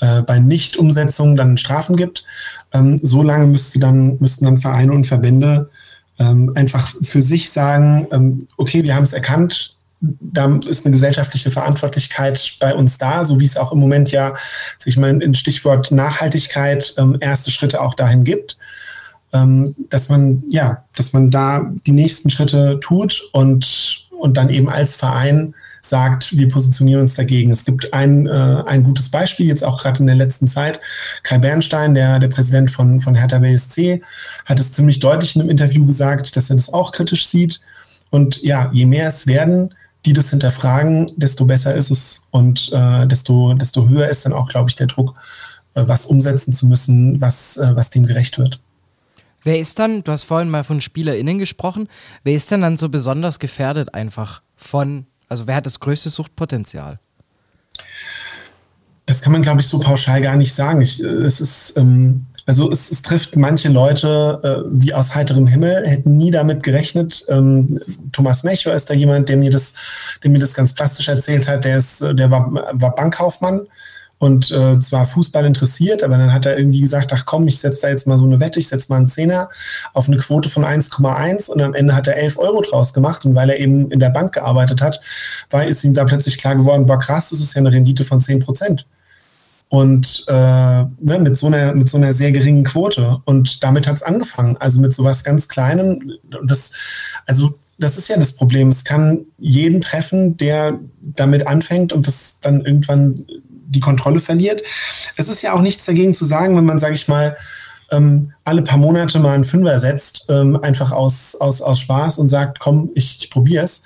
äh, 0.00 0.22
bei 0.22 0.38
Nichtumsetzung 0.38 1.36
dann 1.36 1.58
Strafen 1.58 1.96
gibt. 1.96 2.24
Ähm, 2.72 2.98
so 3.02 3.22
lange 3.22 3.46
müsste 3.46 3.78
dann, 3.78 4.16
müssten 4.20 4.44
dann 4.44 4.58
Vereine 4.58 4.92
und 4.92 5.06
Verbände 5.06 5.70
ähm, 6.18 6.52
einfach 6.54 6.94
für 7.02 7.22
sich 7.22 7.50
sagen, 7.50 8.06
ähm, 8.12 8.46
okay, 8.56 8.84
wir 8.84 8.94
haben 8.94 9.04
es 9.04 9.12
erkannt, 9.12 9.76
da 10.20 10.58
ist 10.66 10.84
eine 10.84 10.92
gesellschaftliche 10.92 11.50
Verantwortlichkeit 11.50 12.56
bei 12.60 12.74
uns 12.74 12.98
da, 12.98 13.24
so 13.24 13.40
wie 13.40 13.44
es 13.44 13.56
auch 13.56 13.72
im 13.72 13.78
Moment 13.78 14.10
ja, 14.10 14.34
ich 14.84 14.96
meine, 14.96 15.22
in 15.22 15.34
Stichwort 15.34 15.90
Nachhaltigkeit 15.90 16.94
ähm, 16.98 17.16
erste 17.20 17.50
Schritte 17.50 17.80
auch 17.80 17.94
dahin 17.94 18.24
gibt, 18.24 18.58
ähm, 19.32 19.74
dass 19.90 20.08
man, 20.08 20.42
ja, 20.48 20.84
dass 20.96 21.12
man 21.12 21.30
da 21.30 21.70
die 21.86 21.92
nächsten 21.92 22.30
Schritte 22.30 22.78
tut 22.80 23.22
und, 23.32 24.06
und 24.18 24.36
dann 24.36 24.50
eben 24.50 24.68
als 24.68 24.96
Verein 24.96 25.54
sagt, 25.82 26.36
wir 26.36 26.48
positionieren 26.48 27.02
uns 27.02 27.14
dagegen. 27.14 27.50
Es 27.50 27.64
gibt 27.64 27.92
ein, 27.92 28.26
äh, 28.26 28.62
ein 28.66 28.84
gutes 28.84 29.10
Beispiel, 29.10 29.46
jetzt 29.46 29.62
auch 29.62 29.82
gerade 29.82 30.00
in 30.00 30.06
der 30.06 30.16
letzten 30.16 30.48
Zeit. 30.48 30.80
Kai 31.22 31.38
Bernstein, 31.38 31.94
der, 31.94 32.18
der 32.18 32.28
Präsident 32.28 32.70
von, 32.70 33.00
von 33.00 33.14
Hertha 33.14 33.38
BSC, 33.38 34.02
hat 34.46 34.58
es 34.58 34.72
ziemlich 34.72 35.00
deutlich 35.00 35.36
in 35.36 35.42
einem 35.42 35.50
Interview 35.50 35.84
gesagt, 35.84 36.36
dass 36.36 36.48
er 36.48 36.56
das 36.56 36.72
auch 36.72 36.92
kritisch 36.92 37.26
sieht. 37.26 37.60
Und 38.10 38.42
ja, 38.42 38.70
je 38.72 38.86
mehr 38.86 39.08
es 39.08 39.26
werden, 39.26 39.74
die 40.04 40.12
das 40.12 40.30
hinterfragen, 40.30 41.12
desto 41.16 41.46
besser 41.46 41.74
ist 41.74 41.90
es 41.90 42.26
und 42.30 42.70
äh, 42.72 43.06
desto, 43.06 43.54
desto 43.54 43.88
höher 43.88 44.08
ist 44.08 44.26
dann 44.26 44.32
auch, 44.32 44.48
glaube 44.48 44.68
ich, 44.68 44.76
der 44.76 44.86
Druck, 44.86 45.14
äh, 45.74 45.84
was 45.86 46.06
umsetzen 46.06 46.52
zu 46.52 46.66
müssen, 46.66 47.20
was, 47.20 47.56
äh, 47.56 47.74
was 47.74 47.90
dem 47.90 48.06
gerecht 48.06 48.38
wird. 48.38 48.60
Wer 49.42 49.58
ist 49.58 49.78
dann, 49.78 50.02
du 50.02 50.12
hast 50.12 50.24
vorhin 50.24 50.48
mal 50.48 50.64
von 50.64 50.80
SpielerInnen 50.80 51.38
gesprochen, 51.38 51.88
wer 52.22 52.34
ist 52.34 52.50
denn 52.50 52.62
dann 52.62 52.76
so 52.76 52.88
besonders 52.88 53.38
gefährdet 53.38 53.94
einfach 53.94 54.42
von, 54.56 55.06
also 55.28 55.46
wer 55.46 55.56
hat 55.56 55.66
das 55.66 55.80
größte 55.80 56.10
Suchtpotenzial? 56.10 56.98
Das 59.06 59.20
kann 59.20 59.32
man, 59.32 59.42
glaube 59.42 59.60
ich, 59.60 59.68
so 59.68 59.78
pauschal 59.80 60.22
gar 60.22 60.36
nicht 60.36 60.54
sagen. 60.54 60.80
Ich, 60.80 61.02
äh, 61.02 61.06
es 61.06 61.40
ist, 61.40 61.76
ähm, 61.76 62.26
also 62.46 62.70
es, 62.70 62.90
es, 62.90 63.02
trifft 63.02 63.36
manche 63.36 63.68
Leute 63.68 64.40
äh, 64.42 64.68
wie 64.70 64.92
aus 64.92 65.14
heiterem 65.14 65.46
Himmel, 65.46 65.86
hätten 65.86 66.16
nie 66.16 66.30
damit 66.30 66.62
gerechnet. 66.62 67.24
Ähm, 67.28 67.80
Thomas 68.12 68.44
Mecher 68.44 68.74
ist 68.74 68.90
da 68.90 68.94
jemand, 68.94 69.28
der 69.28 69.36
mir 69.36 69.50
das, 69.50 69.74
der 70.22 70.30
mir 70.30 70.38
das 70.38 70.54
ganz 70.54 70.74
plastisch 70.74 71.08
erzählt 71.08 71.48
hat. 71.48 71.64
Der 71.64 71.78
ist, 71.78 72.00
der 72.02 72.30
war, 72.30 72.52
war 72.52 72.94
Bankkaufmann 72.94 73.66
und 74.18 74.50
äh, 74.50 74.78
zwar 74.80 75.06
Fußball 75.06 75.44
interessiert, 75.44 76.02
aber 76.02 76.16
dann 76.16 76.32
hat 76.32 76.46
er 76.46 76.56
irgendwie 76.56 76.80
gesagt, 76.80 77.12
ach 77.12 77.26
komm, 77.26 77.48
ich 77.48 77.58
setze 77.58 77.82
da 77.82 77.88
jetzt 77.88 78.06
mal 78.06 78.18
so 78.18 78.24
eine 78.24 78.40
Wette, 78.40 78.58
ich 78.58 78.68
setze 78.68 78.90
mal 78.90 78.96
einen 78.96 79.08
Zehner 79.08 79.50
auf 79.92 80.06
eine 80.06 80.16
Quote 80.18 80.48
von 80.48 80.64
1,1 80.64 81.50
und 81.50 81.60
am 81.60 81.74
Ende 81.74 81.96
hat 81.96 82.08
er 82.08 82.16
11 82.16 82.38
Euro 82.38 82.62
draus 82.62 82.94
gemacht 82.94 83.24
und 83.24 83.34
weil 83.34 83.50
er 83.50 83.58
eben 83.58 83.90
in 83.90 84.00
der 84.00 84.10
Bank 84.10 84.34
gearbeitet 84.34 84.80
hat, 84.80 85.00
war 85.50 85.66
ist 85.66 85.84
ihm 85.84 85.94
da 85.94 86.04
plötzlich 86.04 86.38
klar 86.38 86.56
geworden, 86.56 86.86
boah 86.86 86.98
krass, 86.98 87.30
das 87.30 87.40
ist 87.40 87.54
ja 87.54 87.60
eine 87.60 87.72
Rendite 87.72 88.04
von 88.04 88.20
10 88.20 88.40
Prozent 88.40 88.86
und 89.74 90.24
äh, 90.28 90.32
ne, 90.32 91.18
mit, 91.18 91.36
so 91.36 91.48
einer, 91.48 91.74
mit 91.74 91.88
so 91.88 91.96
einer 91.96 92.14
sehr 92.14 92.30
geringen 92.30 92.62
Quote. 92.62 93.20
Und 93.24 93.64
damit 93.64 93.88
hat 93.88 93.96
es 93.96 94.04
angefangen. 94.04 94.56
Also 94.58 94.80
mit 94.80 94.94
sowas 94.94 95.24
ganz 95.24 95.48
Kleinem. 95.48 96.12
Das, 96.44 96.70
also 97.26 97.58
das 97.76 97.98
ist 97.98 98.06
ja 98.06 98.16
das 98.16 98.36
Problem. 98.36 98.68
Es 98.68 98.84
kann 98.84 99.26
jeden 99.36 99.80
treffen, 99.80 100.36
der 100.36 100.78
damit 101.00 101.48
anfängt 101.48 101.92
und 101.92 102.06
das 102.06 102.38
dann 102.38 102.60
irgendwann 102.60 103.26
die 103.48 103.80
Kontrolle 103.80 104.20
verliert. 104.20 104.62
Es 105.16 105.28
ist 105.28 105.42
ja 105.42 105.52
auch 105.52 105.60
nichts 105.60 105.84
dagegen 105.84 106.14
zu 106.14 106.24
sagen, 106.24 106.56
wenn 106.56 106.66
man, 106.66 106.78
sage 106.78 106.94
ich 106.94 107.08
mal, 107.08 107.36
ähm, 107.90 108.32
alle 108.44 108.62
paar 108.62 108.78
Monate 108.78 109.18
mal 109.18 109.34
einen 109.34 109.42
Fünfer 109.42 109.80
setzt, 109.80 110.26
ähm, 110.28 110.56
einfach 110.62 110.92
aus, 110.92 111.34
aus, 111.34 111.60
aus 111.60 111.80
Spaß 111.80 112.18
und 112.18 112.28
sagt, 112.28 112.60
komm, 112.60 112.90
ich, 112.94 113.18
ich 113.18 113.28
probiere 113.28 113.64
es. 113.64 113.82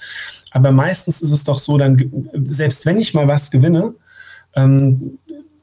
Aber 0.50 0.70
meistens 0.70 1.22
ist 1.22 1.32
es 1.32 1.44
doch 1.44 1.58
so, 1.58 1.78
dann, 1.78 1.96
selbst 2.44 2.84
wenn 2.84 2.98
ich 2.98 3.14
mal 3.14 3.26
was 3.26 3.50
gewinne, 3.50 3.94
ähm, 4.54 5.18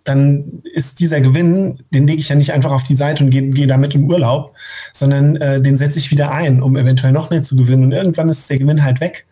dann 0.06 0.62
ist 0.64 1.00
dieser 1.00 1.20
Gewinn, 1.20 1.84
den 1.90 2.08
lege 2.08 2.22
ich 2.22 2.30
ja 2.30 2.36
nicht 2.36 2.54
einfach 2.54 2.72
auf 2.72 2.84
die 2.84 2.96
Seite 2.96 3.24
und 3.24 3.32
gehe, 3.32 3.50
gehe 3.50 3.68
damit 3.68 3.96
in 3.96 4.10
Urlaub, 4.10 4.56
sondern 4.94 5.36
äh, 5.38 5.62
den 5.62 5.78
setze 5.78 6.00
ich 6.00 6.12
wieder 6.12 6.32
ein, 6.32 6.62
um 6.62 6.78
eventuell 6.78 7.12
noch 7.12 7.32
mehr 7.32 7.42
zu 7.42 7.56
gewinnen. 7.56 7.86
Und 7.86 7.92
irgendwann 7.92 8.30
ist 8.30 8.50
der 8.50 8.60
Gewinn 8.60 8.84
halt 8.84 9.02
weg. 9.02 9.26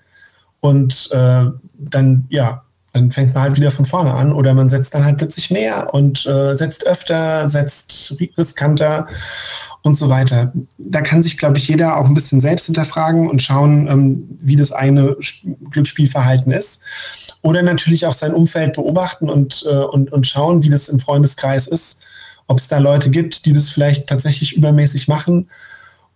Und 0.59 1.09
äh, 1.11 1.45
dann, 1.77 2.25
ja, 2.29 2.63
dann 2.93 3.11
fängt 3.11 3.33
man 3.33 3.43
halt 3.43 3.55
wieder 3.55 3.71
von 3.71 3.85
vorne 3.85 4.13
an 4.13 4.31
oder 4.31 4.53
man 4.53 4.69
setzt 4.69 4.93
dann 4.93 5.03
halt 5.03 5.17
plötzlich 5.17 5.49
mehr 5.49 5.93
und 5.93 6.25
äh, 6.27 6.53
setzt 6.53 6.85
öfter, 6.85 7.49
setzt 7.49 8.15
riskanter 8.37 9.07
und 9.81 9.95
so 9.95 10.09
weiter. 10.09 10.53
Da 10.77 11.01
kann 11.01 11.23
sich, 11.23 11.37
glaube 11.37 11.57
ich, 11.57 11.67
jeder 11.67 11.97
auch 11.97 12.05
ein 12.05 12.13
bisschen 12.13 12.39
selbst 12.39 12.67
hinterfragen 12.67 13.29
und 13.29 13.41
schauen, 13.41 13.87
ähm, 13.87 14.37
wie 14.39 14.55
das 14.55 14.71
eigene 14.71 15.17
Glücksspielverhalten 15.71 16.51
ist. 16.51 16.81
Oder 17.41 17.63
natürlich 17.63 18.05
auch 18.05 18.13
sein 18.13 18.33
Umfeld 18.33 18.73
beobachten 18.73 19.29
und, 19.29 19.65
äh, 19.67 19.73
und, 19.73 20.13
und 20.13 20.27
schauen, 20.27 20.61
wie 20.63 20.69
das 20.69 20.87
im 20.87 20.99
Freundeskreis 20.99 21.65
ist, 21.65 21.99
ob 22.47 22.59
es 22.59 22.67
da 22.67 22.77
Leute 22.77 23.09
gibt, 23.09 23.45
die 23.45 23.53
das 23.53 23.69
vielleicht 23.69 24.07
tatsächlich 24.07 24.55
übermäßig 24.55 25.07
machen 25.07 25.49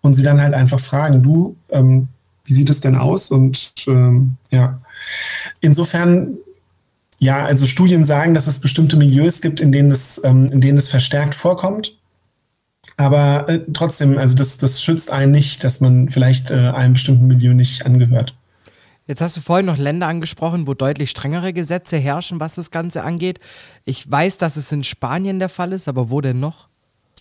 und 0.01 0.13
sie 0.13 0.23
dann 0.23 0.41
halt 0.41 0.53
einfach 0.53 0.79
fragen, 0.79 1.23
du, 1.23 1.57
ähm, 1.69 2.07
wie 2.45 2.53
sieht 2.53 2.69
es 2.69 2.81
denn 2.81 2.95
aus? 2.95 3.31
Und 3.31 3.73
ähm, 3.87 4.37
ja, 4.51 4.79
insofern, 5.59 6.37
ja, 7.19 7.45
also 7.45 7.65
Studien 7.65 8.05
sagen, 8.05 8.33
dass 8.33 8.47
es 8.47 8.59
bestimmte 8.59 8.95
Milieus 8.95 9.41
gibt, 9.41 9.59
in 9.59 9.71
denen 9.71 9.91
es, 9.91 10.21
ähm, 10.23 10.47
in 10.47 10.61
denen 10.61 10.77
es 10.77 10.89
verstärkt 10.89 11.35
vorkommt. 11.35 11.97
Aber 12.95 13.49
äh, 13.49 13.59
trotzdem, 13.73 14.17
also 14.17 14.35
das, 14.35 14.57
das 14.57 14.83
schützt 14.83 15.11
einen 15.11 15.31
nicht, 15.31 15.63
dass 15.63 15.81
man 15.81 16.09
vielleicht 16.09 16.51
äh, 16.51 16.55
einem 16.55 16.93
bestimmten 16.93 17.27
Milieu 17.27 17.53
nicht 17.53 17.85
angehört. 17.85 18.35
Jetzt 19.07 19.21
hast 19.21 19.37
du 19.37 19.41
vorhin 19.41 19.65
noch 19.65 19.77
Länder 19.77 20.07
angesprochen, 20.07 20.67
wo 20.67 20.73
deutlich 20.73 21.09
strengere 21.09 21.53
Gesetze 21.53 21.97
herrschen, 21.97 22.39
was 22.39 22.55
das 22.55 22.71
Ganze 22.71 23.03
angeht. 23.03 23.39
Ich 23.85 24.09
weiß, 24.09 24.37
dass 24.37 24.57
es 24.57 24.71
in 24.71 24.83
Spanien 24.83 25.39
der 25.39 25.49
Fall 25.49 25.71
ist, 25.73 25.87
aber 25.87 26.09
wo 26.09 26.21
denn 26.21 26.39
noch? 26.39 26.67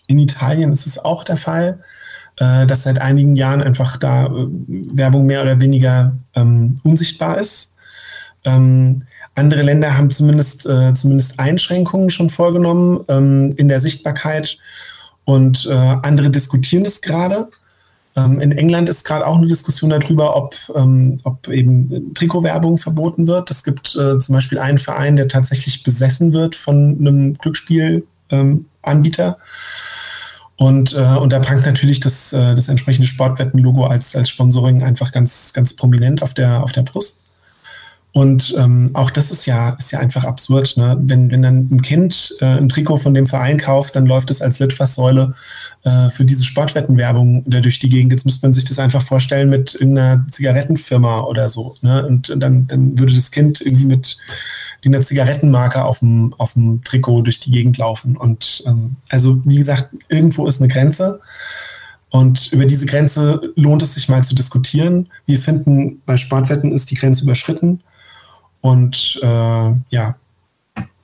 In 0.07 0.19
Italien 0.19 0.71
ist 0.71 0.85
es 0.85 0.99
auch 0.99 1.23
der 1.23 1.37
Fall, 1.37 1.79
äh, 2.37 2.67
dass 2.67 2.83
seit 2.83 2.99
einigen 2.99 3.35
Jahren 3.35 3.61
einfach 3.61 3.97
da 3.97 4.25
äh, 4.25 4.47
Werbung 4.67 5.25
mehr 5.25 5.41
oder 5.41 5.61
weniger 5.61 6.17
ähm, 6.35 6.79
unsichtbar 6.83 7.37
ist. 7.37 7.73
Ähm, 8.43 9.03
andere 9.37 9.61
Länder 9.61 9.97
haben 9.97 10.11
zumindest, 10.11 10.65
äh, 10.65 10.93
zumindest 10.93 11.39
Einschränkungen 11.39 12.09
schon 12.09 12.29
vorgenommen 12.29 13.03
ähm, 13.07 13.53
in 13.57 13.67
der 13.67 13.79
Sichtbarkeit 13.79 14.57
und 15.25 15.67
äh, 15.69 15.73
andere 15.73 16.29
diskutieren 16.29 16.83
das 16.83 17.01
gerade. 17.01 17.49
Ähm, 18.15 18.41
in 18.41 18.51
England 18.51 18.89
ist 18.89 19.03
gerade 19.05 19.27
auch 19.27 19.37
eine 19.37 19.47
Diskussion 19.47 19.91
darüber, 19.91 20.35
ob, 20.35 20.55
ähm, 20.75 21.19
ob 21.23 21.47
eben 21.49 22.13
Trikotwerbung 22.15 22.79
verboten 22.79 23.27
wird. 23.27 23.51
Es 23.51 23.63
gibt 23.63 23.95
äh, 23.95 24.17
zum 24.17 24.33
Beispiel 24.33 24.57
einen 24.57 24.79
Verein, 24.79 25.15
der 25.15 25.27
tatsächlich 25.27 25.83
besessen 25.83 26.33
wird 26.33 26.55
von 26.55 26.97
einem 26.99 27.37
Glücksspielanbieter. 27.37 28.07
Ähm, 28.31 29.35
und, 30.55 30.95
äh, 30.95 31.17
und 31.17 31.31
da 31.31 31.39
prangt 31.39 31.67
natürlich 31.67 31.99
das, 31.99 32.33
äh, 32.33 32.55
das 32.55 32.67
entsprechende 32.67 33.07
Sportwetten-Logo 33.07 33.85
als, 33.85 34.15
als 34.15 34.29
Sponsoring 34.29 34.81
einfach 34.81 35.11
ganz, 35.11 35.53
ganz 35.53 35.75
prominent 35.75 36.23
auf 36.23 36.33
der, 36.33 36.63
auf 36.63 36.71
der 36.71 36.81
Brust. 36.81 37.19
Und 38.17 38.55
ähm, 38.57 38.89
auch 38.95 39.11
das 39.11 39.29
ist 39.29 39.45
ja, 39.45 39.69
ist 39.77 39.91
ja 39.91 39.99
einfach 39.99 40.23
absurd. 40.23 40.75
Ne? 40.75 40.97
Wenn, 40.99 41.29
wenn 41.29 41.43
dann 41.43 41.69
ein 41.69 41.83
Kind 41.83 42.33
äh, 42.41 42.45
ein 42.45 42.67
Trikot 42.67 42.97
von 42.97 43.13
dem 43.13 43.27
Verein 43.27 43.59
kauft, 43.59 43.95
dann 43.95 44.07
läuft 44.07 44.31
es 44.31 44.41
als 44.41 44.57
Litfaßsäule 44.57 45.35
äh, 45.83 46.09
für 46.09 46.25
diese 46.25 46.43
Sportwettenwerbung 46.43 47.43
durch 47.45 47.77
die 47.77 47.89
Gegend. 47.89 48.11
Jetzt 48.11 48.25
müsste 48.25 48.43
man 48.47 48.55
sich 48.55 48.65
das 48.65 48.79
einfach 48.79 49.03
vorstellen 49.03 49.49
mit 49.49 49.75
irgendeiner 49.75 50.25
Zigarettenfirma 50.31 51.25
oder 51.25 51.47
so. 51.47 51.75
Ne? 51.81 52.07
Und 52.07 52.33
dann, 52.35 52.65
dann 52.65 52.97
würde 52.97 53.13
das 53.13 53.29
Kind 53.29 53.61
irgendwie 53.61 53.85
mit 53.85 54.17
einer 54.83 55.01
Zigarettenmarke 55.01 55.85
auf 55.85 55.99
dem, 55.99 56.33
auf 56.39 56.53
dem 56.53 56.83
Trikot 56.83 57.21
durch 57.21 57.39
die 57.39 57.51
Gegend 57.51 57.77
laufen. 57.77 58.17
Und 58.17 58.63
ähm, 58.65 58.95
also, 59.09 59.43
wie 59.45 59.57
gesagt, 59.57 59.93
irgendwo 60.09 60.47
ist 60.47 60.59
eine 60.59 60.73
Grenze. 60.73 61.21
Und 62.09 62.51
über 62.51 62.65
diese 62.65 62.87
Grenze 62.87 63.53
lohnt 63.55 63.83
es 63.83 63.93
sich 63.93 64.09
mal 64.09 64.23
zu 64.23 64.33
diskutieren. 64.33 65.09
Wir 65.27 65.37
finden, 65.37 66.01
bei 66.07 66.17
Sportwetten 66.17 66.71
ist 66.71 66.89
die 66.89 66.95
Grenze 66.95 67.21
überschritten. 67.21 67.83
Und 68.67 69.17
äh, 69.23 69.25
ja, 69.25 70.15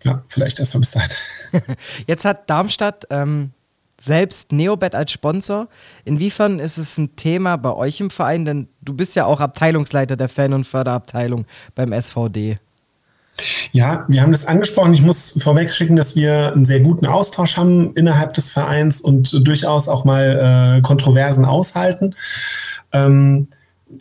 ja, 0.04 0.22
vielleicht 0.28 0.60
erstmal 0.60 0.82
bis 0.82 0.92
dahin. 0.92 1.10
Jetzt 2.08 2.26
hat 2.26 2.50
Darmstadt 2.50 3.08
ähm, 3.10 3.52
selbst 3.98 4.52
Neobet 4.52 4.96
als 4.96 5.14
Sponsor. 5.14 5.70
Inwiefern 6.04 6.60
ist 6.60 6.78
es 6.78 6.98
ein 6.98 7.16
Thema 7.16 7.56
bei 7.56 7.72
euch 7.72 8.02
im 8.02 8.10
Verein? 8.10 8.44
Denn 8.44 8.68
du 8.82 8.94
bist 8.94 9.16
ja 9.16 9.26
auch 9.26 9.40
Abteilungsleiter 9.40 10.18
der 10.18 10.28
Fan- 10.28 10.52
und 10.52 10.68
Förderabteilung 10.68 11.46
beim 11.74 11.94
SVD. 11.94 12.60
Ja, 13.72 14.06
wir 14.10 14.22
haben 14.22 14.34
das 14.34 14.46
angesprochen. 14.46 14.94
Ich 14.94 15.02
muss 15.02 15.42
vorweg 15.42 15.72
schicken, 15.72 15.96
dass 15.96 16.18
wir 16.18 16.52
einen 16.52 16.66
sehr 16.66 16.82
guten 16.82 17.06
Austausch 17.06 17.56
haben 17.56 17.96
innerhalb 17.96 18.34
des 18.34 18.50
Vereins 18.50 19.00
und 19.00 19.48
durchaus 19.48 19.88
auch 19.88 20.04
mal 20.04 20.80
äh, 20.80 20.82
Kontroversen 20.82 21.46
aushalten. 21.46 22.14
Ähm, 22.92 23.48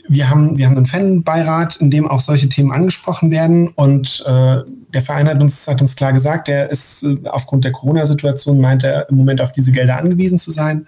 wir 0.09 0.31
haben, 0.31 0.59
wir 0.59 0.67
haben 0.67 0.77
einen 0.77 0.87
Fanbeirat, 0.87 1.77
in 1.77 1.91
dem 1.91 2.09
auch 2.09 2.21
solche 2.21 2.49
Themen 2.49 2.73
angesprochen 2.73 3.31
werden. 3.31 3.69
Und 3.69 4.25
äh, 4.27 4.59
der 4.93 5.03
Verein 5.03 5.29
hat 5.29 5.43
uns, 5.43 5.67
hat 5.67 5.81
uns 5.81 5.97
klar 5.97 6.13
gesagt, 6.13 6.49
er 6.49 6.71
ist 6.71 7.03
äh, 7.03 7.17
aufgrund 7.29 7.65
der 7.65 7.73
Corona-Situation, 7.73 8.61
meint 8.61 8.85
er 8.85 9.09
im 9.09 9.17
Moment 9.17 9.41
auf 9.41 9.53
diese 9.53 9.73
Gelder 9.73 9.99
angewiesen 9.99 10.39
zu 10.39 10.51
sein. 10.51 10.87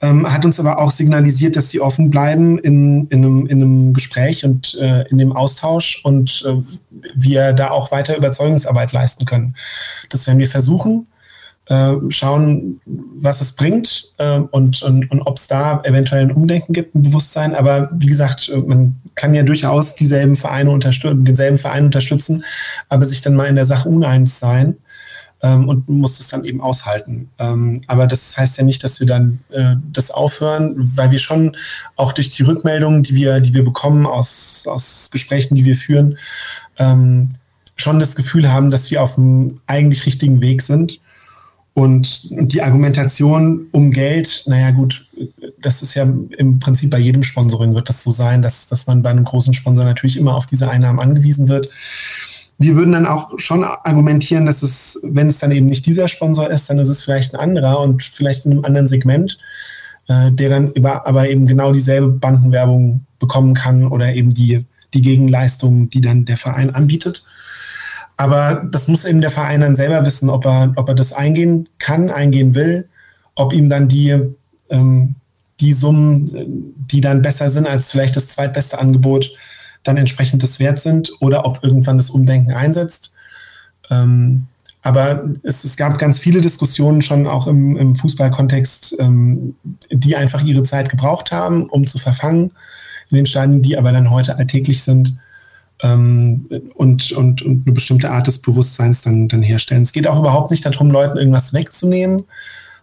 Ähm, 0.00 0.30
hat 0.30 0.44
uns 0.44 0.60
aber 0.60 0.78
auch 0.78 0.90
signalisiert, 0.90 1.56
dass 1.56 1.70
sie 1.70 1.80
offen 1.80 2.10
bleiben 2.10 2.58
in, 2.58 3.06
in, 3.08 3.24
einem, 3.24 3.46
in 3.46 3.62
einem 3.62 3.92
Gespräch 3.92 4.44
und 4.44 4.74
äh, 4.80 5.08
in 5.08 5.18
dem 5.18 5.32
Austausch 5.32 6.00
und 6.04 6.44
äh, 6.46 6.54
wir 7.14 7.52
da 7.52 7.70
auch 7.70 7.90
weiter 7.90 8.16
Überzeugungsarbeit 8.16 8.92
leisten 8.92 9.24
können. 9.24 9.54
Das 10.10 10.26
werden 10.26 10.38
wir 10.38 10.48
versuchen. 10.48 11.06
Äh, 11.68 11.96
schauen, 12.10 12.80
was 12.84 13.40
es 13.40 13.50
bringt 13.50 14.12
äh, 14.18 14.38
und, 14.38 14.82
und, 14.82 15.10
und 15.10 15.22
ob 15.22 15.36
es 15.36 15.48
da 15.48 15.82
eventuell 15.82 16.22
ein 16.22 16.30
Umdenken 16.30 16.72
gibt, 16.72 16.94
ein 16.94 17.02
Bewusstsein. 17.02 17.56
Aber 17.56 17.90
wie 17.92 18.06
gesagt, 18.06 18.48
äh, 18.48 18.58
man 18.58 19.00
kann 19.16 19.34
ja 19.34 19.42
durchaus 19.42 19.96
dieselben 19.96 20.36
Vereine 20.36 20.70
unterstützen, 20.70 21.24
denselben 21.24 21.58
Verein 21.58 21.86
unterstützen, 21.86 22.44
aber 22.88 23.04
sich 23.04 23.20
dann 23.20 23.34
mal 23.34 23.46
in 23.46 23.56
der 23.56 23.66
Sache 23.66 23.88
uneins 23.88 24.38
sein 24.38 24.76
ähm, 25.42 25.68
und 25.68 25.88
muss 25.88 26.18
das 26.18 26.28
dann 26.28 26.44
eben 26.44 26.60
aushalten. 26.60 27.30
Ähm, 27.40 27.80
aber 27.88 28.06
das 28.06 28.38
heißt 28.38 28.58
ja 28.58 28.62
nicht, 28.62 28.84
dass 28.84 29.00
wir 29.00 29.08
dann 29.08 29.40
äh, 29.50 29.74
das 29.92 30.12
aufhören, 30.12 30.74
weil 30.76 31.10
wir 31.10 31.18
schon 31.18 31.56
auch 31.96 32.12
durch 32.12 32.30
die 32.30 32.44
Rückmeldungen, 32.44 33.02
die 33.02 33.16
wir, 33.16 33.40
die 33.40 33.54
wir 33.54 33.64
bekommen 33.64 34.06
aus, 34.06 34.66
aus 34.68 35.10
Gesprächen, 35.10 35.56
die 35.56 35.64
wir 35.64 35.76
führen, 35.76 36.16
ähm, 36.78 37.30
schon 37.74 37.98
das 37.98 38.14
Gefühl 38.14 38.52
haben, 38.52 38.70
dass 38.70 38.92
wir 38.92 39.02
auf 39.02 39.16
dem 39.16 39.60
eigentlich 39.66 40.06
richtigen 40.06 40.40
Weg 40.40 40.62
sind 40.62 41.00
und 41.76 42.30
die 42.30 42.62
Argumentation 42.62 43.66
um 43.70 43.90
Geld, 43.90 44.44
naja 44.46 44.70
gut, 44.70 45.06
das 45.60 45.82
ist 45.82 45.92
ja 45.92 46.04
im 46.04 46.58
Prinzip 46.58 46.88
bei 46.88 46.98
jedem 46.98 47.22
Sponsoring 47.22 47.74
wird 47.74 47.90
das 47.90 48.02
so 48.02 48.10
sein, 48.10 48.40
dass, 48.40 48.66
dass 48.68 48.86
man 48.86 49.02
bei 49.02 49.10
einem 49.10 49.24
großen 49.24 49.52
Sponsor 49.52 49.84
natürlich 49.84 50.16
immer 50.16 50.36
auf 50.36 50.46
diese 50.46 50.70
Einnahmen 50.70 51.00
angewiesen 51.00 51.48
wird. 51.48 51.68
Wir 52.56 52.76
würden 52.76 52.92
dann 52.92 53.04
auch 53.04 53.38
schon 53.38 53.62
argumentieren, 53.62 54.46
dass 54.46 54.62
es, 54.62 54.98
wenn 55.02 55.28
es 55.28 55.38
dann 55.38 55.50
eben 55.50 55.66
nicht 55.66 55.84
dieser 55.84 56.08
Sponsor 56.08 56.48
ist, 56.48 56.70
dann 56.70 56.78
ist 56.78 56.88
es 56.88 57.02
vielleicht 57.02 57.34
ein 57.34 57.40
anderer 57.40 57.80
und 57.80 58.02
vielleicht 58.02 58.46
in 58.46 58.52
einem 58.52 58.64
anderen 58.64 58.88
Segment, 58.88 59.36
äh, 60.08 60.32
der 60.32 60.48
dann 60.48 60.72
über, 60.72 61.06
aber 61.06 61.28
eben 61.28 61.46
genau 61.46 61.74
dieselbe 61.74 62.08
Bandenwerbung 62.08 63.04
bekommen 63.18 63.52
kann 63.52 63.86
oder 63.86 64.14
eben 64.14 64.32
die, 64.32 64.64
die 64.94 65.02
Gegenleistung, 65.02 65.90
die 65.90 66.00
dann 66.00 66.24
der 66.24 66.38
Verein 66.38 66.74
anbietet. 66.74 67.22
Aber 68.16 68.66
das 68.70 68.88
muss 68.88 69.04
eben 69.04 69.20
der 69.20 69.30
Verein 69.30 69.60
dann 69.60 69.76
selber 69.76 70.04
wissen, 70.04 70.30
ob 70.30 70.46
er, 70.46 70.72
ob 70.76 70.88
er 70.88 70.94
das 70.94 71.12
eingehen 71.12 71.68
kann, 71.78 72.10
eingehen 72.10 72.54
will, 72.54 72.88
ob 73.34 73.52
ihm 73.52 73.68
dann 73.68 73.88
die, 73.88 74.16
ähm, 74.70 75.14
die 75.60 75.74
Summen, 75.74 76.74
die 76.90 77.00
dann 77.00 77.22
besser 77.22 77.50
sind 77.50 77.66
als 77.66 77.90
vielleicht 77.90 78.16
das 78.16 78.28
zweitbeste 78.28 78.78
Angebot, 78.78 79.30
dann 79.82 79.98
entsprechend 79.98 80.42
das 80.42 80.58
wert 80.58 80.80
sind 80.80 81.12
oder 81.20 81.46
ob 81.46 81.62
irgendwann 81.62 81.98
das 81.98 82.10
Umdenken 82.10 82.52
einsetzt. 82.52 83.12
Ähm, 83.90 84.46
aber 84.82 85.28
es, 85.42 85.64
es, 85.64 85.76
gab 85.76 85.98
ganz 85.98 86.18
viele 86.18 86.40
Diskussionen 86.40 87.02
schon 87.02 87.26
auch 87.26 87.48
im, 87.48 87.76
im 87.76 87.96
Fußballkontext, 87.96 88.96
ähm, 89.00 89.56
die 89.90 90.16
einfach 90.16 90.44
ihre 90.44 90.62
Zeit 90.62 90.88
gebraucht 90.88 91.32
haben, 91.32 91.68
um 91.68 91.86
zu 91.86 91.98
verfangen 91.98 92.52
in 93.10 93.16
den 93.16 93.26
Stadien, 93.26 93.62
die 93.62 93.76
aber 93.76 93.92
dann 93.92 94.10
heute 94.10 94.36
alltäglich 94.36 94.82
sind 94.82 95.16
ähm, 95.82 96.46
und, 96.74 97.12
und, 97.12 97.42
und 97.42 97.62
eine 97.66 97.74
bestimmte 97.74 98.10
Art 98.10 98.26
des 98.26 98.40
Bewusstseins 98.40 99.02
dann, 99.02 99.28
dann 99.28 99.42
herstellen. 99.42 99.82
Es 99.82 99.92
geht 99.92 100.06
auch 100.06 100.18
überhaupt 100.18 100.50
nicht 100.50 100.64
darum, 100.64 100.90
Leuten 100.90 101.18
irgendwas 101.18 101.52
wegzunehmen, 101.52 102.24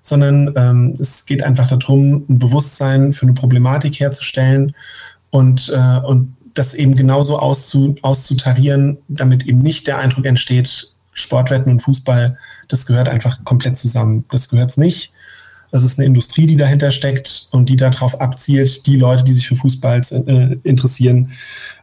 sondern 0.02 0.54
ähm, 0.56 0.96
es 1.00 1.26
geht 1.26 1.44
einfach 1.44 1.68
darum, 1.68 2.26
ein 2.30 2.40
Bewusstsein 2.40 3.14
für 3.14 3.26
eine 3.26 3.34
Problematik 3.34 4.00
herzustellen 4.00 4.76
und, 5.32 5.72
äh, 5.74 6.06
und 6.06 6.36
das 6.54 6.74
eben 6.74 6.96
genauso 6.96 7.40
auszu, 7.40 7.96
auszutarieren, 8.02 8.98
damit 9.08 9.46
eben 9.48 9.60
nicht 9.60 9.88
der 9.88 9.98
Eindruck 9.98 10.26
entsteht, 10.26 10.90
Sportwetten 11.14 11.72
und 11.72 11.80
Fußball, 11.80 12.38
das 12.68 12.86
gehört 12.86 13.08
einfach 13.08 13.44
komplett 13.44 13.78
zusammen. 13.78 14.26
Das 14.32 14.50
gehört 14.50 14.72
es 14.72 14.78
nicht. 14.78 15.14
Das 15.72 15.84
ist 15.84 15.98
eine 15.98 16.06
Industrie, 16.06 16.46
die 16.46 16.58
dahinter 16.58 16.92
steckt 16.92 17.48
und 17.52 17.70
die 17.70 17.76
darauf 17.76 18.20
abzielt, 18.22 18.86
die 18.86 18.96
Leute, 18.96 19.24
die 19.24 19.34
sich 19.34 19.48
für 19.48 19.56
Fußball 19.56 20.02
äh, 20.12 20.58
interessieren, 20.64 21.32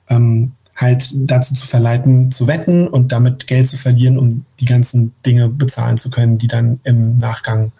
ähm, 0.08 0.52
halt 0.80 1.10
dazu 1.14 1.54
zu 1.54 1.66
verleiten, 1.66 2.30
zu 2.30 2.46
wetten 2.46 2.88
und 2.88 3.12
damit 3.12 3.46
Geld 3.46 3.68
zu 3.68 3.76
verlieren, 3.76 4.18
um 4.18 4.46
die 4.60 4.64
ganzen 4.64 5.12
Dinge 5.26 5.48
bezahlen 5.48 5.98
zu 5.98 6.10
können, 6.10 6.38
die 6.38 6.48
dann 6.48 6.80
im 6.84 7.18
Nachgang 7.18 7.72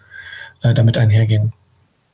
äh, 0.61 0.73
damit 0.73 0.97
einhergehen. 0.97 1.53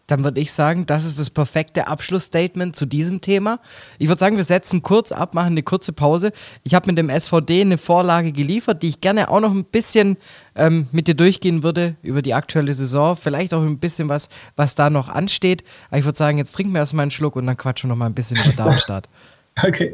Dann 0.07 0.23
würde 0.23 0.39
ich 0.39 0.53
sagen, 0.53 0.85
das 0.85 1.03
ist 1.03 1.19
das 1.19 1.29
perfekte 1.29 1.87
Abschlussstatement 1.87 2.77
zu 2.77 2.85
diesem 2.85 3.19
Thema. 3.19 3.59
Ich 3.99 4.07
würde 4.07 4.19
sagen, 4.19 4.37
wir 4.37 4.45
setzen 4.45 4.81
kurz 4.81 5.11
ab, 5.11 5.33
machen 5.33 5.47
eine 5.47 5.63
kurze 5.63 5.91
Pause. 5.91 6.31
Ich 6.63 6.73
habe 6.73 6.87
mit 6.87 6.97
dem 6.97 7.09
SVD 7.09 7.59
eine 7.59 7.77
Vorlage 7.77 8.31
geliefert, 8.31 8.83
die 8.83 8.87
ich 8.87 9.01
gerne 9.01 9.29
auch 9.29 9.41
noch 9.41 9.51
ein 9.51 9.65
bisschen 9.65 10.15
ähm, 10.55 10.87
mit 10.93 11.09
dir 11.09 11.15
durchgehen 11.15 11.61
würde 11.61 11.97
über 12.03 12.21
die 12.21 12.33
aktuelle 12.33 12.71
Saison. 12.71 13.17
Vielleicht 13.17 13.53
auch 13.53 13.61
ein 13.61 13.79
bisschen 13.79 14.07
was, 14.07 14.29
was 14.55 14.75
da 14.75 14.89
noch 14.89 15.09
ansteht. 15.09 15.65
Aber 15.89 15.99
ich 15.99 16.05
würde 16.05 16.17
sagen, 16.17 16.37
jetzt 16.37 16.53
trinken 16.53 16.71
wir 16.71 16.79
erstmal 16.79 17.03
einen 17.03 17.11
Schluck 17.11 17.35
und 17.35 17.45
dann 17.45 17.57
quatschen 17.57 17.89
wir 17.89 17.95
noch 17.95 17.99
mal 17.99 18.05
ein 18.05 18.13
bisschen 18.13 18.37
über 18.37 18.49
Darmstadt. 18.63 19.09
Okay. 19.61 19.93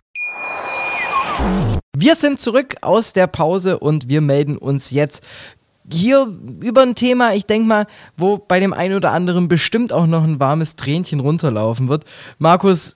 Wir 1.95 2.15
sind 2.15 2.39
zurück 2.39 2.75
aus 2.81 3.13
der 3.13 3.27
Pause 3.27 3.79
und 3.79 4.09
wir 4.09 4.21
melden 4.21 4.57
uns 4.57 4.91
jetzt 4.91 5.23
hier 5.91 6.27
über 6.61 6.81
ein 6.81 6.95
Thema, 6.95 7.33
ich 7.33 7.45
denke 7.45 7.67
mal, 7.67 7.87
wo 8.15 8.37
bei 8.37 8.59
dem 8.59 8.73
einen 8.73 8.95
oder 8.95 9.11
anderen 9.11 9.47
bestimmt 9.47 9.91
auch 9.91 10.07
noch 10.07 10.23
ein 10.23 10.39
warmes 10.39 10.75
Tränchen 10.75 11.19
runterlaufen 11.19 11.89
wird. 11.89 12.05
Markus, 12.39 12.95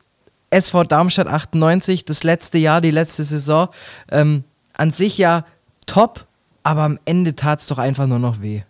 SV 0.50 0.84
Darmstadt 0.86 1.28
98, 1.28 2.06
das 2.06 2.24
letzte 2.24 2.58
Jahr, 2.58 2.82
die 2.82 2.92
letzte 2.92 3.24
Saison, 3.24 3.70
ähm, 4.12 4.44
an 4.74 4.92
sich 4.92 5.18
ja 5.18 5.46
top, 5.86 6.26
aber 6.64 6.84
am 6.84 7.00
Ende 7.06 7.36
tat 7.36 7.60
es 7.60 7.68
doch 7.68 7.78
einfach 7.78 8.08
nur 8.08 8.20
noch 8.20 8.42
weh. 8.42 8.64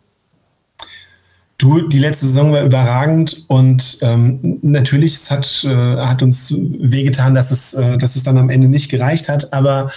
Du, 1.58 1.88
die 1.88 2.00
letzte 2.00 2.28
Saison 2.28 2.52
war 2.52 2.64
überragend 2.64 3.46
und 3.48 4.00
ähm, 4.02 4.60
natürlich 4.62 5.14
es 5.14 5.32
hat, 5.32 5.64
äh, 5.64 5.70
hat 5.70 6.22
uns 6.22 6.54
wehgetan, 6.54 7.34
dass 7.34 7.50
es, 7.50 7.74
äh, 7.74 7.98
dass 7.98 8.18
es 8.18 8.24
dann 8.24 8.38
am 8.38 8.50
Ende 8.50 8.68
nicht 8.68 8.92
gereicht 8.92 9.30
hat, 9.30 9.54
aber 9.54 9.90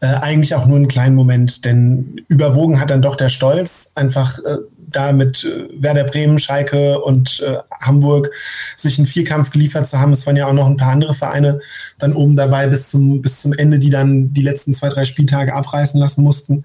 äh, 0.00 0.08
eigentlich 0.08 0.54
auch 0.54 0.66
nur 0.66 0.76
einen 0.76 0.88
kleinen 0.88 1.14
Moment, 1.14 1.64
denn 1.64 2.20
überwogen 2.28 2.80
hat 2.80 2.90
dann 2.90 3.00
doch 3.00 3.16
der 3.16 3.30
Stolz, 3.30 3.92
einfach 3.94 4.38
äh, 4.40 4.58
da 4.88 5.12
mit 5.12 5.44
äh, 5.44 5.68
Werder 5.80 6.04
Bremen, 6.04 6.38
Schalke 6.38 7.00
und 7.00 7.40
äh, 7.40 7.58
Hamburg 7.80 8.30
sich 8.76 8.98
einen 8.98 9.06
Vierkampf 9.06 9.50
geliefert 9.50 9.86
zu 9.86 9.98
haben. 9.98 10.12
Es 10.12 10.26
waren 10.26 10.36
ja 10.36 10.46
auch 10.46 10.52
noch 10.52 10.66
ein 10.66 10.76
paar 10.76 10.92
andere 10.92 11.14
Vereine 11.14 11.60
dann 11.98 12.12
oben 12.12 12.36
dabei 12.36 12.66
bis 12.66 12.90
zum, 12.90 13.22
bis 13.22 13.40
zum 13.40 13.52
Ende, 13.52 13.78
die 13.78 13.90
dann 13.90 14.32
die 14.32 14.42
letzten 14.42 14.74
zwei, 14.74 14.88
drei 14.88 15.04
Spieltage 15.04 15.54
abreißen 15.54 15.98
lassen 15.98 16.22
mussten. 16.22 16.64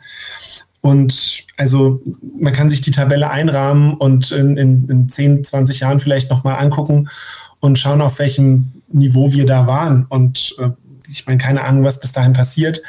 Und 0.81 1.45
also 1.57 2.01
man 2.39 2.53
kann 2.53 2.69
sich 2.69 2.81
die 2.81 2.91
Tabelle 2.91 3.29
einrahmen 3.29 3.93
und 3.93 4.31
in, 4.31 4.57
in, 4.57 4.89
in 4.89 5.09
10, 5.09 5.45
20 5.45 5.79
Jahren 5.79 5.99
vielleicht 5.99 6.31
nochmal 6.31 6.57
angucken 6.57 7.07
und 7.59 7.77
schauen, 7.77 8.01
auf 8.01 8.17
welchem 8.19 8.71
Niveau 8.91 9.31
wir 9.31 9.45
da 9.45 9.67
waren. 9.67 10.05
Und 10.05 10.55
äh, 10.59 10.69
ich 11.09 11.27
meine, 11.27 11.37
keine 11.37 11.63
Ahnung, 11.63 11.83
was 11.83 11.99
bis 11.99 12.13
dahin 12.13 12.33
passiert. 12.33 12.81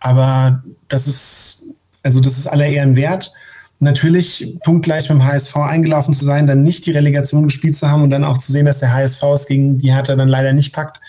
Aber 0.00 0.62
das 0.88 1.06
ist, 1.06 1.64
also 2.02 2.20
das 2.20 2.36
ist 2.36 2.46
aller 2.46 2.66
Ehren 2.66 2.96
wert. 2.96 3.32
Natürlich 3.78 4.58
punktgleich 4.62 5.08
mit 5.08 5.18
dem 5.18 5.24
HSV 5.24 5.56
eingelaufen 5.56 6.12
zu 6.12 6.22
sein, 6.22 6.46
dann 6.46 6.62
nicht 6.62 6.84
die 6.84 6.90
Relegation 6.90 7.44
gespielt 7.44 7.76
zu 7.76 7.90
haben 7.90 8.02
und 8.02 8.10
dann 8.10 8.24
auch 8.24 8.36
zu 8.36 8.52
sehen, 8.52 8.66
dass 8.66 8.80
der 8.80 8.92
HSV 8.92 9.22
es 9.34 9.46
gegen 9.46 9.78
die 9.78 9.94
Hertha 9.94 10.16
dann 10.16 10.28
leider 10.28 10.52
nicht 10.52 10.74
packt. 10.74 11.00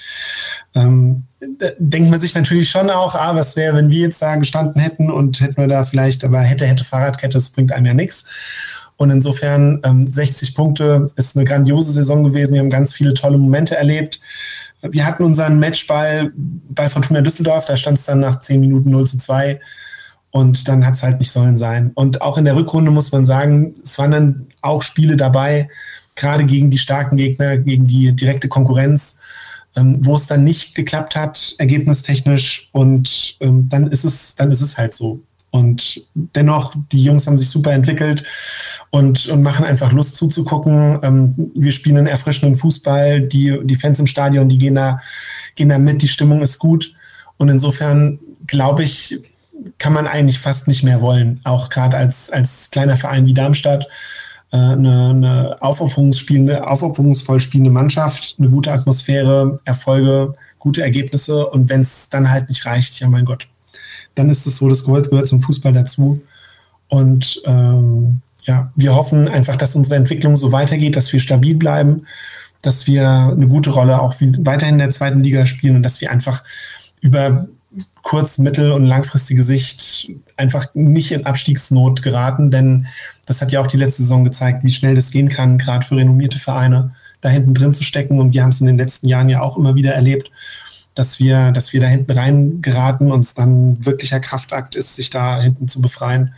Ähm, 0.74 1.24
denkt 1.80 2.10
man 2.10 2.20
sich 2.20 2.36
natürlich 2.36 2.70
schon 2.70 2.90
auch, 2.90 3.16
ah, 3.16 3.36
was 3.36 3.56
wäre, 3.56 3.76
wenn 3.76 3.90
wir 3.90 4.00
jetzt 4.00 4.22
da 4.22 4.36
gestanden 4.36 4.82
hätten 4.82 5.12
und 5.12 5.42
hätten 5.42 5.58
wir 5.58 5.68
da 5.68 5.86
vielleicht, 5.86 6.24
aber 6.24 6.40
hätte, 6.40 6.66
hätte 6.66 6.84
Fahrradkette, 6.84 7.34
das 7.34 7.50
bringt 7.50 7.74
einem 7.74 7.86
ja 7.88 7.94
nichts. 7.94 8.26
Und 8.98 9.10
insofern 9.10 9.82
ähm, 9.84 10.12
60 10.12 10.54
Punkte 10.54 11.08
ist 11.16 11.36
eine 11.36 11.46
grandiose 11.46 11.92
Saison 11.92 12.24
gewesen. 12.24 12.54
Wir 12.54 12.60
haben 12.60 12.70
ganz 12.70 12.94
viele 12.94 13.16
tolle 13.16 13.40
Momente 13.40 13.76
erlebt. 13.76 14.20
Wir 14.84 15.06
hatten 15.06 15.24
unseren 15.24 15.60
Matchball 15.60 16.32
bei 16.36 16.88
Fortuna 16.88 17.22
Düsseldorf, 17.22 17.66
da 17.66 17.78
stand 17.78 17.98
es 17.98 18.06
dann 18.06 18.20
nach 18.20 18.40
10 18.40 18.60
Minuten 18.60 18.92
0 18.92 19.08
zu 19.08 19.18
2. 19.18 19.60
Und 20.30 20.68
dann 20.68 20.86
hat 20.86 20.94
es 20.94 21.04
halt 21.04 21.20
nicht 21.20 21.32
sollen 21.32 21.58
sein. 21.58 21.92
Und 21.96 22.22
auch 22.22 22.38
in 22.38 22.46
der 22.46 22.56
Rückrunde 22.56 22.92
muss 22.92 23.12
man 23.12 23.26
sagen, 23.26 23.74
es 23.84 23.98
waren 23.98 24.12
dann 24.12 24.48
auch 24.62 24.82
Spiele 24.82 25.18
dabei, 25.18 25.68
gerade 26.16 26.46
gegen 26.46 26.70
die 26.70 26.78
starken 26.78 27.18
Gegner, 27.18 27.58
gegen 27.58 27.88
die 27.88 28.16
direkte 28.16 28.48
Konkurrenz, 28.48 29.20
ähm, 29.76 29.98
wo 30.06 30.16
es 30.16 30.28
dann 30.28 30.44
nicht 30.44 30.76
geklappt 30.76 31.16
hat, 31.16 31.56
ergebnistechnisch. 31.58 32.70
Und 32.72 33.38
ähm, 33.40 33.70
dann 33.70 33.88
ist 33.88 34.04
es, 34.04 34.36
dann 34.36 34.52
ist 34.52 34.62
es 34.62 34.78
halt 34.78 34.94
so. 34.94 35.22
Und 35.52 36.06
dennoch, 36.14 36.76
die 36.94 37.04
Jungs 37.04 37.28
haben 37.28 37.38
sich 37.38 37.50
super 37.50 37.74
entwickelt 37.74 38.24
und, 38.90 39.28
und 39.28 39.42
machen 39.42 39.66
einfach 39.66 39.92
Lust 39.92 40.16
zuzugucken. 40.16 41.00
Ähm, 41.04 41.52
wir 41.56 41.74
spielen 41.74 41.98
einen 41.98 42.08
erfrischenden 42.08 42.58
Fußball. 42.58 43.22
Die, 43.22 43.60
die 43.64 43.76
Fans 43.76 44.00
im 44.00 44.08
Stadion, 44.08 44.48
die 44.48 44.58
gehen 44.58 44.76
da, 44.76 45.00
gehen 45.56 45.70
da 45.70 45.78
mit. 45.78 46.02
Die 46.02 46.08
Stimmung 46.08 46.42
ist 46.42 46.58
gut. 46.58 46.94
Und 47.38 47.50
insofern 47.50 48.20
glaube 48.48 48.84
ich, 48.84 49.20
kann 49.78 49.94
man 49.94 50.08
eigentlich 50.08 50.40
fast 50.40 50.68
nicht 50.70 50.84
mehr 50.84 51.02
wollen. 51.02 51.42
Auch 51.44 51.70
gerade 51.70 51.98
als, 51.98 52.30
als 52.30 52.72
kleiner 52.72 52.96
Verein 52.96 53.26
wie 53.26 53.34
Darmstadt. 53.34 53.88
Äh, 54.52 54.58
eine, 54.58 55.10
eine 55.10 55.62
aufopferungsspielende, 55.62 56.68
aufopferungsvoll 56.68 57.40
spielende 57.40 57.72
Mannschaft, 57.72 58.36
eine 58.38 58.50
gute 58.50 58.72
Atmosphäre, 58.72 59.60
Erfolge, 59.64 60.34
gute 60.60 60.82
Ergebnisse. 60.82 61.48
Und 61.48 61.70
wenn 61.70 61.82
es 61.82 62.10
dann 62.10 62.30
halt 62.30 62.50
nicht 62.50 62.66
reicht, 62.66 63.00
ja 63.00 63.08
mein 63.08 63.26
Gott, 63.26 63.48
dann 64.16 64.30
ist 64.30 64.46
es 64.46 64.58
so, 64.58 64.68
das 64.68 64.84
gehört, 64.84 65.10
gehört 65.10 65.28
zum 65.28 65.42
Fußball 65.42 65.72
dazu. 65.72 66.22
Und 66.90 67.42
ähm, 67.46 68.22
ja, 68.44 68.72
wir 68.76 68.94
hoffen 68.94 69.30
einfach, 69.30 69.56
dass 69.56 69.76
unsere 69.76 69.96
Entwicklung 69.96 70.36
so 70.36 70.52
weitergeht, 70.52 70.98
dass 70.98 71.14
wir 71.14 71.22
stabil 71.22 71.56
bleiben, 71.56 72.06
dass 72.62 72.88
wir 72.88 73.08
eine 73.08 73.48
gute 73.48 73.70
Rolle 73.70 74.02
auch 74.02 74.16
weiterhin 74.20 74.76
in 74.76 74.80
der 74.80 74.90
zweiten 74.90 75.24
Liga 75.24 75.46
spielen 75.46 75.78
und 75.78 75.84
dass 75.84 76.02
wir 76.02 76.12
einfach 76.12 76.44
über 77.00 77.48
kurz-, 78.02 78.38
mittel- 78.38 78.72
und 78.72 78.86
langfristige 78.86 79.44
Sicht 79.44 80.10
einfach 80.38 80.68
nicht 80.74 81.12
in 81.12 81.26
Abstiegsnot 81.26 82.02
geraten, 82.02 82.52
denn 82.52 82.88
das 83.26 83.42
hat 83.42 83.52
ja 83.52 83.62
auch 83.62 83.68
die 83.68 83.78
letzte 83.78 84.04
Saison 84.04 84.24
gezeigt, 84.24 84.64
wie 84.64 84.72
schnell 84.72 84.96
das 84.96 85.12
gehen 85.12 85.30
kann, 85.30 85.58
gerade 85.58 85.86
für 85.86 85.96
renommierte 85.96 86.40
Vereine 86.40 86.94
da 87.22 87.30
hinten 87.30 87.54
drin 87.54 87.74
zu 87.74 87.84
stecken. 87.84 88.20
Und 88.20 88.34
wir 88.34 88.44
haben 88.44 88.50
es 88.50 88.62
in 88.62 88.68
den 88.68 88.78
letzten 88.78 89.08
Jahren 89.08 89.30
ja 89.30 89.42
auch 89.42 89.58
immer 89.58 89.76
wieder 89.76 89.94
erlebt, 89.94 90.32
dass 90.96 91.20
wir, 91.20 91.52
dass 91.52 91.72
wir 91.74 91.80
da 91.80 91.88
hinten 91.88 92.12
rein 92.12 92.62
geraten 92.62 93.12
und 93.12 93.22
es 93.22 93.34
dann 93.34 93.86
wirklicher 93.86 94.20
Kraftakt 94.20 94.76
ist, 94.76 94.96
sich 94.96 95.10
da 95.10 95.42
hinten 95.42 95.68
zu 95.68 95.82
befreien. 95.82 96.34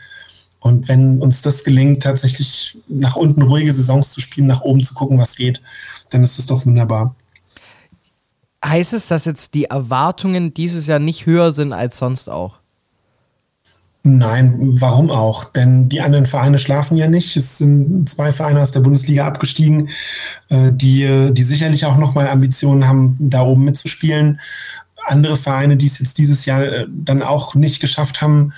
Und 0.59 0.87
wenn 0.87 1.21
uns 1.21 1.41
das 1.41 1.63
gelingt, 1.63 2.03
tatsächlich 2.03 2.77
nach 2.87 3.15
unten 3.15 3.41
ruhige 3.41 3.73
Saisons 3.73 4.11
zu 4.11 4.19
spielen, 4.19 4.47
nach 4.47 4.61
oben 4.61 4.83
zu 4.83 4.93
gucken, 4.93 5.17
was 5.17 5.35
geht, 5.35 5.61
dann 6.09 6.23
ist 6.23 6.39
es 6.39 6.45
doch 6.45 6.65
wunderbar. 6.65 7.15
Heißt 8.63 8.93
es, 8.93 9.07
dass 9.07 9.25
jetzt 9.25 9.53
die 9.55 9.65
Erwartungen 9.65 10.53
dieses 10.53 10.87
Jahr 10.87 10.99
nicht 10.99 11.25
höher 11.25 11.51
sind 11.51 11.73
als 11.73 11.97
sonst 11.97 12.29
auch? 12.29 12.59
Nein, 14.05 14.55
warum 14.81 15.09
auch? 15.09 15.45
Denn 15.45 15.87
die 15.87 16.01
anderen 16.01 16.25
Vereine 16.25 16.59
schlafen 16.59 16.97
ja 16.97 17.07
nicht. 17.07 17.37
Es 17.37 17.57
sind 17.57 18.09
zwei 18.09 18.33
Vereine 18.33 18.61
aus 18.61 18.71
der 18.71 18.81
Bundesliga 18.81 19.25
abgestiegen, 19.25 19.89
äh, 20.49 20.71
die, 20.73 21.31
die 21.31 21.43
sicherlich 21.43 21.85
auch 21.85 21.97
nochmal 21.97 22.27
Ambitionen 22.27 22.85
haben, 22.85 23.15
da 23.19 23.43
oben 23.43 23.63
mitzuspielen. 23.63 24.41
Andere 25.05 25.37
Vereine, 25.37 25.77
die 25.77 25.87
es 25.87 25.99
jetzt 25.99 26.17
dieses 26.17 26.45
Jahr 26.45 26.63
äh, 26.63 26.87
dann 26.89 27.21
auch 27.21 27.55
nicht 27.55 27.79
geschafft 27.79 28.21
haben, 28.21 28.51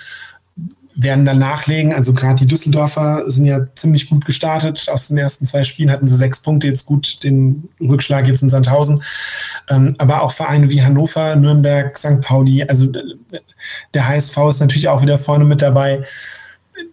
werden 0.96 1.26
dann 1.26 1.40
nachlegen. 1.40 1.94
Also 1.94 2.14
gerade 2.14 2.40
die 2.40 2.48
Düsseldorfer 2.48 3.24
sind 3.28 3.46
ja 3.46 3.68
ziemlich 3.76 4.10
gut 4.10 4.26
gestartet. 4.26 4.88
Aus 4.90 5.10
den 5.10 5.18
ersten 5.18 5.46
zwei 5.46 5.64
Spielen 5.64 5.92
hatten 5.92 6.08
sie 6.08 6.16
sechs 6.16 6.40
Punkte, 6.40 6.68
jetzt 6.68 6.86
gut 6.86 7.22
den 7.24 7.70
Rückschlag 7.82 8.28
jetzt 8.28 8.42
in 8.42 8.50
Sandhausen. 8.50 9.04
Ähm, 9.70 9.96
aber 9.98 10.22
auch 10.22 10.32
Vereine 10.32 10.70
wie 10.70 10.82
Hannover, 10.82 11.36
Nürnberg, 11.36 11.98
St. 11.98 12.22
Pauli, 12.22 12.64
also 12.64 12.88
der 13.94 14.08
HSV 14.08 14.38
ist 14.50 14.62
natürlich 14.62 14.88
auch 14.88 15.02
wieder 15.02 15.18
vorne 15.18 15.44
mit 15.44 15.62
dabei. 15.62 16.04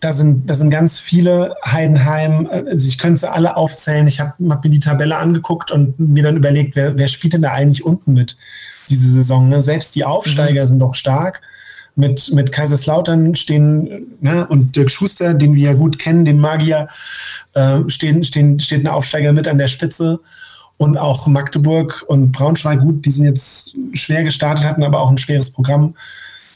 Da 0.00 0.12
sind, 0.12 0.48
da 0.48 0.54
sind 0.54 0.70
ganz 0.70 1.00
viele 1.00 1.56
Heidenheim, 1.64 2.48
also 2.50 2.86
ich 2.86 2.98
könnte 2.98 3.20
sie 3.20 3.30
alle 3.30 3.56
aufzählen. 3.56 4.06
Ich 4.06 4.20
habe 4.20 4.34
hab 4.48 4.64
mir 4.64 4.70
die 4.70 4.80
Tabelle 4.80 5.16
angeguckt 5.16 5.70
und 5.70 5.98
mir 5.98 6.22
dann 6.22 6.36
überlegt, 6.36 6.76
wer, 6.76 6.96
wer 6.98 7.08
spielt 7.08 7.34
denn 7.34 7.42
da 7.42 7.52
eigentlich 7.52 7.84
unten 7.84 8.12
mit 8.12 8.36
diese 8.88 9.10
Saison? 9.10 9.48
Ne? 9.48 9.62
Selbst 9.62 9.94
die 9.94 10.04
Aufsteiger 10.04 10.62
mhm. 10.62 10.66
sind 10.66 10.78
doch 10.80 10.94
stark 10.94 11.40
mit, 11.94 12.33
mit 12.33 12.52
Kaiserslautern 12.52 13.35
stehen, 13.37 14.16
ne, 14.20 14.46
und 14.46 14.74
Dirk 14.76 14.90
Schuster, 14.90 15.35
den 15.35 15.55
wir 15.55 15.62
ja 15.62 15.74
gut 15.74 15.98
kennen, 15.98 16.24
den 16.24 16.38
Magier, 16.38 16.88
äh, 17.55 17.78
stehen, 17.88 18.24
stehen, 18.24 18.61
steht 18.61 18.85
ein 18.85 18.88
Aufsteiger 18.88 19.33
mit 19.33 19.48
an 19.48 19.59
der 19.59 19.68
Spitze. 19.68 20.20
Und 20.78 20.96
auch 20.96 21.26
Magdeburg 21.26 22.05
und 22.09 22.33
Braunschweig, 22.33 22.81
gut, 22.81 23.05
die 23.05 23.11
sind 23.11 23.26
jetzt 23.26 23.76
schwer 23.92 24.24
gestartet, 24.24 24.64
hatten 24.64 24.83
aber 24.83 25.00
auch 25.00 25.11
ein 25.11 25.18
schweres 25.18 25.50
Programm. 25.50 25.94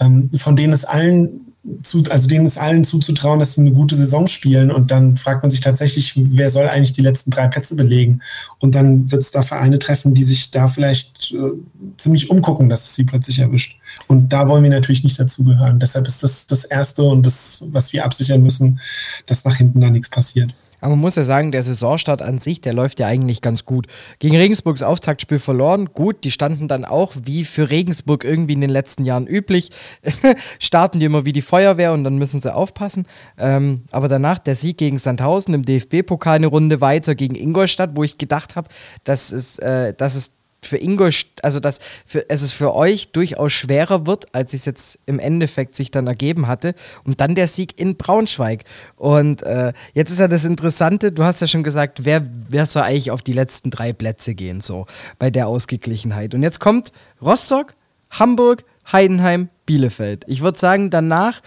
Ähm, 0.00 0.30
von 0.36 0.56
denen 0.56 0.72
ist 0.72 0.84
allen 0.84 1.45
zu, 1.82 2.04
also 2.10 2.28
denen 2.28 2.46
ist 2.46 2.58
allen 2.58 2.84
zuzutrauen, 2.84 3.38
dass 3.38 3.54
sie 3.54 3.60
eine 3.60 3.72
gute 3.72 3.94
Saison 3.94 4.26
spielen. 4.26 4.70
Und 4.70 4.90
dann 4.90 5.16
fragt 5.16 5.42
man 5.42 5.50
sich 5.50 5.60
tatsächlich, 5.60 6.14
wer 6.16 6.50
soll 6.50 6.68
eigentlich 6.68 6.92
die 6.92 7.02
letzten 7.02 7.30
drei 7.30 7.48
Plätze 7.48 7.74
belegen? 7.74 8.22
Und 8.58 8.74
dann 8.74 9.10
wird 9.10 9.22
es 9.22 9.30
da 9.30 9.42
Vereine 9.42 9.78
treffen, 9.78 10.14
die 10.14 10.24
sich 10.24 10.50
da 10.50 10.68
vielleicht 10.68 11.32
äh, 11.32 11.52
ziemlich 11.96 12.30
umgucken, 12.30 12.68
dass 12.68 12.84
es 12.84 12.94
sie 12.94 13.04
plötzlich 13.04 13.38
erwischt. 13.38 13.76
Und 14.06 14.32
da 14.32 14.48
wollen 14.48 14.62
wir 14.62 14.70
natürlich 14.70 15.04
nicht 15.04 15.18
dazugehören. 15.18 15.78
Deshalb 15.78 16.06
ist 16.06 16.22
das 16.22 16.46
das 16.46 16.64
Erste 16.64 17.02
und 17.02 17.24
das, 17.24 17.64
was 17.70 17.92
wir 17.92 18.04
absichern 18.04 18.42
müssen, 18.42 18.80
dass 19.26 19.44
nach 19.44 19.56
hinten 19.56 19.80
da 19.80 19.90
nichts 19.90 20.10
passiert. 20.10 20.54
Aber 20.86 20.94
man 20.94 21.00
muss 21.00 21.16
ja 21.16 21.24
sagen, 21.24 21.50
der 21.50 21.64
Saisonstart 21.64 22.22
an 22.22 22.38
sich, 22.38 22.60
der 22.60 22.72
läuft 22.72 23.00
ja 23.00 23.08
eigentlich 23.08 23.42
ganz 23.42 23.64
gut. 23.64 23.88
Gegen 24.20 24.36
Regensburgs 24.36 24.84
Auftaktspiel 24.84 25.40
verloren. 25.40 25.86
Gut, 25.86 26.22
die 26.22 26.30
standen 26.30 26.68
dann 26.68 26.84
auch, 26.84 27.12
wie 27.20 27.44
für 27.44 27.70
Regensburg 27.70 28.22
irgendwie 28.22 28.52
in 28.52 28.60
den 28.60 28.70
letzten 28.70 29.04
Jahren 29.04 29.26
üblich, 29.26 29.72
starten 30.60 31.00
die 31.00 31.06
immer 31.06 31.24
wie 31.24 31.32
die 31.32 31.42
Feuerwehr 31.42 31.92
und 31.92 32.04
dann 32.04 32.18
müssen 32.18 32.40
sie 32.40 32.54
aufpassen. 32.54 33.06
Ähm, 33.36 33.82
aber 33.90 34.06
danach 34.06 34.38
der 34.38 34.54
Sieg 34.54 34.78
gegen 34.78 34.98
Sandhausen 34.98 35.54
im 35.54 35.64
DFB-Pokal 35.64 36.36
eine 36.36 36.46
Runde 36.46 36.80
weiter 36.80 37.16
gegen 37.16 37.34
Ingolstadt, 37.34 37.90
wo 37.94 38.04
ich 38.04 38.16
gedacht 38.16 38.54
habe, 38.54 38.68
dass 39.02 39.58
äh, 39.58 39.92
dass 39.92 40.14
es 40.14 40.35
für 40.66 40.76
Ingo, 40.76 41.08
also 41.42 41.60
dass 41.60 41.80
für, 42.04 42.28
es 42.28 42.52
für 42.52 42.74
euch 42.74 43.12
durchaus 43.12 43.52
schwerer 43.52 44.06
wird, 44.06 44.34
als 44.34 44.54
es 44.54 44.64
jetzt 44.64 44.98
im 45.06 45.18
Endeffekt 45.18 45.74
sich 45.74 45.90
dann 45.90 46.06
ergeben 46.06 46.46
hatte. 46.46 46.74
Und 47.04 47.20
dann 47.20 47.34
der 47.34 47.48
Sieg 47.48 47.78
in 47.78 47.96
Braunschweig. 47.96 48.64
Und 48.96 49.42
äh, 49.42 49.72
jetzt 49.94 50.10
ist 50.10 50.18
ja 50.18 50.28
das 50.28 50.44
Interessante, 50.44 51.12
du 51.12 51.24
hast 51.24 51.40
ja 51.40 51.46
schon 51.46 51.62
gesagt, 51.62 52.04
wer, 52.04 52.26
wer 52.48 52.66
soll 52.66 52.82
eigentlich 52.82 53.10
auf 53.10 53.22
die 53.22 53.32
letzten 53.32 53.70
drei 53.70 53.92
Plätze 53.92 54.34
gehen, 54.34 54.60
so 54.60 54.86
bei 55.18 55.30
der 55.30 55.48
Ausgeglichenheit. 55.48 56.34
Und 56.34 56.42
jetzt 56.42 56.60
kommt 56.60 56.92
Rostock, 57.22 57.74
Hamburg, 58.10 58.64
Heidenheim, 58.90 59.48
Bielefeld. 59.66 60.24
Ich 60.26 60.42
würde 60.42 60.58
sagen, 60.58 60.90
danach 60.90 61.40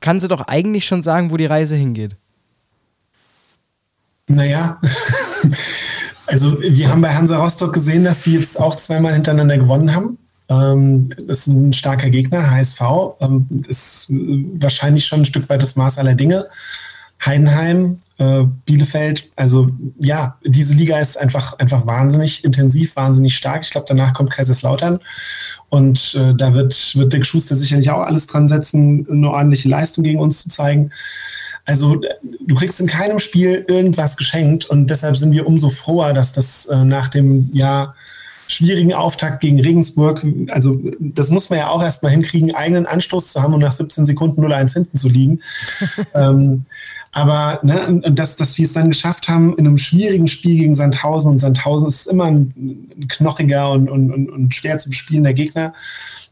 kann 0.00 0.20
sie 0.20 0.28
doch 0.28 0.42
eigentlich 0.42 0.84
schon 0.84 1.02
sagen, 1.02 1.30
wo 1.30 1.36
die 1.36 1.46
Reise 1.46 1.76
hingeht. 1.76 2.16
Naja. 4.26 4.80
Also 6.26 6.60
wir 6.60 6.88
haben 6.88 7.02
bei 7.02 7.14
Hansa 7.14 7.36
Rostock 7.38 7.72
gesehen, 7.72 8.04
dass 8.04 8.22
die 8.22 8.34
jetzt 8.34 8.58
auch 8.58 8.76
zweimal 8.76 9.12
hintereinander 9.14 9.58
gewonnen 9.58 9.94
haben. 9.94 10.18
Ähm, 10.48 11.08
das 11.26 11.46
ist 11.46 11.48
ein 11.48 11.72
starker 11.72 12.10
Gegner, 12.10 12.50
HSV. 12.50 12.80
Ähm, 13.20 13.46
ist 13.66 14.06
wahrscheinlich 14.08 15.06
schon 15.06 15.20
ein 15.20 15.24
Stück 15.24 15.48
weit 15.48 15.62
das 15.62 15.76
Maß 15.76 15.98
aller 15.98 16.14
Dinge. 16.14 16.46
Heidenheim, 17.24 18.00
äh, 18.18 18.44
Bielefeld, 18.64 19.30
also 19.36 19.68
ja, 20.00 20.36
diese 20.44 20.74
Liga 20.74 20.98
ist 20.98 21.16
einfach, 21.16 21.58
einfach 21.58 21.86
wahnsinnig 21.86 22.44
intensiv, 22.44 22.96
wahnsinnig 22.96 23.36
stark. 23.36 23.62
Ich 23.62 23.70
glaube, 23.70 23.86
danach 23.88 24.12
kommt 24.12 24.30
Kaiserslautern 24.30 24.98
und 25.68 26.16
äh, 26.16 26.34
da 26.34 26.52
wird, 26.54 26.96
wird 26.96 27.12
Dick 27.12 27.24
Schuster 27.24 27.54
sicherlich 27.54 27.90
auch 27.90 28.02
alles 28.02 28.26
dran 28.26 28.48
setzen, 28.48 29.06
eine 29.08 29.30
ordentliche 29.30 29.68
Leistung 29.68 30.02
gegen 30.02 30.18
uns 30.18 30.42
zu 30.42 30.48
zeigen. 30.48 30.90
Also 31.64 32.00
du 32.40 32.54
kriegst 32.54 32.80
in 32.80 32.86
keinem 32.86 33.18
Spiel 33.18 33.64
irgendwas 33.68 34.16
geschenkt 34.16 34.66
und 34.66 34.88
deshalb 34.88 35.16
sind 35.16 35.32
wir 35.32 35.46
umso 35.46 35.70
froher, 35.70 36.12
dass 36.12 36.32
das 36.32 36.66
äh, 36.66 36.84
nach 36.84 37.08
dem 37.08 37.50
ja 37.52 37.94
schwierigen 38.48 38.92
Auftakt 38.92 39.40
gegen 39.40 39.60
Regensburg, 39.60 40.26
also 40.50 40.78
das 40.98 41.30
muss 41.30 41.48
man 41.48 41.58
ja 41.58 41.68
auch 41.68 41.82
erstmal 41.82 42.12
hinkriegen, 42.12 42.54
eigenen 42.54 42.86
Anstoß 42.86 43.32
zu 43.32 43.42
haben 43.42 43.54
und 43.54 43.60
nach 43.60 43.72
17 43.72 44.04
Sekunden 44.04 44.44
0-1 44.44 44.74
hinten 44.74 44.96
zu 44.98 45.08
liegen. 45.08 45.40
ähm, 46.14 46.66
aber 47.14 47.60
ne, 47.62 48.00
dass, 48.10 48.36
dass 48.36 48.56
wir 48.56 48.64
es 48.64 48.72
dann 48.72 48.88
geschafft 48.88 49.28
haben 49.28 49.54
in 49.58 49.66
einem 49.66 49.76
schwierigen 49.76 50.28
Spiel 50.28 50.58
gegen 50.58 50.74
Sandhausen 50.74 51.30
und 51.30 51.38
Sandhausen 51.38 51.86
ist 51.86 52.06
immer 52.06 52.24
ein, 52.24 52.54
ein 52.96 53.06
knochiger 53.08 53.70
und, 53.70 53.90
und, 53.90 54.30
und 54.30 54.54
schwer 54.54 54.78
zu 54.78 54.88
bespielender 54.88 55.34
Gegner, 55.34 55.74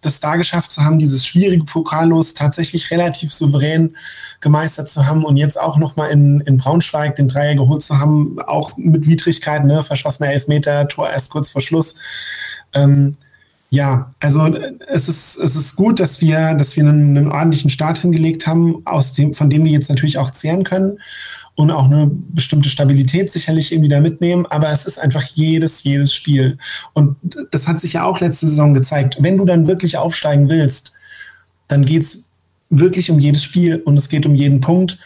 das 0.00 0.20
da 0.20 0.36
geschafft 0.36 0.72
zu 0.72 0.82
haben, 0.82 0.98
dieses 0.98 1.26
schwierige 1.26 1.64
Pokallos 1.64 2.32
tatsächlich 2.32 2.90
relativ 2.90 3.30
souverän 3.30 3.94
gemeistert 4.40 4.88
zu 4.88 5.06
haben 5.06 5.22
und 5.26 5.36
jetzt 5.36 5.60
auch 5.60 5.76
nochmal 5.76 6.10
in, 6.10 6.40
in 6.40 6.56
Braunschweig 6.56 7.14
den 7.14 7.28
Dreier 7.28 7.56
geholt 7.56 7.82
zu 7.82 7.98
haben, 7.98 8.38
auch 8.46 8.78
mit 8.78 9.06
Widrigkeiten, 9.06 9.66
ne, 9.66 9.84
verschossener 9.84 10.32
Elfmeter, 10.32 10.88
Tor 10.88 11.10
erst 11.10 11.30
kurz 11.30 11.50
vor 11.50 11.60
Schluss. 11.60 11.96
Ähm, 12.72 13.16
ja, 13.72 14.12
also 14.18 14.52
es 14.88 15.08
ist, 15.08 15.36
es 15.36 15.54
ist 15.54 15.76
gut, 15.76 16.00
dass 16.00 16.20
wir, 16.20 16.54
dass 16.54 16.76
wir 16.76 16.82
einen, 16.82 17.16
einen, 17.16 17.30
ordentlichen 17.30 17.70
Start 17.70 17.98
hingelegt 17.98 18.48
haben, 18.48 18.82
aus 18.84 19.12
dem, 19.12 19.32
von 19.32 19.48
dem 19.48 19.64
wir 19.64 19.70
jetzt 19.70 19.88
natürlich 19.88 20.18
auch 20.18 20.30
zehren 20.30 20.64
können 20.64 20.98
und 21.54 21.70
auch 21.70 21.84
eine 21.84 22.10
bestimmte 22.10 22.68
Stabilität 22.68 23.32
sicherlich 23.32 23.70
irgendwie 23.70 23.88
da 23.88 24.00
mitnehmen. 24.00 24.44
Aber 24.46 24.70
es 24.70 24.86
ist 24.86 24.98
einfach 24.98 25.22
jedes, 25.22 25.84
jedes 25.84 26.12
Spiel. 26.12 26.58
Und 26.94 27.16
das 27.52 27.68
hat 27.68 27.80
sich 27.80 27.92
ja 27.92 28.04
auch 28.04 28.20
letzte 28.20 28.48
Saison 28.48 28.74
gezeigt. 28.74 29.18
Wenn 29.20 29.36
du 29.36 29.44
dann 29.44 29.68
wirklich 29.68 29.96
aufsteigen 29.96 30.48
willst, 30.48 30.92
dann 31.68 31.84
geht 31.84 32.02
es 32.02 32.24
wirklich 32.70 33.10
um 33.10 33.20
jedes 33.20 33.44
Spiel 33.44 33.76
und 33.84 33.96
es 33.96 34.08
geht 34.08 34.26
um 34.26 34.34
jeden 34.34 34.60
Punkt. 34.60 34.98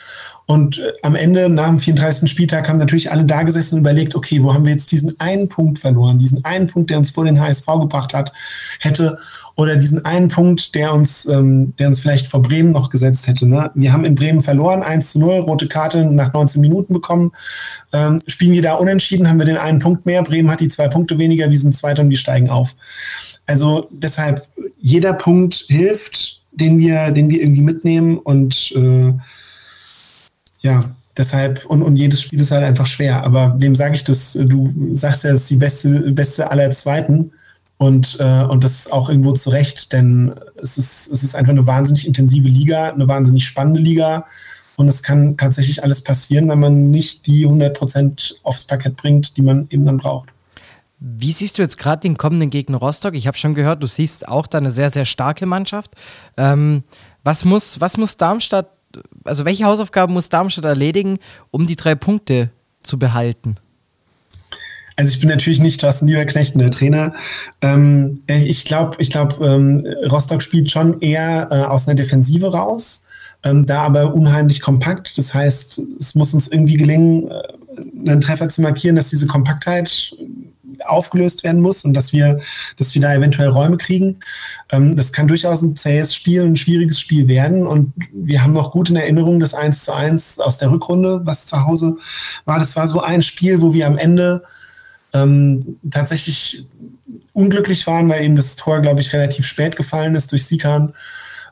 Und 0.47 0.78
äh, 0.78 0.92
am 1.03 1.14
Ende, 1.14 1.49
nach 1.49 1.68
dem 1.68 1.78
34. 1.78 2.30
Spieltag, 2.30 2.68
haben 2.68 2.78
natürlich 2.78 3.11
alle 3.11 3.24
da 3.24 3.42
gesessen 3.42 3.76
und 3.76 3.80
überlegt, 3.80 4.14
okay, 4.14 4.42
wo 4.42 4.53
haben 4.53 4.64
wir 4.64 4.72
jetzt 4.72 4.92
diesen 4.92 5.18
einen 5.20 5.49
Punkt 5.49 5.78
verloren, 5.78 6.18
diesen 6.18 6.45
einen 6.45 6.66
Punkt, 6.66 6.90
der 6.90 6.99
uns 6.99 7.11
vor 7.11 7.24
den 7.24 7.40
HSV 7.40 7.66
gebracht 7.66 8.14
hat, 8.14 8.32
hätte, 8.80 9.18
oder 9.57 9.76
diesen 9.76 10.05
einen 10.05 10.28
Punkt, 10.28 10.74
der 10.74 10.92
uns, 10.92 11.26
ähm, 11.26 11.74
der 11.78 11.88
uns 11.88 12.01
vielleicht 12.01 12.26
vor 12.26 12.42
Bremen 12.42 12.70
noch 12.70 12.90
gesetzt 12.90 13.26
hätte. 13.28 13.47
Ne? 13.47 13.70
Wir 13.74 13.92
haben 13.92 14.05
in 14.05 14.16
Bremen 14.16 14.42
verloren, 14.42 14.82
1 14.82 15.12
zu 15.12 15.20
0, 15.20 15.40
rote 15.40 15.68
Karte 15.68 16.05
nach 16.05 16.32
19 16.32 16.61
Minuten 16.61 16.92
bekommen. 16.92 17.32
Ähm, 17.92 18.20
spielen 18.26 18.53
wir 18.53 18.62
da 18.62 18.74
unentschieden, 18.74 19.28
haben 19.28 19.38
wir 19.38 19.47
den 19.47 19.57
einen 19.57 19.78
Punkt 19.78 20.07
mehr. 20.07 20.22
Bremen 20.22 20.51
hat 20.51 20.61
die 20.61 20.68
zwei 20.68 20.88
Punkte 20.88 21.18
weniger, 21.18 21.51
wir 21.51 21.59
sind 21.59 21.76
Zweiter 21.76 22.03
und 22.03 22.11
wir 22.11 22.16
steigen 22.16 22.51
auf. 22.51 22.74
Also 23.47 23.88
deshalb, 23.92 24.49
jeder 24.78 25.12
Punkt 25.12 25.55
hilft, 25.68 26.40
den 26.51 26.78
wir, 26.78 27.12
den 27.12 27.30
wir 27.30 27.40
irgendwie 27.40 27.62
mitnehmen 27.62 28.18
und 28.18 28.72
äh, 28.76 29.12
ja, 30.65 30.81
deshalb, 31.17 31.65
und, 31.67 31.83
und 31.83 31.97
jedes 31.97 32.23
Spiel 32.23 32.41
ist 32.41 32.51
halt 32.51 32.65
einfach 32.65 32.87
schwer. 32.87 33.23
Aber 33.23 33.55
wem 33.59 33.77
sage 33.77 33.95
ich 33.95 34.03
das? 34.03 34.33
Du 34.33 34.73
sagst 34.93 35.25
ja, 35.25 35.31
es 35.31 35.43
ist 35.43 35.51
die 35.51 35.57
beste, 35.57 36.12
beste 36.12 36.51
aller 36.51 36.71
Zweiten. 36.73 37.33
Und, 37.77 38.17
äh, 38.21 38.45
und 38.45 38.65
das 38.65 38.91
auch 38.91 39.09
irgendwo 39.09 39.33
zu 39.33 39.51
Recht, 39.51 39.93
denn 39.93 40.33
es 40.62 40.79
ist, 40.79 41.09
es 41.09 41.23
ist 41.25 41.35
einfach 41.35 41.51
eine 41.51 41.67
wahnsinnig 41.67 42.07
intensive 42.07 42.49
Liga, 42.49 42.91
eine 42.91 43.09
wahnsinnig 43.09 43.45
spannende 43.47 43.81
Liga. 43.81 44.27
Und 44.77 44.89
es 44.89 45.03
kann 45.03 45.37
tatsächlich 45.37 45.83
alles 45.83 46.01
passieren, 46.01 46.49
wenn 46.49 46.61
man 46.61 46.91
nicht 46.91 47.27
die 47.27 47.47
100% 47.47 48.35
aufs 48.43 48.65
Parkett 48.65 48.97
bringt, 48.97 49.37
die 49.37 49.43
man 49.43 49.67
eben 49.71 49.85
dann 49.85 49.99
braucht. 49.99 50.31
Wie 50.99 51.33
siehst 51.33 51.59
du 51.59 51.62
jetzt 51.62 51.77
gerade 51.77 52.01
den 52.01 52.17
kommenden 52.17 52.49
Gegner 52.49 52.79
Rostock? 52.79 53.15
Ich 53.15 53.27
habe 53.27 53.37
schon 53.37 53.55
gehört, 53.55 53.83
du 53.83 53.87
siehst 53.87 54.27
auch 54.27 54.47
da 54.47 54.59
eine 54.59 54.71
sehr, 54.71 54.91
sehr 54.91 55.05
starke 55.05 55.45
Mannschaft. 55.45 55.91
Ähm, 56.37 56.85
was, 57.25 57.45
muss, 57.45 57.81
was 57.81 57.97
muss 57.99 58.17
Darmstadt, 58.17 58.71
also 59.24 59.45
welche 59.45 59.64
Hausaufgaben 59.64 60.12
muss 60.12 60.28
Darmstadt 60.28 60.64
erledigen, 60.64 61.18
um 61.51 61.66
die 61.66 61.76
drei 61.76 61.95
Punkte 61.95 62.51
zu 62.82 62.99
behalten? 62.99 63.57
Also 64.97 65.14
ich 65.14 65.20
bin 65.20 65.28
natürlich 65.28 65.61
nicht 65.61 65.80
Thorsten 65.80 66.07
Lieberknecht, 66.07 66.59
der 66.59 66.70
Trainer. 66.70 67.14
Ähm, 67.61 68.22
ich 68.26 68.64
glaube, 68.64 68.97
ich 69.01 69.11
glaub, 69.11 69.40
ähm, 69.40 69.86
Rostock 70.11 70.40
spielt 70.40 70.70
schon 70.70 71.01
eher 71.01 71.49
äh, 71.51 71.64
aus 71.64 71.88
einer 71.88 71.97
Defensive 71.97 72.53
raus, 72.53 73.03
ähm, 73.42 73.66
da 73.66 73.82
aber 73.82 74.14
unheimlich 74.14 74.61
kompakt. 74.61 75.18
Das 75.18 75.34
heißt, 75.34 75.80
es 75.99 76.14
muss 76.14 76.32
uns 76.32 76.47
irgendwie 76.47 76.76
gelingen, 76.76 77.28
äh, 77.28 78.09
einen 78.09 78.20
Treffer 78.20 78.49
zu 78.49 78.62
markieren, 78.62 78.95
dass 78.95 79.09
diese 79.09 79.26
Kompaktheit 79.26 80.14
aufgelöst 80.85 81.45
werden 81.45 81.61
muss 81.61 81.85
und 81.85 81.95
dass 81.95 82.12
wir, 82.12 82.41
dass 82.77 82.95
wir 82.95 83.03
da 83.03 83.14
eventuell 83.14 83.49
Räume 83.49 83.77
kriegen. 83.77 84.20
Ähm, 84.70 84.97
das 84.97 85.12
kann 85.12 85.29
durchaus 85.29 85.62
ein 85.62 85.77
zähes 85.77 86.14
Spiel, 86.14 86.43
ein 86.43 86.57
schwieriges 86.57 87.01
Spiel 87.01 87.29
werden. 87.29 87.66
Und 87.66 87.93
wir 88.12 88.43
haben 88.43 88.53
noch 88.53 88.70
gut 88.70 88.91
in 88.91 88.97
Erinnerung 88.97 89.41
das 89.41 89.55
1 89.55 89.85
zu 89.85 89.93
1 89.93 90.41
aus 90.41 90.59
der 90.59 90.70
Rückrunde, 90.70 91.20
was 91.25 91.47
zu 91.47 91.64
Hause 91.64 91.97
war. 92.45 92.59
Das 92.59 92.77
war 92.77 92.87
so 92.87 93.01
ein 93.01 93.22
Spiel, 93.22 93.61
wo 93.61 93.72
wir 93.72 93.87
am 93.87 93.99
Ende 93.99 94.43
ähm, 95.12 95.77
tatsächlich 95.91 96.66
unglücklich 97.33 97.87
waren, 97.87 98.09
weil 98.09 98.25
eben 98.25 98.37
das 98.37 98.57
Tor, 98.57 98.81
glaube 98.81 99.01
ich, 99.01 99.12
relativ 99.12 99.47
spät 99.47 99.77
gefallen 99.77 100.14
ist 100.14 100.33
durch 100.33 100.47
Sikan, 100.47 100.93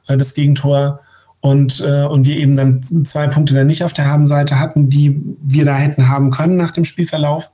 äh, 0.09 0.16
das 0.16 0.35
Gegentor. 0.35 1.01
Und, 1.41 1.81
äh, 1.81 2.05
und 2.05 2.25
wir 2.25 2.37
eben 2.37 2.57
dann 2.57 3.05
zwei 3.05 3.27
Punkte 3.27 3.55
dann 3.55 3.66
nicht 3.66 3.83
auf 3.83 3.93
der 3.93 4.07
Habenseite 4.07 4.61
hatten, 4.61 4.89
die 4.89 5.20
wir 5.43 5.64
da 5.64 5.75
hätten 5.75 6.09
haben 6.09 6.31
können 6.31 6.57
nach 6.57 6.70
dem 6.70 6.85
Spielverlauf. 6.85 7.51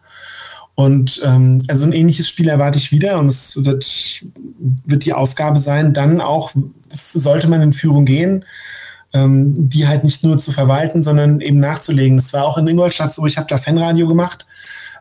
Und 0.78 1.20
ähm, 1.24 1.60
also 1.66 1.86
ein 1.86 1.92
ähnliches 1.92 2.28
Spiel 2.28 2.48
erwarte 2.48 2.78
ich 2.78 2.92
wieder 2.92 3.18
und 3.18 3.26
es 3.26 3.64
wird, 3.64 4.22
wird 4.86 5.04
die 5.06 5.12
Aufgabe 5.12 5.58
sein, 5.58 5.92
dann 5.92 6.20
auch, 6.20 6.52
sollte 7.12 7.48
man 7.48 7.60
in 7.62 7.72
Führung 7.72 8.04
gehen, 8.04 8.44
ähm, 9.12 9.54
die 9.68 9.88
halt 9.88 10.04
nicht 10.04 10.22
nur 10.22 10.38
zu 10.38 10.52
verwalten, 10.52 11.02
sondern 11.02 11.40
eben 11.40 11.58
nachzulegen. 11.58 12.16
Das 12.16 12.32
war 12.32 12.44
auch 12.44 12.58
in 12.58 12.68
Ingolstadt 12.68 13.12
so, 13.12 13.26
ich 13.26 13.38
habe 13.38 13.48
da 13.48 13.58
Fanradio 13.58 14.06
gemacht. 14.06 14.46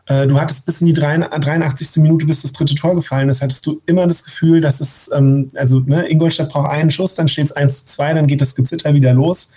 Äh, 0.06 0.26
du 0.26 0.40
hattest 0.40 0.66
bis 0.66 0.80
in 0.80 0.88
die 0.88 0.94
83. 0.94 2.02
Minute, 2.02 2.26
bis 2.26 2.42
das 2.42 2.52
dritte 2.52 2.74
Tor 2.74 2.96
gefallen 2.96 3.28
ist, 3.28 3.40
hattest 3.40 3.64
du 3.64 3.80
immer 3.86 4.08
das 4.08 4.24
Gefühl, 4.24 4.60
dass 4.60 4.80
es, 4.80 5.08
ähm, 5.14 5.52
also 5.54 5.78
ne, 5.78 6.10
Ingolstadt 6.10 6.48
braucht 6.48 6.70
einen 6.70 6.90
Schuss, 6.90 7.14
dann 7.14 7.28
steht 7.28 7.46
es 7.46 7.52
1 7.52 7.84
zu 7.84 7.86
2, 7.86 8.14
dann 8.14 8.26
geht 8.26 8.40
das 8.40 8.56
Gezitter 8.56 8.94
wieder 8.94 9.12
los 9.12 9.50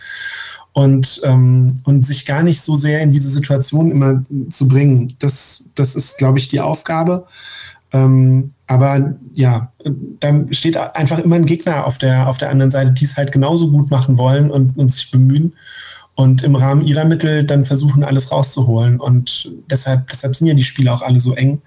und, 0.74 1.22
ähm, 1.24 1.82
und 1.84 2.06
sich 2.06 2.26
gar 2.26 2.44
nicht 2.44 2.62
so 2.62 2.76
sehr 2.76 3.02
in 3.02 3.12
diese 3.12 3.30
Situation 3.30 3.92
immer 3.92 4.24
zu 4.50 4.68
bringen. 4.68 5.16
Das, 5.20 5.70
das 5.76 5.96
ist, 5.96 6.18
glaube 6.18 6.40
ich, 6.40 6.48
die 6.48 6.62
Aufgabe. 6.62 7.28
Ähm, 7.94 8.54
aber 8.68 9.16
ja, 9.34 9.72
dann 10.22 10.54
steht 10.54 10.78
einfach 10.78 11.20
immer 11.20 11.36
ein 11.36 11.46
Gegner 11.46 11.86
auf 11.86 11.98
der, 11.98 12.30
auf 12.30 12.38
der 12.38 12.50
anderen 12.50 12.72
Seite, 12.72 12.94
die 12.94 13.04
es 13.04 13.18
halt 13.18 13.34
genauso 13.34 13.70
gut 13.70 13.92
machen 13.92 14.18
wollen 14.18 14.50
und, 14.50 14.78
und 14.78 14.92
sich 14.92 15.12
bemühen 15.12 15.54
und 16.16 16.44
im 16.44 16.56
Rahmen 16.56 16.86
ihrer 16.86 17.04
Mittel 17.04 17.44
dann 17.44 17.66
versuchen, 17.66 18.04
alles 18.04 18.32
rauszuholen. 18.32 19.00
Und 19.00 19.52
deshalb, 19.70 20.08
deshalb 20.08 20.36
sind 20.36 20.48
ja 20.48 20.54
die 20.54 20.64
Spiele 20.64 20.94
auch 20.94 21.02
alle 21.02 21.20
so 21.20 21.34
eng. 21.36 21.62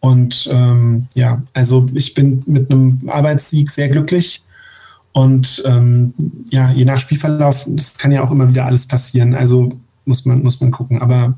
Und 0.00 0.48
ähm, 0.50 1.06
ja, 1.14 1.42
also 1.52 1.86
ich 1.92 2.14
bin 2.14 2.42
mit 2.46 2.70
einem 2.70 3.02
Arbeitssieg 3.08 3.70
sehr 3.70 3.88
glücklich 3.90 4.42
und 5.12 5.62
ähm, 5.66 6.14
ja, 6.50 6.70
je 6.70 6.84
nach 6.84 7.00
Spielverlauf, 7.00 7.66
das 7.68 7.98
kann 7.98 8.12
ja 8.12 8.24
auch 8.24 8.30
immer 8.30 8.48
wieder 8.48 8.66
alles 8.66 8.86
passieren. 8.86 9.34
Also 9.34 9.72
muss 10.04 10.24
man, 10.24 10.42
muss 10.42 10.60
man 10.60 10.70
gucken. 10.70 11.02
Aber 11.02 11.36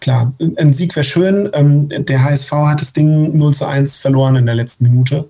klar, 0.00 0.32
ein 0.56 0.72
Sieg 0.72 0.96
wäre 0.96 1.04
schön. 1.04 1.50
Ähm, 1.52 1.88
der 1.88 2.24
HSV 2.24 2.50
hat 2.52 2.80
das 2.80 2.94
Ding 2.94 3.36
0 3.36 3.54
zu 3.54 3.66
1 3.66 3.98
verloren 3.98 4.36
in 4.36 4.46
der 4.46 4.54
letzten 4.54 4.84
Minute. 4.84 5.28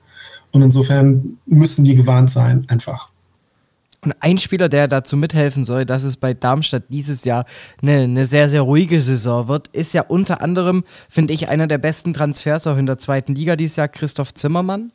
Und 0.52 0.62
insofern 0.62 1.38
müssen 1.46 1.84
die 1.84 1.96
gewarnt 1.96 2.30
sein, 2.30 2.64
einfach. 2.68 3.10
Und 4.02 4.14
ein 4.20 4.38
Spieler, 4.38 4.68
der 4.68 4.86
dazu 4.86 5.16
mithelfen 5.16 5.64
soll, 5.64 5.84
dass 5.84 6.04
es 6.04 6.16
bei 6.16 6.32
Darmstadt 6.32 6.84
dieses 6.88 7.24
Jahr 7.24 7.44
eine, 7.82 8.02
eine 8.02 8.24
sehr, 8.24 8.48
sehr 8.48 8.62
ruhige 8.62 9.02
Saison 9.02 9.48
wird, 9.48 9.66
ist 9.68 9.92
ja 9.92 10.02
unter 10.02 10.40
anderem, 10.40 10.84
finde 11.08 11.34
ich, 11.34 11.48
einer 11.48 11.66
der 11.66 11.78
besten 11.78 12.14
Transfers 12.14 12.68
auch 12.68 12.76
in 12.76 12.86
der 12.86 12.98
zweiten 12.98 13.34
Liga 13.34 13.56
dieses 13.56 13.74
Jahr, 13.74 13.88
Christoph 13.88 14.32
Zimmermann. 14.34 14.92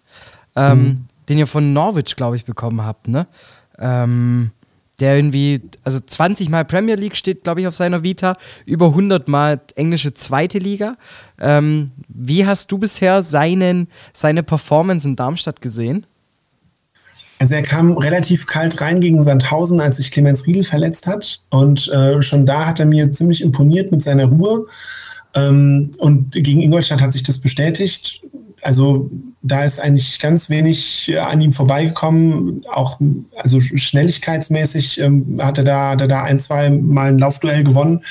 Ähm, 0.56 0.84
mhm 0.84 1.06
den 1.30 1.38
ihr 1.38 1.48
von 1.48 1.74
Norwich, 1.74 2.16
glaube 2.16 2.36
ich, 2.36 2.46
bekommen 2.46 2.84
habt, 2.84 3.08
ne? 3.08 3.28
Ähm, 3.80 4.52
der 5.00 5.16
irgendwie, 5.16 5.62
also 5.84 6.00
20 6.00 6.50
Mal 6.50 6.66
Premier 6.66 6.96
League 6.96 7.16
steht, 7.16 7.44
glaube 7.44 7.62
ich, 7.62 7.68
auf 7.68 7.76
seiner 7.76 8.04
Vita, 8.04 8.38
über 8.66 8.88
100 8.88 9.28
Mal 9.28 9.60
englische 9.76 10.14
zweite 10.14 10.60
Liga. 10.60 10.98
Ähm, 11.40 11.92
wie 12.08 12.46
hast 12.46 12.72
du 12.72 12.78
bisher 12.78 13.24
seinen, 13.24 13.88
seine 14.14 14.44
Performance 14.44 15.08
in 15.08 15.16
Darmstadt 15.16 15.62
gesehen? 15.62 16.06
Also 17.40 17.56
er 17.56 17.64
kam 17.64 17.98
relativ 17.98 18.46
kalt 18.46 18.80
rein 18.80 19.02
gegen 19.02 19.22
Sandhausen, 19.24 19.82
als 19.82 19.98
sich 19.98 20.12
Clemens 20.12 20.46
Riedel 20.46 20.64
verletzt 20.64 21.08
hat. 21.08 21.42
Und 21.50 21.90
äh, 21.90 22.22
schon 22.22 22.46
da 22.46 22.68
hat 22.68 22.80
er 22.80 22.86
mir 22.86 23.12
ziemlich 23.12 23.42
imponiert 23.42 23.92
mit 23.92 24.04
seiner 24.04 24.26
Ruhe. 24.26 24.68
Ähm, 25.34 25.92
und 25.98 26.32
gegen 26.32 26.62
Ingolstadt 26.62 27.02
hat 27.02 27.12
sich 27.12 27.24
das 27.24 27.40
bestätigt 27.40 28.22
also 28.64 29.10
da 29.42 29.64
ist 29.64 29.80
eigentlich 29.80 30.20
ganz 30.20 30.50
wenig 30.50 31.10
äh, 31.10 31.18
an 31.18 31.42
ihm 31.42 31.54
vorbeigekommen. 31.54 32.64
Auch 32.72 33.00
also 33.36 33.60
schnelligkeitsmäßig 33.60 35.00
ähm, 35.02 35.38
hat, 35.40 35.58
er 35.58 35.64
da, 35.64 35.90
hat 35.92 36.02
er 36.02 36.08
da 36.08 36.24
ein, 36.24 36.40
zwei 36.40 36.70
Mal 36.70 37.10
ein 37.10 37.20
Laufduell 37.20 37.64
gewonnen. 37.64 38.04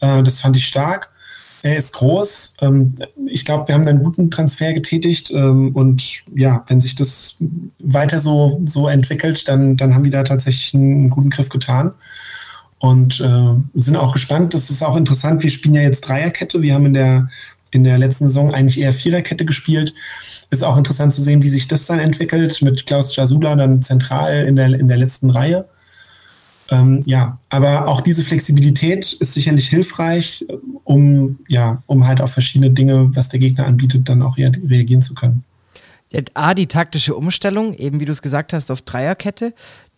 Äh, 0.00 0.22
das 0.22 0.40
fand 0.40 0.56
ich 0.56 0.66
stark. 0.66 1.12
Er 1.62 1.76
ist 1.76 1.92
groß. 1.92 2.54
Ähm, 2.60 2.94
ich 3.26 3.44
glaube, 3.44 3.68
wir 3.68 3.74
haben 3.74 3.86
einen 3.86 4.02
guten 4.02 4.30
Transfer 4.30 4.72
getätigt. 4.72 5.30
Ähm, 5.30 5.70
und 5.74 6.24
ja, 6.34 6.64
wenn 6.66 6.80
sich 6.80 6.96
das 6.96 7.36
weiter 7.78 8.18
so, 8.18 8.60
so 8.64 8.88
entwickelt, 8.88 9.46
dann, 9.48 9.76
dann 9.76 9.94
haben 9.94 10.04
wir 10.04 10.10
da 10.10 10.24
tatsächlich 10.24 10.74
einen, 10.74 11.10
guten 11.10 11.30
Griff 11.30 11.50
getan. 11.50 11.92
Und 12.78 13.20
äh, 13.20 13.80
sind 13.80 13.96
auch 13.96 14.12
gespannt. 14.12 14.54
Das 14.54 14.70
ist 14.70 14.82
auch 14.82 14.96
interessant. 14.96 15.44
Wir 15.44 15.50
spielen 15.50 15.74
ja 15.74 15.82
jetzt 15.82 16.00
Dreierkette. 16.00 16.62
Wir 16.62 16.74
haben 16.74 16.86
in 16.86 16.94
der 16.94 17.28
in 17.72 17.82
der 17.82 17.98
letzten 17.98 18.26
Saison 18.26 18.54
eigentlich 18.54 18.80
eher 18.80 18.92
Viererkette 18.92 19.44
gespielt. 19.44 19.94
Ist 20.50 20.62
auch 20.62 20.76
interessant 20.76 21.12
zu 21.12 21.22
sehen, 21.22 21.42
wie 21.42 21.48
sich 21.48 21.66
das 21.66 21.86
dann 21.86 21.98
entwickelt 21.98 22.62
mit 22.62 22.86
Klaus 22.86 23.16
Jasula 23.16 23.56
dann 23.56 23.82
zentral 23.82 24.44
in 24.44 24.54
der, 24.54 24.66
in 24.74 24.86
der 24.86 24.98
letzten 24.98 25.30
Reihe. 25.30 25.66
Ähm, 26.70 27.02
ja, 27.06 27.38
aber 27.48 27.88
auch 27.88 28.00
diese 28.00 28.22
Flexibilität 28.22 29.12
ist 29.14 29.34
sicherlich 29.34 29.68
hilfreich, 29.68 30.46
um, 30.84 31.38
ja, 31.48 31.82
um 31.86 32.06
halt 32.06 32.20
auf 32.20 32.32
verschiedene 32.32 32.70
Dinge, 32.70 33.10
was 33.16 33.28
der 33.28 33.40
Gegner 33.40 33.66
anbietet, 33.66 34.08
dann 34.08 34.22
auch 34.22 34.36
reagieren 34.36 35.02
zu 35.02 35.14
können. 35.14 35.44
A, 36.34 36.54
die 36.54 36.66
taktische 36.66 37.14
Umstellung, 37.14 37.74
eben 37.74 38.00
wie 38.00 38.04
du 38.04 38.12
es 38.12 38.22
gesagt 38.22 38.52
hast, 38.52 38.70
auf 38.70 38.82
Dreierkette, 38.82 39.54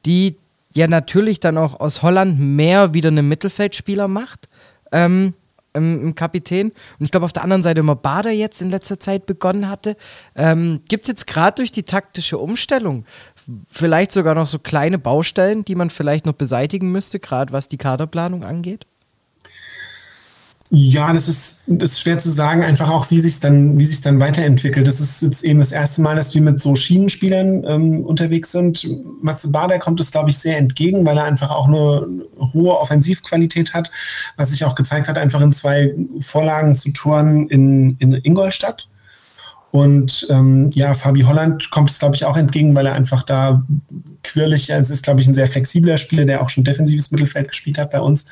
die 0.06 0.36
ja 0.72 0.86
natürlich 0.86 1.40
dann 1.40 1.58
auch 1.58 1.80
aus 1.80 2.02
Holland 2.02 2.38
mehr 2.38 2.94
wieder 2.94 3.08
einen 3.08 3.28
Mittelfeldspieler 3.28 4.08
macht. 4.08 4.48
Ähm, 4.92 5.34
im, 5.74 6.00
im 6.00 6.14
Kapitän. 6.14 6.68
Und 6.68 7.04
ich 7.04 7.10
glaube, 7.10 7.24
auf 7.24 7.32
der 7.32 7.42
anderen 7.42 7.62
Seite 7.62 7.80
immer 7.80 7.96
Bader 7.96 8.30
jetzt 8.30 8.62
in 8.62 8.70
letzter 8.70 8.98
Zeit 8.98 9.26
begonnen 9.26 9.68
hatte. 9.68 9.96
Ähm, 10.34 10.80
Gibt 10.88 11.04
es 11.04 11.08
jetzt 11.08 11.26
gerade 11.26 11.56
durch 11.56 11.72
die 11.72 11.82
taktische 11.82 12.38
Umstellung 12.38 13.04
vielleicht 13.68 14.12
sogar 14.12 14.34
noch 14.34 14.46
so 14.46 14.58
kleine 14.58 14.98
Baustellen, 14.98 15.64
die 15.64 15.74
man 15.74 15.90
vielleicht 15.90 16.26
noch 16.26 16.32
beseitigen 16.32 16.90
müsste, 16.90 17.18
gerade 17.18 17.52
was 17.52 17.68
die 17.68 17.76
Kaderplanung 17.76 18.44
angeht? 18.44 18.86
Ja, 20.70 21.12
das 21.12 21.28
ist, 21.28 21.62
das 21.66 21.92
ist 21.92 22.00
schwer 22.00 22.18
zu 22.18 22.30
sagen, 22.30 22.64
einfach 22.64 22.88
auch, 22.88 23.10
wie 23.10 23.20
sich 23.20 23.38
dann, 23.38 23.78
dann 23.78 24.20
weiterentwickelt. 24.20 24.86
Das 24.86 24.98
ist 24.98 25.20
jetzt 25.20 25.44
eben 25.44 25.58
das 25.58 25.72
erste 25.72 26.00
Mal, 26.00 26.16
dass 26.16 26.34
wir 26.34 26.40
mit 26.40 26.58
so 26.58 26.74
Schienenspielern 26.74 27.64
ähm, 27.66 28.04
unterwegs 28.04 28.50
sind. 28.50 28.88
Matze 29.20 29.48
Bader 29.48 29.78
kommt 29.78 30.00
es, 30.00 30.10
glaube 30.10 30.30
ich, 30.30 30.38
sehr 30.38 30.56
entgegen, 30.56 31.04
weil 31.04 31.18
er 31.18 31.24
einfach 31.24 31.50
auch 31.50 31.68
eine 31.68 32.06
hohe 32.54 32.78
Offensivqualität 32.78 33.74
hat, 33.74 33.90
was 34.36 34.50
sich 34.50 34.64
auch 34.64 34.74
gezeigt 34.74 35.06
hat, 35.06 35.18
einfach 35.18 35.42
in 35.42 35.52
zwei 35.52 35.94
Vorlagen 36.20 36.74
zu 36.76 36.90
Toren 36.92 37.46
in, 37.48 37.96
in 37.98 38.12
Ingolstadt. 38.12 38.88
Und 39.70 40.26
ähm, 40.30 40.70
ja, 40.72 40.94
Fabi 40.94 41.22
Holland 41.22 41.70
kommt 41.72 41.90
es, 41.90 41.98
glaube 41.98 42.16
ich, 42.16 42.24
auch 42.24 42.38
entgegen, 42.38 42.74
weil 42.74 42.86
er 42.86 42.94
einfach 42.94 43.22
da 43.22 43.64
quirlig, 44.22 44.72
also 44.72 44.92
es 44.92 44.98
ist, 44.98 45.04
glaube 45.04 45.20
ich, 45.20 45.26
ein 45.26 45.34
sehr 45.34 45.48
flexibler 45.48 45.98
Spieler, 45.98 46.24
der 46.24 46.42
auch 46.42 46.48
schon 46.48 46.64
defensives 46.64 47.10
Mittelfeld 47.10 47.48
gespielt 47.48 47.76
hat 47.76 47.90
bei 47.90 48.00
uns. 48.00 48.24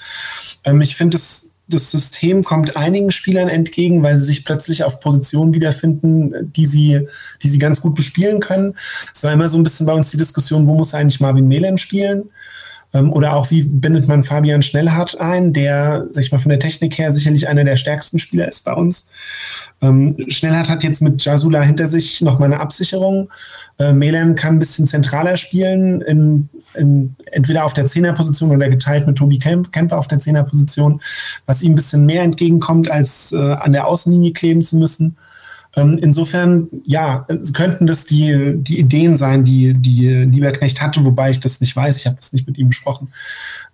Ähm, 0.65 0.81
ich 0.81 0.97
finde 0.97 1.19
es 1.19 1.52
das 1.69 1.91
System 1.91 2.45
kommt 2.45 2.77
einigen 2.77 3.11
Spielern 3.11 3.49
entgegen, 3.49 4.03
weil 4.03 4.19
sie 4.19 4.27
sich 4.27 4.45
plötzlich 4.45 4.85
auf 4.85 5.01
Positionen 5.01 5.55
wiederfinden, 5.55 6.53
die 6.53 6.67
sie, 6.67 7.07
die 7.43 7.49
sie 7.49 7.59
ganz 7.59 7.81
gut 7.81 7.95
bespielen 7.95 8.41
können. 8.41 8.75
Es 9.15 9.23
war 9.23 9.33
immer 9.33 9.49
so 9.49 9.59
ein 9.59 9.63
bisschen 9.63 9.87
bei 9.87 9.95
uns 9.95 10.11
die 10.11 10.17
Diskussion, 10.17 10.67
wo 10.67 10.75
muss 10.75 10.95
eigentlich 10.95 11.21
Marvin 11.21 11.49
Melem 11.49 11.79
spielen? 11.79 12.31
Ähm, 12.95 13.13
oder 13.13 13.35
auch, 13.35 13.51
wie 13.51 13.63
bindet 13.63 14.09
man 14.09 14.23
Fabian 14.23 14.63
Schnellhardt 14.63 15.21
ein, 15.21 15.53
der, 15.53 16.07
sag 16.11 16.25
ich 16.25 16.33
mal, 16.33 16.39
von 16.39 16.51
der 16.51 16.59
Technik 16.59 16.99
her 16.99 17.13
sicherlich 17.13 17.49
einer 17.49 17.65
der 17.65 17.77
stärksten 17.77 18.19
Spieler 18.19 18.49
ist 18.49 18.65
bei 18.65 18.75
uns. 18.75 19.07
Ähm, 19.81 20.17
Schnellhardt 20.29 20.69
hat 20.69 20.85
jetzt 20.85 21.01
mit 21.01 21.25
Jasula 21.25 21.63
hinter 21.63 21.89
sich 21.89 22.21
nochmal 22.21 22.53
eine 22.53 22.61
Absicherung. 22.61 23.31
Äh, 23.79 23.93
Melem 23.93 24.35
kann 24.35 24.57
ein 24.57 24.59
bisschen 24.59 24.87
zentraler 24.87 25.37
spielen, 25.37 26.03
in, 26.03 26.49
in, 26.75 27.17
entweder 27.33 27.65
auf 27.65 27.75
der 27.75 27.87
Zehnerposition 27.87 28.51
oder 28.51 28.69
geteilt 28.69 29.07
mit 29.07 29.17
Tobi 29.17 29.39
Kemper 29.39 29.99
auf 29.99 30.09
der 30.09 30.21
Zehnerposition, 30.21 31.01
was 31.47 31.63
ihm 31.63 31.73
ein 31.73 31.77
bisschen 31.77 32.07
mehr 32.07 32.23
entgegenkommt, 32.23 32.91
als 32.91 33.33
äh, 33.33 33.37
an 33.37 33.73
der 33.73 33.87
Außenlinie 33.87 34.33
kleben 34.33 34.63
zu 34.63 34.77
müssen. 34.77 35.17
Ähm, 35.75 35.99
insofern, 35.99 36.69
ja, 36.85 37.27
könnten 37.55 37.87
das 37.87 38.05
die, 38.05 38.55
die 38.57 38.79
Ideen 38.79 39.17
sein, 39.17 39.45
die, 39.45 39.73
die 39.75 40.09
Lieberknecht 40.09 40.83
hatte, 40.83 41.05
wobei 41.05 41.31
ich 41.31 41.41
das 41.41 41.61
nicht 41.61 41.75
weiß, 41.75 41.97
ich 41.97 42.07
habe 42.07 42.17
das 42.17 42.33
nicht 42.33 42.47
mit 42.47 42.59
ihm 42.59 42.69
besprochen. 42.69 43.13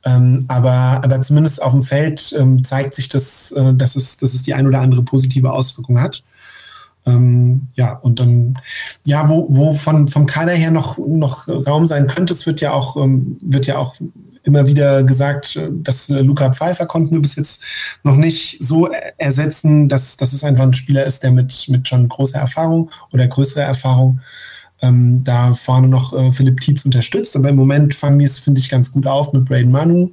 Ähm, 0.04 0.44
aber, 0.48 1.02
aber 1.02 1.20
zumindest 1.20 1.60
auf 1.60 1.72
dem 1.72 1.82
Feld 1.82 2.34
ähm, 2.38 2.62
zeigt 2.62 2.94
sich, 2.94 3.08
das, 3.08 3.50
äh, 3.52 3.74
dass, 3.74 3.96
es, 3.96 4.16
dass 4.16 4.34
es 4.34 4.42
die 4.42 4.54
ein 4.54 4.66
oder 4.66 4.80
andere 4.80 5.02
positive 5.02 5.52
Auswirkung 5.52 6.00
hat. 6.00 6.22
Ja, 7.74 7.92
und 8.02 8.20
dann, 8.20 8.58
ja, 9.06 9.30
wo, 9.30 9.46
wo 9.48 9.72
von, 9.72 10.08
vom 10.08 10.26
Kader 10.26 10.52
her 10.52 10.70
noch, 10.70 10.98
noch 10.98 11.48
Raum 11.48 11.86
sein 11.86 12.06
könnte, 12.06 12.34
es 12.34 12.44
wird 12.44 12.60
ja 12.60 12.72
auch, 12.74 12.96
wird 12.96 13.66
ja 13.66 13.78
auch 13.78 13.94
immer 14.48 14.66
wieder 14.66 15.04
gesagt, 15.04 15.56
äh, 15.56 15.68
dass 15.70 16.10
äh, 16.10 16.20
Luca 16.20 16.52
Pfeiffer 16.52 16.86
konnten 16.86 17.14
wir 17.14 17.22
bis 17.22 17.36
jetzt 17.36 17.62
noch 18.02 18.16
nicht 18.16 18.58
so 18.60 18.88
ersetzen, 19.16 19.88
dass, 19.88 20.16
dass 20.16 20.32
es 20.32 20.42
einfach 20.42 20.64
ein 20.64 20.74
Spieler 20.74 21.04
ist, 21.04 21.22
der 21.22 21.30
mit, 21.30 21.66
mit 21.68 21.86
schon 21.86 22.08
großer 22.08 22.38
Erfahrung 22.38 22.90
oder 23.12 23.26
größerer 23.26 23.64
Erfahrung 23.64 24.20
ähm, 24.82 25.22
da 25.24 25.54
vorne 25.54 25.88
noch 25.88 26.12
äh, 26.12 26.32
Philipp 26.32 26.60
Tietz 26.60 26.84
unterstützt. 26.84 27.36
Aber 27.36 27.48
im 27.48 27.56
Moment 27.56 27.94
fangen 27.94 28.18
wir 28.18 28.26
es, 28.26 28.38
finde 28.38 28.60
ich, 28.60 28.68
ganz 28.68 28.92
gut 28.92 29.06
auf 29.06 29.32
mit 29.32 29.44
Braden 29.44 29.70
Manu. 29.70 30.12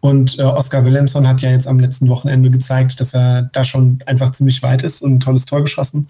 Und 0.00 0.38
äh, 0.38 0.42
Oscar 0.42 0.84
Willemson 0.84 1.26
hat 1.26 1.40
ja 1.40 1.50
jetzt 1.50 1.66
am 1.66 1.80
letzten 1.80 2.08
Wochenende 2.08 2.50
gezeigt, 2.50 3.00
dass 3.00 3.14
er 3.14 3.50
da 3.52 3.64
schon 3.64 4.00
einfach 4.06 4.32
ziemlich 4.32 4.62
weit 4.62 4.82
ist 4.82 5.02
und 5.02 5.14
ein 5.14 5.20
tolles 5.20 5.46
Tor 5.46 5.62
geschossen. 5.62 6.08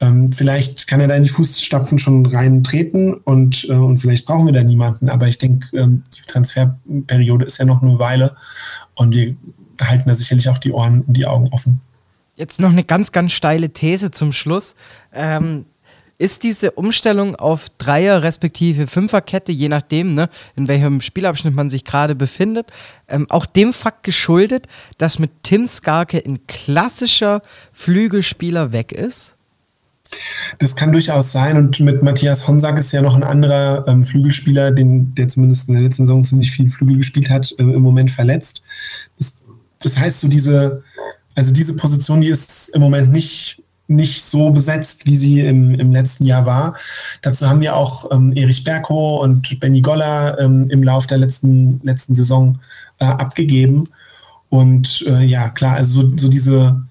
Ähm, 0.00 0.32
vielleicht 0.32 0.86
kann 0.86 1.00
er 1.00 1.08
da 1.08 1.14
in 1.14 1.22
die 1.22 1.28
Fußstapfen 1.28 1.98
schon 1.98 2.24
reintreten 2.24 3.14
und, 3.14 3.66
äh, 3.68 3.72
und 3.72 3.98
vielleicht 3.98 4.26
brauchen 4.26 4.46
wir 4.46 4.52
da 4.52 4.62
niemanden. 4.62 5.10
Aber 5.10 5.28
ich 5.28 5.38
denke, 5.38 5.76
ähm, 5.76 6.04
die 6.16 6.22
Transferperiode 6.26 7.44
ist 7.44 7.58
ja 7.58 7.66
noch 7.66 7.82
eine 7.82 7.98
Weile 7.98 8.34
und 8.94 9.14
wir 9.14 9.36
halten 9.80 10.08
da 10.08 10.14
sicherlich 10.14 10.48
auch 10.48 10.58
die 10.58 10.72
Ohren 10.72 11.02
und 11.02 11.16
die 11.16 11.26
Augen 11.26 11.48
offen. 11.52 11.80
Jetzt 12.36 12.60
noch 12.60 12.70
eine 12.70 12.84
ganz, 12.84 13.12
ganz 13.12 13.32
steile 13.32 13.70
These 13.70 14.10
zum 14.10 14.32
Schluss. 14.32 14.74
Ähm, 15.12 15.66
ist 16.16 16.42
diese 16.42 16.72
Umstellung 16.72 17.34
auf 17.34 17.68
Dreier- 17.78 18.22
respektive 18.22 18.86
Fünferkette, 18.86 19.52
je 19.52 19.68
nachdem, 19.68 20.14
ne, 20.14 20.28
in 20.54 20.68
welchem 20.68 21.00
Spielabschnitt 21.00 21.54
man 21.54 21.70
sich 21.70 21.84
gerade 21.84 22.14
befindet, 22.14 22.70
ähm, 23.08 23.26
auch 23.30 23.46
dem 23.46 23.72
Fakt 23.72 24.02
geschuldet, 24.02 24.66
dass 24.98 25.18
mit 25.18 25.30
Tim 25.42 25.66
Skarke 25.66 26.22
ein 26.24 26.46
klassischer 26.46 27.40
Flügelspieler 27.72 28.72
weg 28.72 28.92
ist? 28.92 29.36
Das 30.58 30.76
kann 30.76 30.92
durchaus 30.92 31.32
sein. 31.32 31.56
Und 31.56 31.80
mit 31.80 32.02
Matthias 32.02 32.46
Honsack 32.46 32.78
ist 32.78 32.92
ja 32.92 33.02
noch 33.02 33.14
ein 33.14 33.22
anderer 33.22 33.86
ähm, 33.88 34.04
Flügelspieler, 34.04 34.70
den, 34.70 35.14
der 35.14 35.28
zumindest 35.28 35.68
in 35.68 35.74
der 35.74 35.84
letzten 35.84 36.06
Saison 36.06 36.24
ziemlich 36.24 36.50
viel 36.50 36.70
Flügel 36.70 36.96
gespielt 36.96 37.30
hat, 37.30 37.52
äh, 37.58 37.62
im 37.62 37.82
Moment 37.82 38.10
verletzt. 38.10 38.62
Das, 39.18 39.40
das, 39.82 39.98
heißt, 39.98 40.20
so 40.20 40.28
diese, 40.28 40.82
also 41.34 41.52
diese 41.52 41.76
Position, 41.76 42.20
die 42.20 42.28
ist 42.28 42.70
im 42.74 42.80
Moment 42.80 43.12
nicht, 43.12 43.62
nicht 43.86 44.22
so 44.24 44.50
besetzt, 44.50 45.06
wie 45.06 45.16
sie 45.16 45.40
im, 45.40 45.74
im 45.74 45.92
letzten 45.92 46.24
Jahr 46.24 46.46
war. 46.46 46.76
Dazu 47.22 47.48
haben 47.48 47.60
wir 47.60 47.76
auch 47.76 48.10
ähm, 48.12 48.32
Erich 48.36 48.64
Berko 48.64 49.22
und 49.22 49.58
Benny 49.60 49.80
Goller 49.80 50.38
ähm, 50.38 50.68
im 50.70 50.82
Lauf 50.82 51.06
der 51.06 51.18
letzten, 51.18 51.80
letzten 51.82 52.14
Saison 52.14 52.58
äh, 52.98 53.06
abgegeben. 53.06 53.84
Und 54.48 55.04
äh, 55.06 55.24
ja, 55.24 55.48
klar, 55.48 55.76
also 55.76 56.08
so, 56.08 56.16
so 56.16 56.28
diese 56.28 56.82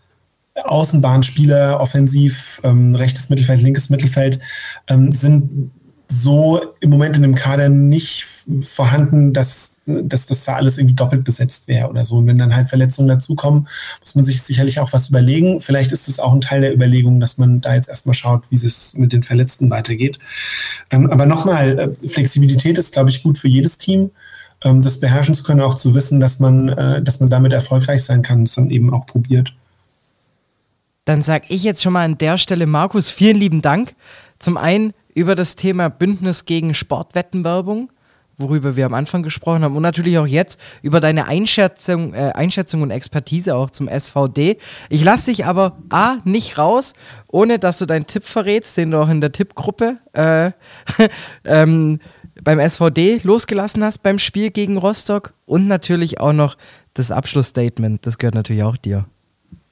Außenbahnspieler, 0.65 1.79
offensiv, 1.79 2.61
ähm, 2.63 2.95
rechtes 2.95 3.29
Mittelfeld, 3.29 3.61
linkes 3.61 3.89
Mittelfeld, 3.89 4.39
ähm, 4.87 5.11
sind 5.11 5.71
so 6.09 6.59
im 6.79 6.89
Moment 6.89 7.15
in 7.15 7.21
dem 7.21 7.35
Kader 7.35 7.69
nicht 7.69 8.25
vorhanden, 8.61 9.31
dass, 9.31 9.79
dass 9.85 10.25
das 10.25 10.43
da 10.43 10.55
alles 10.55 10.79
irgendwie 10.79 10.95
doppelt 10.95 11.23
besetzt 11.23 11.67
wäre 11.67 11.87
oder 11.87 12.03
so. 12.03 12.17
Und 12.17 12.25
wenn 12.25 12.39
dann 12.39 12.55
halt 12.55 12.67
Verletzungen 12.67 13.07
dazukommen, 13.07 13.67
muss 14.01 14.15
man 14.15 14.25
sich 14.25 14.41
sicherlich 14.41 14.79
auch 14.79 14.91
was 14.91 15.09
überlegen. 15.09 15.61
Vielleicht 15.61 15.91
ist 15.91 16.07
es 16.07 16.19
auch 16.19 16.33
ein 16.33 16.41
Teil 16.41 16.61
der 16.61 16.73
Überlegung, 16.73 17.19
dass 17.19 17.37
man 17.37 17.61
da 17.61 17.75
jetzt 17.75 17.89
erstmal 17.89 18.15
schaut, 18.15 18.43
wie 18.49 18.55
es 18.55 18.95
mit 18.95 19.13
den 19.13 19.21
Verletzten 19.21 19.69
weitergeht. 19.69 20.17
Ähm, 20.89 21.11
aber 21.11 21.27
nochmal, 21.27 21.93
äh, 22.03 22.09
Flexibilität 22.09 22.79
ist, 22.79 22.93
glaube 22.93 23.11
ich, 23.11 23.21
gut 23.21 23.37
für 23.37 23.47
jedes 23.47 23.77
Team. 23.77 24.09
Ähm, 24.63 24.81
das 24.81 24.99
beherrschen 24.99 25.35
zu 25.35 25.43
können, 25.43 25.61
auch 25.61 25.75
zu 25.75 25.93
wissen, 25.93 26.19
dass 26.19 26.39
man, 26.39 26.69
äh, 26.69 27.03
dass 27.03 27.19
man 27.19 27.29
damit 27.29 27.53
erfolgreich 27.53 28.03
sein 28.03 28.23
kann, 28.23 28.45
das 28.45 28.55
dann 28.55 28.71
eben 28.71 28.91
auch 28.91 29.05
probiert. 29.05 29.53
Dann 31.09 31.23
sage 31.23 31.45
ich 31.47 31.63
jetzt 31.63 31.81
schon 31.81 31.93
mal 31.93 32.05
an 32.05 32.19
der 32.19 32.37
Stelle, 32.37 32.67
Markus, 32.67 33.09
vielen 33.09 33.35
lieben 33.35 33.63
Dank. 33.63 33.95
Zum 34.37 34.57
einen 34.57 34.93
über 35.15 35.33
das 35.33 35.55
Thema 35.55 35.89
Bündnis 35.89 36.45
gegen 36.45 36.75
Sportwettenwerbung, 36.75 37.91
worüber 38.37 38.75
wir 38.75 38.85
am 38.85 38.93
Anfang 38.93 39.23
gesprochen 39.23 39.63
haben, 39.63 39.75
und 39.75 39.81
natürlich 39.81 40.19
auch 40.19 40.27
jetzt 40.27 40.61
über 40.83 40.99
deine 40.99 41.25
Einschätzung, 41.25 42.13
äh, 42.13 42.33
Einschätzung 42.35 42.83
und 42.83 42.91
Expertise 42.91 43.55
auch 43.55 43.71
zum 43.71 43.87
SVD. 43.87 44.57
Ich 44.89 45.03
lasse 45.03 45.31
dich 45.31 45.47
aber 45.47 45.79
A, 45.89 46.17
nicht 46.25 46.59
raus, 46.59 46.93
ohne 47.25 47.57
dass 47.57 47.79
du 47.79 47.87
deinen 47.87 48.05
Tipp 48.05 48.23
verrätst, 48.23 48.77
den 48.77 48.91
du 48.91 49.01
auch 49.01 49.09
in 49.09 49.19
der 49.19 49.31
Tippgruppe 49.31 49.97
äh, 50.13 50.51
ähm, 51.43 52.01
beim 52.43 52.59
SVD 52.59 53.21
losgelassen 53.23 53.83
hast 53.83 54.03
beim 54.03 54.19
Spiel 54.19 54.51
gegen 54.51 54.77
Rostock 54.77 55.33
und 55.47 55.65
natürlich 55.65 56.19
auch 56.19 56.33
noch 56.33 56.55
das 56.93 57.09
Abschlussstatement. 57.09 58.05
Das 58.05 58.19
gehört 58.19 58.35
natürlich 58.35 58.61
auch 58.61 58.77
dir. 58.77 59.07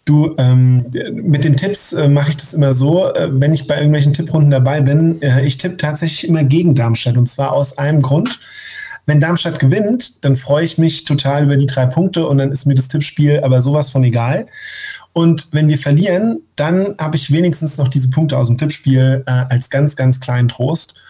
Du, 0.08 0.34
ähm, 0.38 0.86
mit 1.12 1.43
den 1.43 1.58
Tipps 1.58 1.91
äh, 1.91 2.08
mache 2.08 2.30
ich 2.30 2.38
das 2.38 2.53
immer 2.53 2.74
so, 2.74 3.14
äh, 3.14 3.28
wenn 3.30 3.53
ich 3.53 3.68
bei 3.68 3.76
irgendwelchen 3.76 4.14
Tipprunden 4.14 4.49
dabei 4.49 4.80
bin. 4.80 5.22
Äh, 5.22 5.45
ich 5.45 5.58
tippe 5.58 5.76
tatsächlich 5.76 6.30
immer 6.30 6.45
gegen 6.45 6.76
Darmstadt 6.76 7.18
und 7.18 7.28
zwar 7.28 7.51
aus 7.51 7.78
einem 7.78 8.01
Grund. 8.01 8.39
Wenn 9.05 9.20
Darmstadt 9.20 9.60
gewinnt, 9.60 10.24
dann 10.24 10.38
freue 10.38 10.64
ich 10.64 10.78
mich 10.78 11.03
total 11.03 11.43
über 11.43 11.58
die 11.58 11.66
drei 11.66 11.88
Punkte 11.88 12.26
und 12.26 12.38
dann 12.38 12.53
ist 12.53 12.66
mir 12.66 12.76
das 12.76 12.88
Tippspiel 12.88 13.41
aber 13.41 13.60
sowas 13.60 13.89
von 13.89 14.01
egal. 14.05 14.45
Und 15.12 15.49
wenn 15.51 15.68
wir 15.68 15.78
verlieren, 15.78 16.39
dann 16.55 16.95
habe 16.97 17.18
ich 17.18 17.30
wenigstens 17.30 17.78
noch 17.78 17.89
diese 17.89 18.10
Punkte 18.10 18.38
aus 18.38 18.47
dem 18.47 18.58
Tippspiel 18.58 19.24
äh, 19.26 19.32
als 19.49 19.70
ganz, 19.70 19.97
ganz 19.97 20.22
kleinen 20.22 20.47
Trost. 20.47 21.03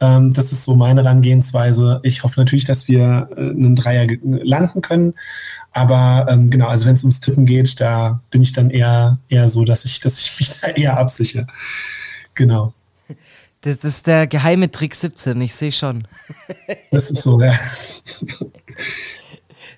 Ähm, 0.00 0.32
das 0.32 0.52
ist 0.52 0.64
so 0.64 0.74
meine 0.74 1.04
Herangehensweise. 1.04 2.00
Ich 2.02 2.24
hoffe 2.24 2.40
natürlich, 2.40 2.64
dass 2.64 2.88
wir 2.88 3.28
äh, 3.36 3.40
einen 3.40 3.76
Dreier 3.76 4.06
landen 4.22 4.80
können. 4.80 5.14
Aber 5.72 6.26
ähm, 6.30 6.50
genau, 6.50 6.68
also 6.68 6.86
wenn 6.86 6.94
es 6.94 7.04
ums 7.04 7.20
Tippen 7.20 7.44
geht, 7.44 7.80
da 7.80 8.22
bin 8.30 8.40
ich 8.40 8.52
dann 8.52 8.70
eher, 8.70 9.18
eher 9.28 9.48
so, 9.48 9.64
dass 9.64 9.84
ich, 9.84 10.00
dass 10.00 10.20
ich 10.20 10.40
mich 10.40 10.50
da 10.60 10.68
eher 10.68 10.98
absichere. 10.98 11.46
Genau. 12.34 12.72
Das 13.60 13.84
ist 13.84 14.06
der 14.06 14.26
geheime 14.26 14.70
Trick 14.70 14.94
17, 14.94 15.38
ich 15.42 15.54
sehe 15.54 15.72
schon. 15.72 16.04
Das 16.90 17.10
ist 17.10 17.22
so, 17.22 17.38
ja. 17.38 17.54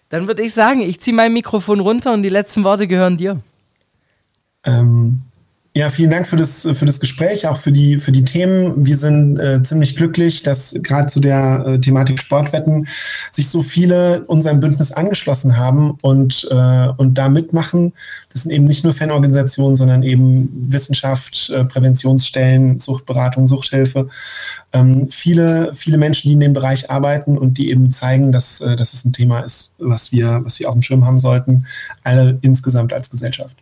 Dann 0.09 0.29
würde 0.29 0.43
ich 0.43 0.55
sagen, 0.55 0.83
ich 0.83 1.01
ziehe 1.01 1.17
mein 1.17 1.33
Mikrofon 1.33 1.81
runter 1.81 2.13
und 2.13 2.23
die 2.23 2.29
letzten 2.29 2.63
Worte 2.63 2.87
gehören 2.87 3.17
dir. 3.17 3.41
Ähm, 4.63 5.23
Ja, 5.75 5.89
vielen 5.89 6.11
Dank 6.11 6.27
für 6.27 6.37
das, 6.37 6.69
für 6.75 6.85
das 6.85 7.01
Gespräch, 7.01 7.47
auch 7.47 7.57
für 7.57 7.73
die, 7.73 7.97
für 7.97 8.13
die 8.13 8.25
Themen. 8.25 8.85
Wir 8.85 8.99
sind 8.99 9.39
äh, 9.39 9.63
ziemlich 9.63 9.97
glücklich, 9.97 10.43
dass 10.43 10.75
gerade 10.83 11.07
zu 11.07 11.19
der 11.19 11.65
äh, 11.67 11.81
Thematik 11.81 12.21
Sportwetten 12.21 12.87
sich 13.31 13.49
so 13.49 13.63
viele 13.63 14.23
unserem 14.27 14.61
Bündnis 14.61 14.93
angeschlossen 14.93 15.57
haben 15.57 15.93
und, 16.03 16.47
äh, 16.51 16.89
und 16.99 17.15
da 17.15 17.31
mitmachen. 17.31 17.95
Das 18.31 18.43
sind 18.43 18.51
eben 18.51 18.67
nicht 18.67 18.85
nur 18.85 18.93
Fanorganisationen, 18.93 19.75
sondern 19.75 20.03
eben 20.03 20.51
Wissenschaft, 20.53 21.49
äh, 21.49 21.65
Präventionsstellen, 21.65 22.79
Suchtberatung, 22.79 23.47
Suchthilfe. 23.47 24.09
Ähm, 24.75 25.09
viele, 25.11 25.73
viele 25.73 25.97
Menschen, 25.97 26.29
die 26.29 26.35
in 26.35 26.41
dem 26.41 26.53
Bereich 26.53 26.91
arbeiten 26.91 27.39
und 27.39 27.57
die 27.57 27.71
eben 27.71 27.91
zeigen, 27.93 28.31
dass, 28.31 28.61
äh, 28.61 28.77
dass 28.77 28.93
es 28.93 29.07
ein 29.07 29.15
Thema 29.15 29.41
ist, 29.41 29.73
was 29.79 30.13
wir, 30.13 30.43
was 30.45 30.61
wir 30.61 30.69
auf 30.69 30.75
dem 30.75 30.83
Schirm 30.83 31.07
haben 31.07 31.19
sollten, 31.19 31.65
alle 32.05 32.39
insgesamt 32.43 32.93
als 32.93 33.09
Gesellschaft. 33.09 33.62